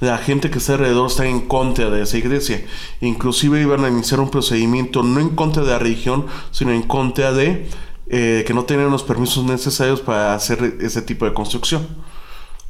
la 0.01 0.17
gente 0.17 0.49
que 0.49 0.57
está 0.59 0.73
alrededor 0.73 1.07
está 1.07 1.27
en 1.27 1.41
contra 1.41 1.89
de 1.89 2.01
esa 2.01 2.17
iglesia. 2.17 2.63
Inclusive 3.01 3.61
iban 3.61 3.83
a 3.85 3.89
iniciar 3.89 4.19
un 4.21 4.29
procedimiento 4.31 5.03
no 5.03 5.19
en 5.19 5.29
contra 5.29 5.61
de 5.63 5.69
la 5.69 5.77
religión, 5.79 6.25
sino 6.51 6.71
en 6.71 6.81
contra 6.83 7.31
de 7.31 7.67
eh, 8.09 8.43
que 8.45 8.53
no 8.53 8.65
tenían 8.65 8.89
los 8.91 9.03
permisos 9.03 9.43
necesarios 9.45 10.01
para 10.01 10.33
hacer 10.33 10.75
ese 10.81 11.01
tipo 11.01 11.25
de 11.25 11.33
construcción. 11.33 11.87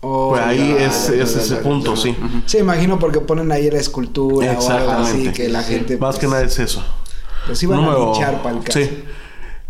Oh, 0.02 0.30
Pues 0.30 0.42
ahí 0.44 0.76
ya, 0.80 0.86
es, 0.86 1.08
ya, 1.10 1.24
es 1.24 1.34
ya, 1.36 1.42
ese 1.42 1.56
ya, 1.56 1.62
punto, 1.62 1.96
ya. 1.96 2.02
sí. 2.02 2.16
Sí, 2.46 2.58
imagino 2.60 3.00
porque 3.00 3.20
ponen 3.20 3.52
ahí 3.52 3.70
la 3.70 3.80
escultura 3.80 4.58
o 4.58 4.70
algo 4.72 4.92
así 4.92 5.30
que 5.34 5.50
la 5.50 5.62
gente 5.64 5.98
Más 5.98 6.16
pues, 6.16 6.20
que 6.20 6.28
nada 6.28 6.42
es 6.44 6.58
eso. 6.60 6.84
los 7.48 7.62
iban 7.64 7.84
a 7.84 7.96
linchar 7.98 8.42
para 8.42 8.56
el 8.58 8.64
caso. 8.64 8.80
Sí. 8.80 9.04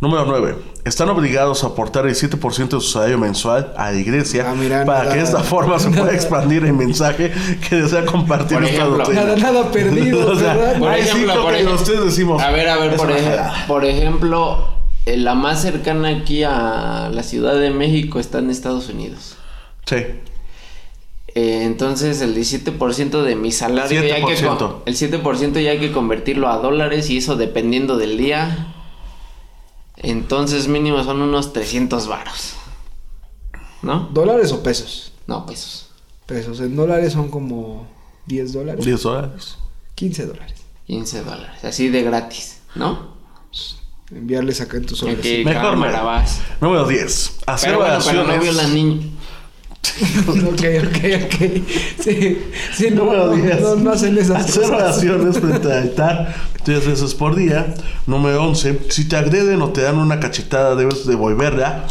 Número 0.02 0.26
9. 0.26 0.56
Están 0.86 1.10
obligados 1.10 1.64
a 1.64 1.68
aportar 1.68 2.06
el 2.08 2.16
7% 2.16 2.70
de 2.70 2.70
su 2.80 2.82
salario 2.92 3.18
mensual 3.18 3.74
a 3.76 3.92
la 3.92 3.98
iglesia 4.00 4.46
Ah, 4.50 4.56
mira, 4.56 4.86
para 4.86 5.00
nada- 5.00 5.12
que 5.12 5.18
de 5.18 5.26
esta 5.26 5.40
forma 5.44 5.78
se 5.78 5.90
pueda 5.90 6.12
expandir 6.14 6.64
el 6.64 6.72
mensaje 6.74 7.34
que 7.68 7.76
desea 7.82 8.06
compartir 8.06 8.58
Por 8.60 8.66
ejemplo. 8.66 9.04
Nada, 9.12 9.36
nada 9.36 9.72
perdido, 9.74 10.32
O 10.32 10.36
sea, 10.38 10.54
¿verdad? 10.54 10.80
Por 10.80 10.94
ejemplo, 10.94 11.42
por 11.42 11.54
ejemplo- 11.54 11.76
ustedes 11.76 12.06
decimos. 12.06 12.42
A 12.42 12.52
ver, 12.52 12.70
a 12.70 12.78
ver, 12.78 12.94
es 12.94 12.98
por, 13.02 13.12
ej- 13.12 13.68
por 13.68 13.84
ejemplo, 13.84 14.68
la 15.18 15.36
más 15.36 15.62
cercana 15.62 16.10
aquí 16.10 16.44
a 16.44 17.10
la 17.14 17.24
Ciudad 17.24 17.56
de 17.60 17.70
México 17.72 18.20
está 18.20 18.40
en 18.40 18.50
Estados 18.50 18.90
Unidos. 18.90 19.36
Sí. 19.86 19.96
Eh, 21.36 21.64
entonces 21.64 22.22
el 22.22 22.36
17% 22.36 23.22
de 23.22 23.36
mi 23.36 23.52
salario 23.52 24.04
ya 24.04 24.16
hay 24.16 24.26
que 24.26 24.36
7%. 24.36 24.58
con- 24.58 24.84
el 24.86 24.96
7% 24.96 25.60
ya 25.62 25.72
hay 25.72 25.80
que 25.80 25.92
convertirlo 25.92 26.50
a 26.50 26.58
dólares 26.58 27.10
y 27.10 27.18
eso 27.18 27.36
dependiendo 27.36 27.98
del 27.98 28.18
día. 28.18 28.74
Entonces 29.98 30.68
mínimo 30.68 31.04
son 31.04 31.22
unos 31.22 31.54
300 31.54 32.08
varos. 32.08 32.54
¿No? 33.82 34.10
¿Dólares 34.12 34.52
o 34.52 34.64
pesos? 34.64 35.14
No, 35.28 35.46
pesos. 35.46 35.90
Pesos. 36.26 36.60
En 36.60 36.76
dólares 36.76 37.14
son 37.14 37.30
como 37.30 37.88
10 38.26 38.54
dólares. 38.54 38.84
10 38.86 39.02
dólares. 39.04 39.58
15 39.96 40.26
dólares. 40.26 40.56
15 40.88 41.24
dólares. 41.24 41.64
Así 41.64 41.90
de 41.90 42.04
gratis, 42.04 42.60
¿no? 42.76 43.14
Enviarles 44.12 44.60
acá 44.62 44.78
en 44.78 44.86
tus 44.86 45.02
¿En 45.04 45.10
sobres. 45.10 45.20
qué 45.22 45.44
Mejor 45.46 45.62
cámara 45.72 46.00
no. 46.00 46.06
vas? 46.06 46.42
Número 46.62 46.88
10. 46.88 47.38
Hacer 47.46 47.70
Pero 47.70 47.80
bueno, 47.80 48.00
pero 48.06 48.24
no 48.24 48.40
vio 48.40 48.52
la 48.54 48.68
niña. 48.68 49.06
ok, 50.28 50.64
ok, 50.88 51.26
ok. 51.26 51.64
Sí, 52.04 52.42
sí, 52.74 52.90
no, 52.92 53.04
Número 53.06 53.28
no, 53.28 53.32
10. 53.34 53.62
no, 53.62 53.76
no 53.76 53.92
hacen 53.92 54.18
esas 54.18 54.46
Hacer 54.46 54.64
cosas. 54.64 54.78
oraciones 54.82 55.38
frente 55.40 55.68
al 55.72 55.78
altar 55.84 56.36
tres 56.64 56.86
veces 56.88 57.14
por 57.14 57.36
día. 57.36 57.74
Número 58.08 58.44
11. 58.46 58.80
Si 58.90 59.08
te 59.08 59.16
agreden 59.16 59.62
o 59.62 59.70
te 59.70 59.82
dan 59.82 59.98
una 60.00 60.20
cachetada, 60.20 60.76
debes 60.76 61.06
devolverla. 61.06 61.86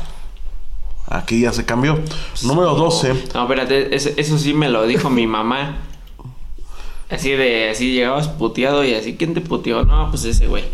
Aquí 1.06 1.40
ya 1.40 1.52
se 1.52 1.64
cambió. 1.64 1.98
Número 2.42 2.74
12. 2.74 3.14
No, 3.34 3.42
espérate, 3.44 3.94
eso, 3.94 4.10
eso 4.16 4.38
sí 4.38 4.52
me 4.54 4.68
lo 4.68 4.86
dijo 4.86 5.08
mi 5.08 5.26
mamá. 5.26 5.78
Así 7.10 7.30
de, 7.30 7.70
así 7.70 7.92
llegabas 7.94 8.28
puteado 8.28 8.84
y 8.84 8.92
así, 8.94 9.16
¿quién 9.16 9.32
te 9.32 9.40
puteó? 9.40 9.84
No, 9.84 10.10
pues 10.10 10.24
ese 10.24 10.46
güey. 10.46 10.64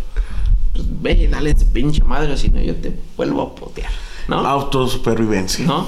Pues 0.75 0.87
ve 1.01 1.13
y 1.13 1.27
dale 1.29 1.51
ese 1.51 1.65
pinche 1.65 2.05
madre, 2.05 2.33
o 2.33 2.37
si 2.37 2.51
no 2.51 2.61
yo 2.61 2.77
te 2.77 2.93
vuelvo 3.17 3.43
a 3.43 3.55
putear. 3.55 3.91
¿No? 4.29 4.47
Autosupervivencia. 4.47 5.65
¿No? 5.65 5.87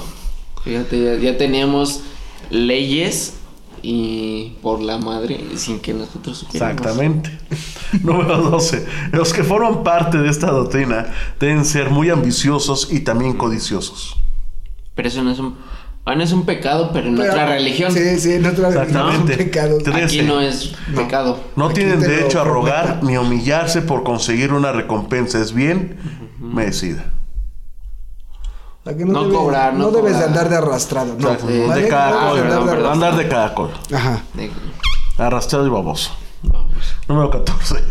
Fíjate, 0.63 1.03
ya, 1.03 1.15
ya 1.15 1.37
teníamos 1.37 2.01
leyes 2.49 3.35
y 3.81 4.55
por 4.61 4.81
la 4.81 4.97
madre 4.97 5.39
sin 5.55 5.79
que 5.79 5.93
nosotros 5.93 6.39
supiéramos. 6.39 6.77
Exactamente. 6.77 7.37
Número 8.03 8.37
12. 8.37 8.85
Los 9.11 9.33
que 9.33 9.43
forman 9.43 9.83
parte 9.83 10.17
de 10.17 10.29
esta 10.29 10.51
doctrina 10.51 11.13
deben 11.39 11.63
ser 11.65 11.89
muy 11.89 12.09
ambiciosos 12.09 12.89
y 12.91 13.01
también 13.01 13.33
codiciosos. 13.33 14.17
Pero 14.95 15.07
eso 15.07 15.23
no 15.23 15.31
es 15.31 15.39
un... 15.39 15.55
Bueno, 16.07 16.23
es 16.23 16.31
un 16.31 16.45
pecado, 16.45 16.91
pero 16.93 17.09
en 17.09 17.17
Pero- 17.17 17.31
otra 17.33 17.47
religión. 17.47 17.91
Sí, 17.91 18.17
sí, 18.17 18.33
en 18.35 18.45
otra 18.45 18.69
religión 18.69 19.09
es 19.11 19.17
un 19.19 19.25
pecado. 19.27 19.77
Aquí 20.05 20.21
no 20.21 20.39
es 20.39 20.73
pecado. 20.95 21.39
No 21.57 21.65
Aquí 21.65 21.73
tienen 21.75 21.99
derecho 21.99 22.39
a 22.39 22.43
prometo. 22.43 22.53
rogar 22.53 22.99
ni 23.03 23.15
a 23.15 23.19
humillarse 23.21 23.81
por 23.81 24.03
conseguir 24.03 24.53
una 24.53 24.71
recompensa. 24.71 25.37
Es 25.41 25.53
bien 25.53 25.97
merecida. 26.39 27.11
O 28.85 28.89
sea, 28.89 28.97
que 28.97 29.03
No 29.03 29.29
cobrar, 29.29 29.73
no 29.73 29.91
debes 29.91 30.13
de 30.13 30.23
cobrar. 30.23 30.29
andar 30.29 30.49
de 30.49 30.55
arrastrado. 30.55 31.15
No, 31.19 31.31
Exacto. 31.33 31.45
¿vale? 31.67 31.81
de 31.81 31.89
No 31.89 31.89
caracol. 31.89 32.35
debes 32.37 32.51
de 32.51 32.55
andar 32.57 32.63
de 32.63 32.71
perdón, 32.71 32.91
Andar 32.93 33.15
de 33.17 33.27
caracol. 33.27 33.69
Ajá. 33.93 34.21
De- 34.33 34.51
Arrastrado 35.17 35.67
y 35.67 35.69
baboso. 35.69 36.11
Vamos. 36.43 36.71
Número 37.09 37.29
14. 37.31 37.83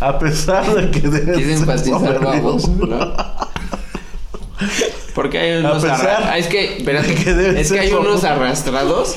A 0.00 0.18
pesar 0.18 0.74
de 0.74 0.90
que 0.90 1.00
deben 1.00 1.34
Quieres 1.36 1.60
ser 1.60 1.68
enfatizar 1.68 2.00
soberbios. 2.00 2.42
babos, 2.42 2.68
¿no? 2.70 2.98
Porque 5.26 5.38
hay 5.38 5.58
unos 5.58 5.82
pesar 5.82 6.00
arra- 6.00 6.30
ah, 6.32 6.38
es 6.38 6.46
que, 6.46 6.76
espérate, 6.78 7.12
es 7.60 7.72
que 7.72 7.80
hay 7.80 7.92
unos 7.92 8.24
arrastrados, 8.24 9.16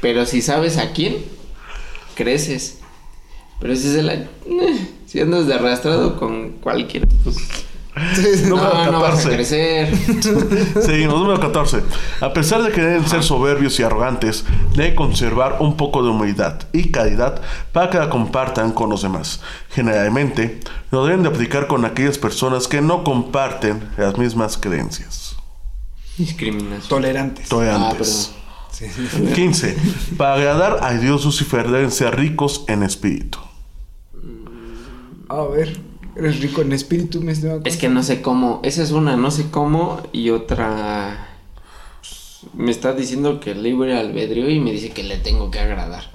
pero 0.00 0.24
si 0.26 0.42
sabes 0.42 0.78
a 0.78 0.92
quién, 0.92 1.16
creces. 2.14 2.78
Pero 3.60 3.76
si 3.76 3.88
es 3.88 3.94
el 3.96 4.28
si 5.06 5.20
andas 5.20 5.46
de 5.46 5.54
arrastrado 5.54 6.16
con 6.16 6.50
cualquiera, 6.60 7.06
pues 7.24 7.36
Número 8.48 8.72
No, 8.72 8.92
no 8.92 9.00
vas 9.00 9.26
a 9.26 9.28
14. 9.28 9.36
crecer. 9.36 9.96
Seguimos, 10.82 11.20
número 11.20 11.40
14. 11.40 11.82
A 12.20 12.32
pesar 12.32 12.62
de 12.62 12.70
que 12.70 12.80
deben 12.80 13.06
ser 13.06 13.22
soberbios 13.22 13.78
y 13.78 13.82
arrogantes, 13.82 14.44
deben 14.74 14.94
conservar 14.94 15.56
un 15.60 15.76
poco 15.76 16.02
de 16.02 16.08
humildad 16.10 16.54
y 16.72 16.90
caridad 16.90 17.42
para 17.72 17.90
que 17.90 17.98
la 17.98 18.08
compartan 18.08 18.72
con 18.72 18.88
los 18.90 19.02
demás. 19.02 19.40
Generalmente, 19.70 20.60
lo 20.90 21.04
deben 21.04 21.22
de 21.24 21.28
aplicar 21.28 21.66
con 21.66 21.84
aquellas 21.84 22.16
personas 22.16 22.68
que 22.68 22.80
no 22.80 23.04
comparten 23.04 23.90
las 23.98 24.16
mismas 24.16 24.56
creencias. 24.56 25.29
Discriminación. 26.20 26.88
Tolerantes. 26.88 27.46
Ah, 27.46 27.48
Tolerantes. 27.48 28.32
Sí, 28.70 28.86
sí, 28.94 29.08
sí. 29.10 29.32
15. 29.34 29.76
Para 30.18 30.34
agradar 30.34 30.78
a 30.82 30.92
Dios 30.92 31.24
Lucifer 31.24 31.68
deben 31.68 31.90
ser 31.90 32.14
ricos 32.16 32.64
en 32.68 32.82
espíritu. 32.82 33.38
A 35.28 35.42
ver, 35.44 35.78
eres 36.16 36.40
rico 36.40 36.60
en 36.60 36.72
espíritu, 36.72 37.22
me 37.22 37.32
estimado. 37.32 37.62
Es 37.64 37.76
que 37.78 37.88
no 37.88 38.02
sé 38.02 38.20
cómo. 38.20 38.60
Esa 38.62 38.82
es 38.82 38.90
una, 38.90 39.16
no 39.16 39.30
sé 39.30 39.46
cómo. 39.50 40.00
Y 40.12 40.28
otra. 40.30 41.28
pues, 42.00 42.40
Me 42.52 42.70
está 42.70 42.92
diciendo 42.92 43.40
que 43.40 43.54
libre 43.54 43.98
albedrío 43.98 44.50
y 44.50 44.60
me 44.60 44.72
dice 44.72 44.90
que 44.90 45.02
le 45.02 45.16
tengo 45.16 45.50
que 45.50 45.58
agradar. 45.60 46.10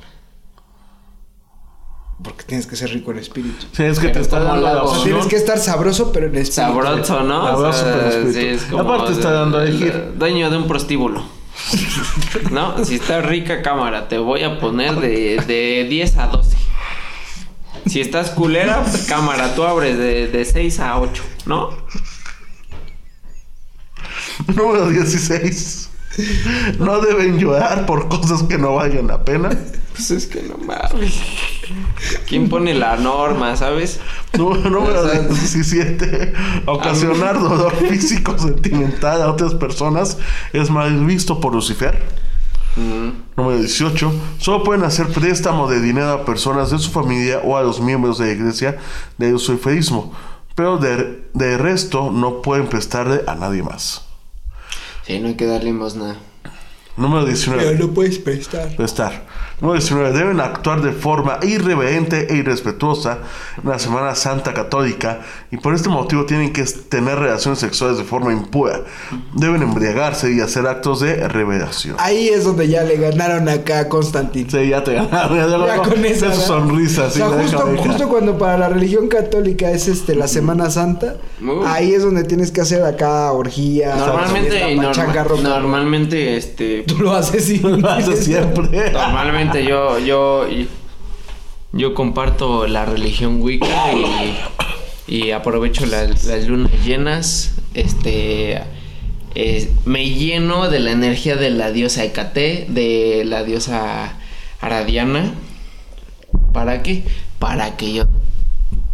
Porque 2.24 2.43
tienes 2.45 2.66
que 2.66 2.76
ser 2.76 2.91
rico 2.91 3.11
en 3.11 3.20
espíritu. 3.20 3.66
Sí, 3.74 3.84
es 3.84 3.99
que 3.99 4.07
Pero 4.07 4.20
te 4.20 4.22
está 4.22 4.38
¿cómo 4.39 4.51
dando 4.53 4.68
la 4.74 4.84
opción. 4.84 5.03
tienes 5.03 5.26
que 5.28 5.36
estar 5.36 5.59
sabroso, 5.59 6.11
pero 6.13 6.28
en 6.28 6.36
espíritu. 6.38 6.53
Sabroso, 6.74 7.24
¿no? 7.24 7.45
Sabroso, 7.45 7.68
O 7.70 7.74
sea, 7.84 7.93
pero 7.93 8.07
espíritu. 8.07 8.39
sí, 8.39 8.45
es 8.47 8.61
como 8.63 8.82
Aparte 8.93 9.11
está 9.13 9.32
dando 9.32 9.57
a 9.59 9.63
elegir. 9.66 10.13
Dueño 10.18 10.49
de 10.49 10.57
un 10.57 10.68
prostíbulo. 10.68 11.24
¿No? 12.51 12.84
Si 12.86 12.95
está 12.95 13.22
rica 13.22 13.61
cámara, 13.61 14.07
te 14.07 14.18
voy 14.18 14.43
a 14.43 14.59
poner 14.59 14.95
de, 14.95 15.41
de 15.45 15.88
10 15.89 16.18
a 16.18 16.28
12. 16.28 16.55
Si 17.88 18.01
estás 18.01 18.30
culera, 18.32 18.82
pues, 18.84 19.05
cámara, 19.05 19.53
tú 19.53 19.63
abres 19.63 19.97
de, 19.97 20.28
de 20.28 20.45
6 20.45 20.80
a 20.80 20.99
8, 20.99 21.24
¿no? 21.45 21.70
Número 24.47 24.89
16. 24.89 25.89
No 26.80 26.99
deben 27.01 27.38
llorar 27.39 27.86
por 27.86 28.07
cosas 28.07 28.43
que 28.43 28.57
no 28.57 28.76
valgan 28.76 29.07
la 29.07 29.24
pena. 29.24 29.49
Pues 29.93 30.11
es 30.11 30.28
que 30.28 30.41
no 30.43 30.57
mames. 30.57 31.13
¿Quién 32.28 32.49
pone 32.49 32.74
la 32.74 32.97
norma, 32.97 33.55
sabes? 33.55 33.99
Nú- 34.38 34.55
Número 34.55 35.01
O 35.01 35.09
sea, 35.09 35.20
17. 35.22 36.34
Ocasionar 36.66 37.39
dolor 37.39 37.76
físico 37.76 38.38
sentimental 38.39 39.22
a 39.22 39.30
otras 39.32 39.53
personas 39.55 40.18
es 40.53 40.70
mal 40.70 41.05
visto 41.05 41.39
por 41.39 41.53
Lucifer. 41.53 42.01
Mm, 42.76 43.09
Número 43.38 43.57
18. 43.59 44.13
Solo 44.39 44.63
pueden 44.63 44.84
hacer 44.84 45.07
préstamo 45.07 45.68
de 45.70 45.80
dinero 45.82 46.11
a 46.11 46.26
personas 46.26 46.72
de 46.72 46.80
su 46.80 46.91
familia 46.91 47.39
o 47.43 47.55
a 47.57 47.63
los 47.63 47.80
miembros 47.80 48.18
de 48.18 48.28
la 48.28 48.32
iglesia 48.34 48.78
de 49.18 49.32
luciferismo. 49.32 50.13
Pero 50.55 50.78
de, 50.78 51.28
de 51.34 51.57
resto 51.57 52.11
no 52.11 52.41
pueden 52.41 52.68
prestarle 52.68 53.22
a 53.28 53.36
nadie 53.36 53.61
más. 53.63 54.05
Sí, 55.05 55.20
no 55.20 55.28
hay 55.28 55.36
que 55.36 55.45
darle 55.45 55.66
limosna. 55.66 56.16
Número 56.97 57.26
19. 57.26 57.61
Pero 57.63 57.88
no 57.88 57.93
puedes 57.93 58.18
prestar. 58.20 58.74
Prestar. 58.76 59.26
Número 59.62 59.80
19. 59.80 60.12
Deben 60.18 60.39
actuar 60.41 60.82
de 60.82 60.91
forma 60.91 61.39
irreverente 61.41 62.28
e 62.34 62.36
irrespetuosa 62.38 63.20
en 63.64 63.70
la 63.70 63.80
Semana 63.80 64.14
Santa 64.14 64.53
Católica 64.53 65.22
y 65.49 65.58
por 65.58 65.74
este 65.74 65.88
motivo 65.88 66.26
tienen 66.26 66.51
que 66.51 66.64
tener 66.64 67.18
relaciones 67.18 67.60
sexuales 67.60 67.97
de 67.97 68.03
forma 68.03 68.34
impura. 68.34 68.82
Deben 69.34 69.62
embriagarse 69.62 70.32
y 70.34 70.41
hacer 70.41 70.68
actos 70.68 70.99
de 70.99 71.28
revelación. 71.30 71.95
Ahí 71.99 72.28
es 72.28 72.43
donde 72.43 72.68
ya 72.68 72.84
le 72.84 72.97
ganaron 72.97 73.47
acá 73.47 73.80
a 73.80 73.89
Constantino. 73.89 74.49
Sí, 74.51 74.70
ya 74.70 74.84
te 74.84 74.95
ganaron. 74.95 75.38
Ya, 75.38 75.47
Ya 75.76 75.78
con 75.84 76.03
esa, 76.06 76.26
Esa 76.26 76.28
¿verdad? 76.28 76.45
sonrisa. 76.45 77.10
sí, 77.10 77.22
o 77.22 77.28
sea, 77.30 77.38
la 77.38 77.41
justo, 77.43 77.78
justo 77.78 78.10
cuando 78.10 78.38
para 78.38 78.58
la 78.58 78.68
religión 78.70 79.08
católica 79.08 79.72
es 79.72 79.88
este 79.88 80.16
la 80.16 80.28
Semana 80.28 80.70
Santa, 80.70 81.16
Uy. 81.41 81.64
ahí 81.66 81.93
es 81.93 82.03
donde 82.03 82.24
tienes 82.26 82.51
que 82.51 82.60
hacer 82.62 82.84
acá 82.84 83.32
orgías. 83.32 83.97
Normalmente, 83.97 84.76
norma- 84.76 85.41
normalmente, 85.41 86.36
este, 86.38 86.84
Tú 86.84 86.99
lo 86.99 87.14
haces 87.14 87.49
y 87.49 87.60
Lo 87.60 87.89
hace 87.89 88.18
siempre. 88.18 88.91
Normalmente 88.91 89.45
yo, 89.54 90.00
yo, 90.00 90.48
yo 91.72 91.93
comparto 91.93 92.68
la 92.68 92.86
religión 92.86 93.41
Wicca 93.41 93.91
y, 95.08 95.32
aprovecho 95.32 95.86
las, 95.86 96.48
lunas 96.48 96.72
llenas. 96.84 97.56
Este, 97.74 98.62
me 99.86 100.10
lleno 100.10 100.70
de 100.70 100.80
la 100.80 100.91
energía 100.91 101.36
de 101.36 101.50
la 101.50 101.72
diosa 101.72 102.04
Hecate, 102.04 102.66
de 102.70 103.24
la 103.26 103.43
diosa 103.43 104.14
Aradiana. 104.62 105.34
¿Para 106.54 106.82
qué? 106.82 107.04
Para 107.39 107.76
que 107.78 107.93
yo, 107.93 108.06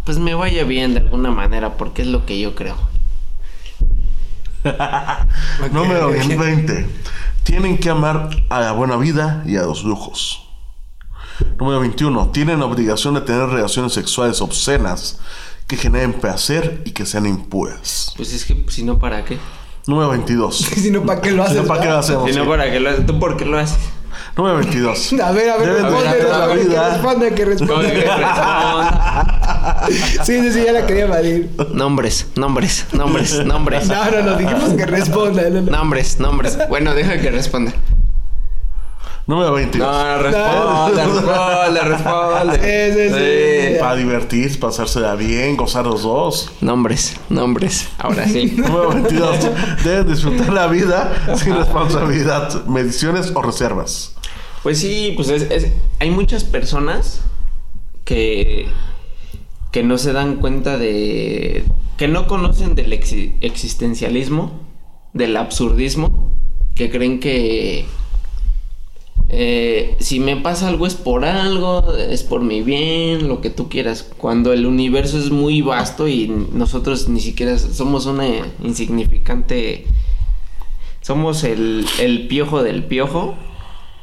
pues 0.03 0.17
me 0.17 0.33
vaya 0.33 0.63
bien 0.63 0.93
de 0.93 1.01
alguna 1.01 1.31
manera, 1.31 1.77
porque 1.77 2.01
es 2.01 2.07
lo 2.07 2.25
que 2.25 2.39
yo 2.39 2.55
creo. 2.55 2.75
Número 5.71 6.09
ok. 6.09 6.37
20. 6.37 6.87
Tienen 7.43 7.77
que 7.77 7.89
amar 7.89 8.29
a 8.49 8.59
la 8.59 8.71
buena 8.71 8.97
vida 8.97 9.43
y 9.45 9.57
a 9.57 9.63
los 9.63 9.83
lujos. 9.83 10.40
Número 11.59 11.79
21. 11.79 12.29
Tienen 12.31 12.61
obligación 12.61 13.13
de 13.15 13.21
tener 13.21 13.47
relaciones 13.47 13.93
sexuales 13.93 14.41
obscenas 14.41 15.19
que 15.67 15.77
generen 15.77 16.13
placer 16.13 16.81
y 16.85 16.91
que 16.91 17.05
sean 17.05 17.25
impuras. 17.25 18.13
Pues 18.17 18.33
es 18.33 18.45
que, 18.45 18.65
si 18.69 18.83
no, 18.83 18.99
¿para 18.99 19.23
qué? 19.23 19.37
Número 19.87 20.09
22. 20.09 20.57
Si 20.75 20.91
no, 20.91 21.03
¿para 21.03 21.21
qué 21.21 21.31
lo 21.31 21.43
haces? 21.43 21.61
¿Para 21.65 21.81
qué 21.81 21.87
lo 21.89 21.97
hacemos? 21.97 22.29
Si 22.29 22.37
no. 22.37 22.47
¿para 22.47 22.69
qué 22.71 22.79
lo 22.79 22.89
haces? 22.89 23.05
¿Tú 23.05 23.19
por 23.19 23.37
qué 23.37 23.45
lo 23.45 23.57
haces? 23.57 23.77
Número 24.35 24.57
22. 24.57 25.13
A 25.23 25.31
ver, 25.31 25.49
a 25.49 25.57
ver, 25.57 25.69
responde, 25.73 26.09
que 26.55 26.63
vida. 26.67 26.89
responde, 26.89 27.31
que 27.33 27.45
responda. 27.45 29.37
Sí, 30.23 30.39
sí, 30.41 30.51
sí, 30.53 30.63
ya 30.65 30.71
la 30.73 30.85
quería 30.85 31.03
evadir. 31.03 31.49
Nombres, 31.73 32.27
nombres, 32.35 32.85
nombres, 32.93 33.43
nombres. 33.45 33.87
No, 33.87 34.11
no, 34.11 34.21
no, 34.21 34.35
dijimos 34.37 34.73
que 34.73 34.85
responda. 34.85 35.49
no, 35.49 35.61
no. 35.61 35.71
Nombres, 35.71 36.19
nombres. 36.19 36.57
Bueno, 36.69 36.93
deja 36.93 37.19
que 37.19 37.29
responda. 37.31 37.73
Número 39.31 39.53
22. 39.53 39.87
No, 39.87 40.17
responde, 40.17 41.03
responde, 41.05 41.81
responde. 41.81 42.57
Sí, 42.59 42.99
sí, 42.99 43.15
sí. 43.75 43.79
Para 43.79 43.95
divertirse, 43.95 44.59
pasársela 44.59 45.15
bien, 45.15 45.55
gozar 45.55 45.85
los 45.85 46.03
dos. 46.03 46.51
Nombres, 46.59 47.15
nombres. 47.29 47.87
Ahora 47.97 48.27
sí. 48.27 48.47
Número 48.57 48.89
22. 48.89 49.37
Deben 49.85 50.07
disfrutar 50.11 50.51
la 50.51 50.67
vida 50.67 51.37
sin 51.37 51.55
responsabilidad, 51.55 52.65
mediciones 52.65 53.31
o 53.33 53.41
reservas. 53.41 54.15
Pues 54.63 54.79
sí, 54.79 55.13
pues 55.15 55.29
es, 55.29 55.43
es- 55.49 55.67
hay 55.99 56.11
muchas 56.11 56.43
personas 56.43 57.21
que 58.03 58.67
que 59.71 59.83
no 59.83 59.97
se 59.97 60.11
dan 60.11 60.35
cuenta 60.41 60.77
de 60.77 61.63
que 61.95 62.09
no 62.09 62.27
conocen 62.27 62.75
del 62.75 62.91
exi- 62.91 63.35
existencialismo, 63.39 64.59
del 65.13 65.37
absurdismo, 65.37 66.33
que 66.75 66.89
creen 66.91 67.21
que 67.21 67.85
eh, 69.33 69.95
si 69.99 70.19
me 70.19 70.35
pasa 70.37 70.67
algo 70.67 70.85
es 70.85 70.95
por 70.95 71.23
algo, 71.25 71.93
es 71.95 72.23
por 72.23 72.41
mi 72.41 72.61
bien, 72.61 73.27
lo 73.27 73.39
que 73.41 73.49
tú 73.49 73.69
quieras. 73.69 74.05
Cuando 74.17 74.51
el 74.53 74.65
universo 74.65 75.17
es 75.17 75.31
muy 75.31 75.61
vasto 75.61 76.07
y 76.07 76.27
nosotros 76.53 77.07
ni 77.09 77.19
siquiera 77.21 77.57
somos 77.57 78.05
una 78.05 78.25
insignificante. 78.63 79.85
Somos 81.01 81.43
el, 81.43 81.85
el 81.99 82.27
piojo 82.27 82.61
del 82.63 82.83
piojo. 82.83 83.35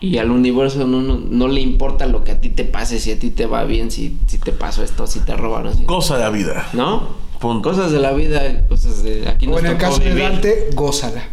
Y 0.00 0.18
al 0.18 0.30
universo 0.30 0.86
no, 0.86 1.02
no- 1.02 1.18
no 1.18 1.48
le 1.48 1.60
importa 1.60 2.06
lo 2.06 2.22
que 2.22 2.30
a 2.30 2.40
ti 2.40 2.50
te 2.50 2.64
pase, 2.64 3.00
si 3.00 3.10
a 3.10 3.18
ti 3.18 3.30
te 3.30 3.46
va 3.46 3.64
bien, 3.64 3.90
si, 3.90 4.16
si 4.28 4.38
te 4.38 4.52
pasó 4.52 4.84
esto, 4.84 5.08
si 5.08 5.18
te 5.20 5.34
robaron. 5.36 5.76
si- 5.76 5.84
Goza 5.86 6.18
la 6.18 6.30
vida. 6.30 6.68
¿No? 6.72 7.08
Punto. 7.40 7.68
Cosas 7.70 7.90
de 7.90 7.98
la 7.98 8.12
vida, 8.12 8.64
cosas 8.68 9.02
de 9.02 9.28
aquí 9.28 9.48
O 9.48 9.58
en 9.58 9.66
el 9.66 9.76
caso 9.76 9.98
de 9.98 10.08
vivir. 10.10 10.22
Dante, 10.22 10.70
gózala. 10.74 11.24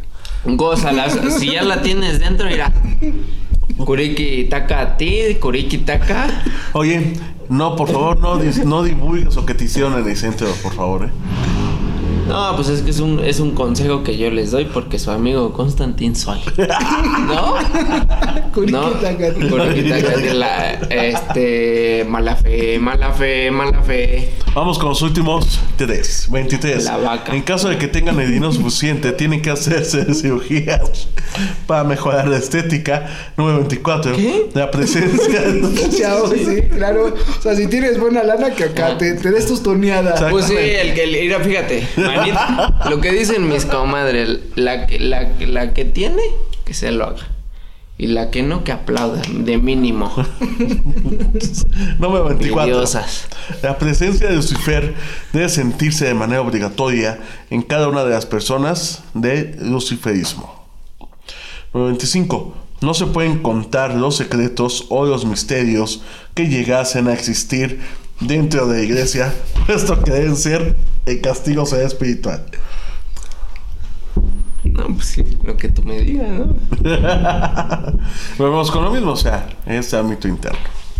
Gózala, 0.45 1.09
si 1.31 1.51
ya 1.51 1.63
la 1.63 1.81
tienes 1.83 2.19
dentro, 2.19 2.47
mira. 2.47 2.73
Kuriki 3.78 4.47
taca 4.49 4.80
a 4.82 4.97
ti, 4.97 5.36
Kuriki 5.39 5.80
taca. 5.80 6.28
Oye, 6.74 7.13
no, 7.49 7.76
por 7.76 7.89
favor, 7.89 8.20
no, 8.20 8.38
dis- 8.41 8.63
no 8.63 8.84
divulgues 8.84 9.36
lo 9.36 9.45
que 9.45 9.53
te 9.53 9.66
hicieron 9.66 9.93
en 9.99 10.07
el 10.07 10.16
centro, 10.18 10.47
por 10.63 10.74
favor, 10.74 11.05
¿eh? 11.05 11.09
No, 12.28 12.55
pues 12.55 12.70
es 12.70 12.82
que 12.82 12.89
es 12.89 12.99
un, 12.99 13.20
es 13.24 13.39
un 13.39 13.51
consejo 13.51 14.01
que 14.03 14.18
yo 14.18 14.32
les 14.32 14.49
doy 14.49 14.66
porque 14.66 14.97
su 14.97 15.11
amigo 15.11 15.53
Constantin 15.53 16.16
soy. 16.16 16.39
¿No? 17.28 17.55
No. 17.55 17.61
Kuriki 18.53 18.99
taca, 19.89 20.18
de 20.18 20.34
la- 20.34 20.72
este, 20.89 22.05
mala 22.09 22.36
fe, 22.36 22.80
mala 22.80 23.11
fe, 23.13 23.51
mala 23.51 23.82
fe. 23.84 24.32
Vamos 24.56 24.80
con 24.80 24.88
los 24.89 25.01
últimos 25.01 25.60
tres. 25.78 26.28
23. 26.32 26.86
La 26.86 26.95
vaca. 26.97 27.36
En 27.36 27.41
caso 27.41 27.68
de 27.68 27.78
que 27.78 27.89
tengan 27.89 28.18
el 28.22 28.32
dinero 28.32 28.53
suficiente, 28.53 29.12
tienen 29.12 29.41
que 29.41 29.49
hacerse 29.51 30.14
cirugías 30.14 31.10
para 31.68 31.84
mejorar 31.84 32.28
la 32.30 32.38
estética. 32.38 33.06
Número 33.36 33.58
24. 33.58 34.16
¿Qué? 34.16 34.49
La 34.53 34.72
presencia. 34.72 35.43
Chao, 35.97 36.28
sí, 36.34 36.62
claro. 36.74 37.14
O 37.38 37.41
sea, 37.41 37.53
si 37.56 37.68
tienes 37.68 37.99
buena 37.99 38.24
lana, 38.24 38.51
que 38.51 38.64
acá 38.64 38.97
te, 38.97 39.16
te 39.16 39.30
des 39.32 39.45
tus 39.45 39.62
toneadas. 39.62 40.24
Pues 40.32 40.45
sí, 40.45 40.56
el 40.58 40.93
que, 40.93 41.06
mira, 41.06 41.41
fíjate, 41.41 41.86
manita, 41.97 42.80
lo 42.89 43.01
que 43.01 43.12
dicen 43.12 43.49
mis 43.49 43.66
comadres, 43.66 44.39
la, 44.56 44.88
que- 44.88 44.99
la, 44.99 45.28
la 45.47 45.74
que 45.74 45.84
tiene, 45.84 46.22
que 46.64 46.74
se 46.74 46.91
lo 46.91 47.03
haga. 47.08 47.28
Y 47.97 48.07
la 48.07 48.29
que 48.29 48.43
no, 48.43 48.65
que 48.65 48.73
aplauda, 48.73 49.21
de 49.29 49.57
mínimo. 49.57 50.13
Número 51.99 52.25
24. 52.25 52.61
Envidiosas. 52.63 53.27
La 53.61 53.77
presencia 53.77 54.27
de 54.27 54.35
Lucifer 54.35 54.93
debe 55.31 55.47
sentirse 55.47 56.05
de 56.05 56.13
manera 56.13 56.41
obligatoria 56.41 57.19
en 57.49 57.61
cada 57.61 57.87
una 57.87 58.03
de 58.03 58.09
las 58.09 58.25
personas 58.25 59.03
de 59.13 59.55
luciferismo. 59.61 60.65
Número 61.73 61.87
25. 61.91 62.53
No 62.81 62.93
se 62.93 63.05
pueden 63.05 63.41
contar 63.41 63.95
los 63.95 64.17
secretos 64.17 64.87
o 64.89 65.05
los 65.05 65.25
misterios 65.25 66.03
que 66.33 66.49
llegasen 66.49 67.07
a 67.07 67.13
existir 67.13 67.79
dentro 68.19 68.67
de 68.67 68.77
la 68.77 68.83
iglesia, 68.83 69.33
puesto 69.65 70.03
que 70.03 70.11
deben 70.11 70.35
ser 70.35 70.75
el 71.05 71.21
castigo 71.21 71.65
será 71.65 71.87
espiritual. 71.87 72.45
No, 74.76 74.88
pues 74.93 75.05
sí, 75.05 75.23
lo 75.43 75.55
que 75.55 75.69
tú 75.69 75.84
me 75.84 75.99
digas, 76.01 76.30
¿no? 76.30 76.55
Volvemos 78.38 78.71
con 78.71 78.84
lo 78.84 78.91
mismo, 78.91 79.11
o 79.11 79.15
sea, 79.15 79.47
este 79.65 79.95
ámbito 79.97 80.28
interno. 80.28 80.57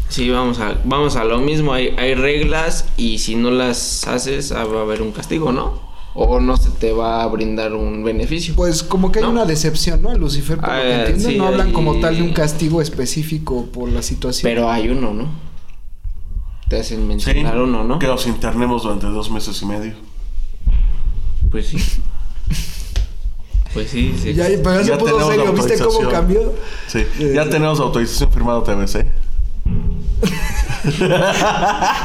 Sí, 0.08 0.30
vamos 0.30 0.60
a, 0.60 0.76
vamos 0.86 1.16
a 1.16 1.24
lo 1.26 1.40
mismo. 1.40 1.74
Hay, 1.74 1.90
hay 1.98 2.14
reglas 2.16 2.86
y 2.96 3.18
si 3.18 3.36
no 3.36 3.52
las 3.52 4.08
haces, 4.08 4.52
ah, 4.52 4.64
va 4.66 4.80
a 4.80 4.84
haber 4.84 5.02
un 5.02 5.12
castigo, 5.12 5.52
¿no? 5.52 5.84
O 6.14 6.40
no 6.40 6.56
se 6.56 6.70
te 6.70 6.94
va 6.94 7.24
a 7.24 7.28
brindar 7.28 7.74
un 7.74 8.04
beneficio. 8.04 8.56
Pues 8.56 8.82
como 8.84 9.12
que 9.12 9.20
hay 9.20 9.26
¿No? 9.26 9.32
una 9.32 9.44
decepción, 9.46 10.02
¿no? 10.02 10.14
Lucifer, 10.16 10.58
por 10.60 10.70
lo 10.70 10.76
que 10.76 10.94
Ah, 10.94 11.00
entiendo, 11.02 11.30
sí, 11.30 11.38
no 11.38 11.48
hablan 11.48 11.68
hay- 11.68 11.74
como 11.74 12.00
tal 12.00 12.16
de 12.16 12.22
un 12.22 12.32
castigo 12.34 12.82
específico 12.82 13.66
por 13.66 13.90
la 13.90 14.02
situación. 14.02 14.50
Pero 14.50 14.72
hay 14.72 14.88
uno, 14.88 15.14
¿no? 15.14 15.28
Te 16.70 16.80
hacen 16.80 17.00
Sí, 17.00 17.04
mencionar 17.04 17.60
uno, 17.60 17.84
¿no? 17.84 18.00
que 18.00 18.08
nos 18.08 18.26
internemos 18.28 18.84
durante 18.84 19.08
dos 19.08 19.30
meses 19.30 19.62
y 19.62 19.66
medio. 19.66 19.94
Pues 21.52 21.68
sí. 21.68 21.78
Pues 23.76 23.92
sí, 23.92 24.16
sí. 24.22 24.34
Ya, 24.34 24.46
pero 24.64 24.82
ya 24.82 24.86
se 24.86 24.92
puso 24.98 25.06
tenemos 25.06 25.28
serio, 25.36 25.54
¿viste 25.54 25.78
cómo 25.78 26.00
autorización. 26.00 26.12
cambió? 26.12 26.54
Sí, 26.88 27.00
Eh, 27.20 27.34
ya 27.36 27.48
tenemos 27.50 27.80
autorización 27.80 28.32
firmada 28.32 28.64
TBC. 28.64 29.06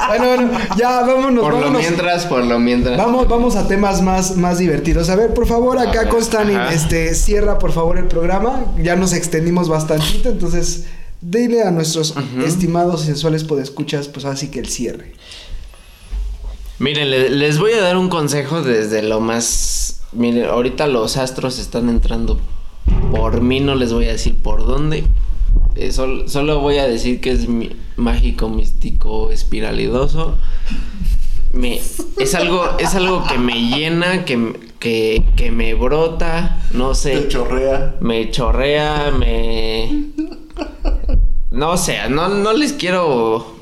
Bueno, 0.08 0.26
bueno, 0.26 0.50
ya 0.76 1.02
vámonos, 1.02 1.44
Por 1.44 1.54
lo 1.54 1.70
mientras, 1.70 2.26
por 2.26 2.44
lo 2.44 2.58
mientras. 2.58 2.96
Vamos, 2.96 3.28
vamos 3.28 3.56
a 3.56 3.68
temas 3.68 4.00
más, 4.02 4.36
más 4.36 4.58
divertidos. 4.58 5.10
A 5.10 5.16
ver, 5.16 5.34
por 5.34 5.46
favor, 5.46 5.78
acá 5.78 6.08
ajá. 6.56 6.72
este, 6.72 7.14
cierra 7.14 7.58
por 7.58 7.72
favor 7.72 7.98
el 7.98 8.06
programa. 8.06 8.64
Ya 8.82 8.96
nos 8.96 9.12
extendimos 9.12 9.68
bastantito, 9.68 10.30
entonces 10.30 10.86
dile 11.20 11.62
a 11.62 11.70
nuestros 11.70 12.14
estimados 12.44 13.02
y 13.04 13.06
sensuales 13.06 13.44
podescuchas, 13.44 14.08
pues 14.08 14.24
así 14.24 14.48
que 14.48 14.60
el 14.60 14.68
cierre. 14.68 15.12
Miren, 16.78 17.10
le- 17.10 17.28
les 17.30 17.58
voy 17.58 17.72
a 17.72 17.82
dar 17.82 17.96
un 17.98 18.08
consejo 18.08 18.62
desde 18.62 19.02
lo 19.02 19.20
más... 19.20 19.99
Miren, 20.12 20.46
ahorita 20.46 20.86
los 20.86 21.16
astros 21.16 21.58
están 21.58 21.88
entrando. 21.88 22.40
Por 23.10 23.40
mí 23.40 23.60
no 23.60 23.74
les 23.74 23.92
voy 23.92 24.06
a 24.06 24.12
decir 24.12 24.36
por 24.36 24.66
dónde. 24.66 25.04
Eh, 25.76 25.92
sol- 25.92 26.24
solo 26.28 26.60
voy 26.60 26.78
a 26.78 26.86
decir 26.86 27.20
que 27.20 27.30
es 27.30 27.48
mi- 27.48 27.70
mágico, 27.96 28.48
místico, 28.48 29.30
espiralidoso. 29.30 30.36
Me, 31.52 31.80
es 32.18 32.34
algo, 32.34 32.64
es 32.78 32.94
algo 32.94 33.24
que 33.26 33.38
me 33.38 33.54
llena, 33.68 34.24
que, 34.24 34.70
que, 34.78 35.24
que 35.36 35.50
me 35.50 35.74
brota, 35.74 36.60
no 36.72 36.94
sé. 36.94 37.16
Te 37.22 37.28
chorrea. 37.28 37.96
me 38.00 38.30
chorrea, 38.30 39.10
me... 39.16 40.10
No 41.50 41.76
sé, 41.76 41.98
no, 42.08 42.28
no 42.28 42.52
les 42.52 42.72
quiero... 42.72 43.58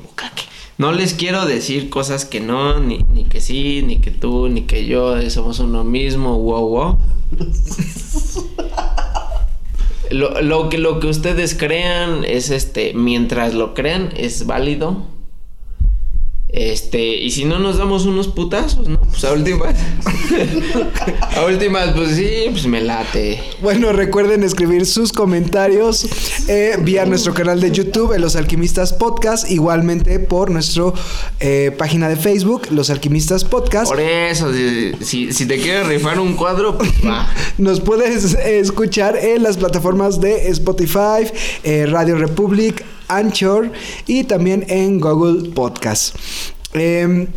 No 0.79 0.93
les 0.93 1.13
quiero 1.13 1.45
decir 1.45 1.89
cosas 1.89 2.23
que 2.23 2.39
no, 2.39 2.79
ni, 2.79 2.99
ni 3.13 3.25
que 3.25 3.41
sí, 3.41 3.83
ni 3.85 3.97
que 3.99 4.11
tú, 4.11 4.47
ni 4.47 4.61
que 4.61 4.85
yo, 4.85 5.29
somos 5.29 5.59
uno 5.59 5.83
mismo, 5.83 6.39
wow, 6.39 6.69
wow. 6.69 6.97
Lo, 10.09 10.41
lo 10.41 10.69
que, 10.69 10.77
lo 10.77 10.99
que 10.99 11.07
ustedes 11.07 11.53
crean 11.53 12.23
es 12.23 12.49
este, 12.49 12.93
mientras 12.93 13.53
lo 13.53 13.73
crean, 13.75 14.11
es 14.15 14.47
válido. 14.47 15.05
Este, 16.51 17.15
y 17.15 17.29
si 17.31 17.45
no 17.45 17.59
nos 17.59 17.77
damos 17.77 18.05
unos 18.05 18.27
putazos, 18.27 18.87
¿no? 18.87 18.99
Pues 18.99 19.23
a 19.23 19.33
últimas. 19.33 19.75
a 21.37 21.45
últimas, 21.45 21.93
pues 21.95 22.15
sí, 22.15 22.47
pues 22.49 22.65
me 22.65 22.81
late. 22.81 23.39
Bueno, 23.61 23.93
recuerden 23.93 24.43
escribir 24.43 24.85
sus 24.85 25.13
comentarios 25.13 26.07
eh, 26.47 26.75
vía 26.81 27.05
nuestro 27.05 27.33
canal 27.33 27.61
de 27.61 27.71
YouTube, 27.71 28.13
en 28.13 28.21
Los 28.21 28.35
Alquimistas 28.35 28.93
Podcast, 28.93 29.49
igualmente 29.49 30.19
por 30.19 30.49
nuestra 30.49 30.85
página 31.77 32.09
de 32.09 32.15
Facebook, 32.15 32.67
Los 32.71 32.89
Alquimistas 32.89 33.45
Podcast. 33.45 33.91
Por 33.91 33.99
eso, 33.99 34.51
si, 34.53 34.93
si, 35.01 35.33
si 35.33 35.45
te 35.45 35.57
quieres 35.57 35.87
rifar 35.87 36.19
un 36.19 36.33
cuadro, 36.33 36.77
pues 36.77 36.91
va. 37.05 37.27
Nos 37.57 37.79
puedes 37.81 38.33
eh, 38.35 38.59
escuchar 38.59 39.17
en 39.17 39.43
las 39.43 39.57
plataformas 39.57 40.19
de 40.19 40.49
Spotify, 40.49 41.27
eh, 41.63 41.85
Radio 41.87 42.15
Republic, 42.15 42.83
Anchor 43.09 43.71
y 44.07 44.23
también 44.23 44.65
en 44.69 44.99
Google 44.99 45.49
Podcast. 45.51 46.15
Em, 46.73 47.27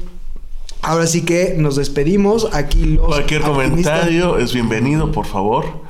ahora 0.82 1.06
sí 1.06 1.22
que 1.22 1.54
nos 1.58 1.76
despedimos. 1.76 2.48
Aquí 2.52 2.84
los 2.84 3.06
Cualquier 3.06 3.40
comentario 3.42 4.38
es 4.38 4.52
bienvenido, 4.52 5.10
por 5.10 5.26
favor. 5.26 5.82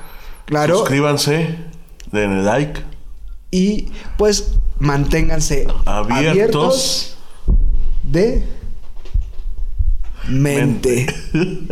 Claro. 0.47 0.78
Suscríbanse, 0.78 1.57
denle 2.11 2.43
like. 2.43 2.80
Y 3.51 3.89
pues 4.16 4.55
manténganse 4.78 5.66
Abiertos. 5.85 6.28
abiertos 6.30 7.16
de 8.05 8.45
mente. 10.28 11.07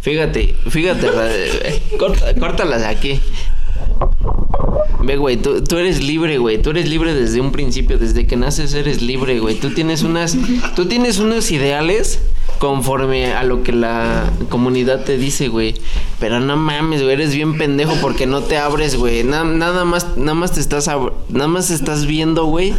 Fíjate, 0.00 0.54
fíjate, 0.70 1.08
eh, 1.14 1.82
corta- 1.98 2.34
córtalas 2.34 2.82
aquí. 2.84 3.20
Ve, 5.02 5.16
güey, 5.16 5.36
tú, 5.36 5.62
tú 5.64 5.76
eres 5.78 6.02
libre, 6.02 6.38
güey. 6.38 6.60
Tú 6.60 6.70
eres 6.70 6.88
libre 6.88 7.14
desde 7.14 7.40
un 7.40 7.52
principio, 7.52 7.98
desde 7.98 8.26
que 8.26 8.36
naces 8.36 8.74
eres 8.74 9.00
libre, 9.02 9.40
güey. 9.40 9.54
Tú 9.58 9.70
tienes 9.70 10.02
unas, 10.02 10.36
tú 10.76 10.86
tienes 10.86 11.18
unos 11.18 11.50
ideales 11.50 12.20
conforme 12.58 13.32
a 13.32 13.42
lo 13.44 13.62
que 13.62 13.72
la 13.72 14.30
comunidad 14.50 15.04
te 15.04 15.16
dice, 15.16 15.48
güey. 15.48 15.74
Pero 16.18 16.40
no 16.40 16.56
mames, 16.56 17.02
güey, 17.02 17.14
eres 17.14 17.34
bien 17.34 17.56
pendejo 17.56 17.94
porque 18.02 18.26
no 18.26 18.42
te 18.42 18.58
abres, 18.58 18.96
güey. 18.96 19.24
Na- 19.24 19.44
nada 19.44 19.84
más, 19.86 20.16
nada 20.18 20.34
más 20.34 20.52
te 20.52 20.60
estás, 20.60 20.88
nada 21.30 21.48
más 21.48 21.70
estás 21.70 22.04
viendo, 22.04 22.44
güey, 22.44 22.74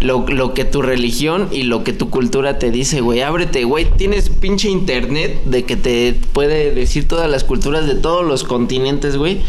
lo, 0.00 0.26
lo 0.28 0.52
que 0.52 0.66
tu 0.66 0.82
religión 0.82 1.48
y 1.50 1.62
lo 1.62 1.84
que 1.84 1.94
tu 1.94 2.10
cultura 2.10 2.58
te 2.58 2.70
dice, 2.70 3.00
güey. 3.00 3.22
Ábrete, 3.22 3.64
güey. 3.64 3.86
Tienes 3.96 4.28
pinche 4.28 4.68
internet 4.68 5.42
de 5.46 5.64
que 5.64 5.76
te 5.76 6.14
puede 6.34 6.72
decir 6.74 7.08
todas 7.08 7.30
las 7.30 7.44
culturas 7.44 7.86
de 7.86 7.94
todos 7.94 8.26
los 8.26 8.44
continentes, 8.44 9.16
güey. 9.16 9.40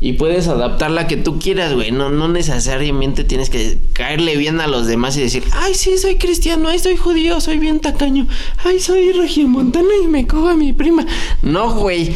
Y 0.00 0.12
puedes 0.12 0.46
adaptar 0.46 0.92
la 0.92 1.08
que 1.08 1.16
tú 1.16 1.40
quieras, 1.40 1.74
güey. 1.74 1.90
No, 1.90 2.10
no 2.10 2.28
necesariamente 2.28 3.24
tienes 3.24 3.50
que 3.50 3.78
caerle 3.92 4.36
bien 4.36 4.60
a 4.60 4.68
los 4.68 4.86
demás 4.86 5.16
y 5.16 5.22
decir, 5.22 5.42
ay, 5.52 5.74
sí, 5.74 5.98
soy 5.98 6.16
cristiano, 6.16 6.68
ay, 6.68 6.78
soy 6.78 6.96
judío, 6.96 7.40
soy 7.40 7.58
bien 7.58 7.80
tacaño, 7.80 8.28
ay, 8.64 8.78
soy 8.78 9.10
regiomontano 9.12 9.88
y 10.02 10.06
me 10.06 10.26
cojo 10.26 10.48
a 10.48 10.54
mi 10.54 10.72
prima. 10.72 11.04
No, 11.42 11.74
güey. 11.74 12.12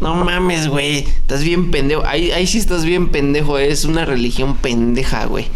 No 0.00 0.14
mames, 0.14 0.68
güey. 0.68 0.98
Estás 0.98 1.42
bien 1.42 1.70
pendejo. 1.70 2.04
Ahí, 2.06 2.30
ahí 2.30 2.46
sí 2.46 2.58
estás 2.58 2.84
bien 2.84 3.08
pendejo. 3.08 3.58
Es 3.58 3.84
una 3.84 4.04
religión 4.04 4.56
pendeja, 4.56 5.26
güey. 5.26 5.46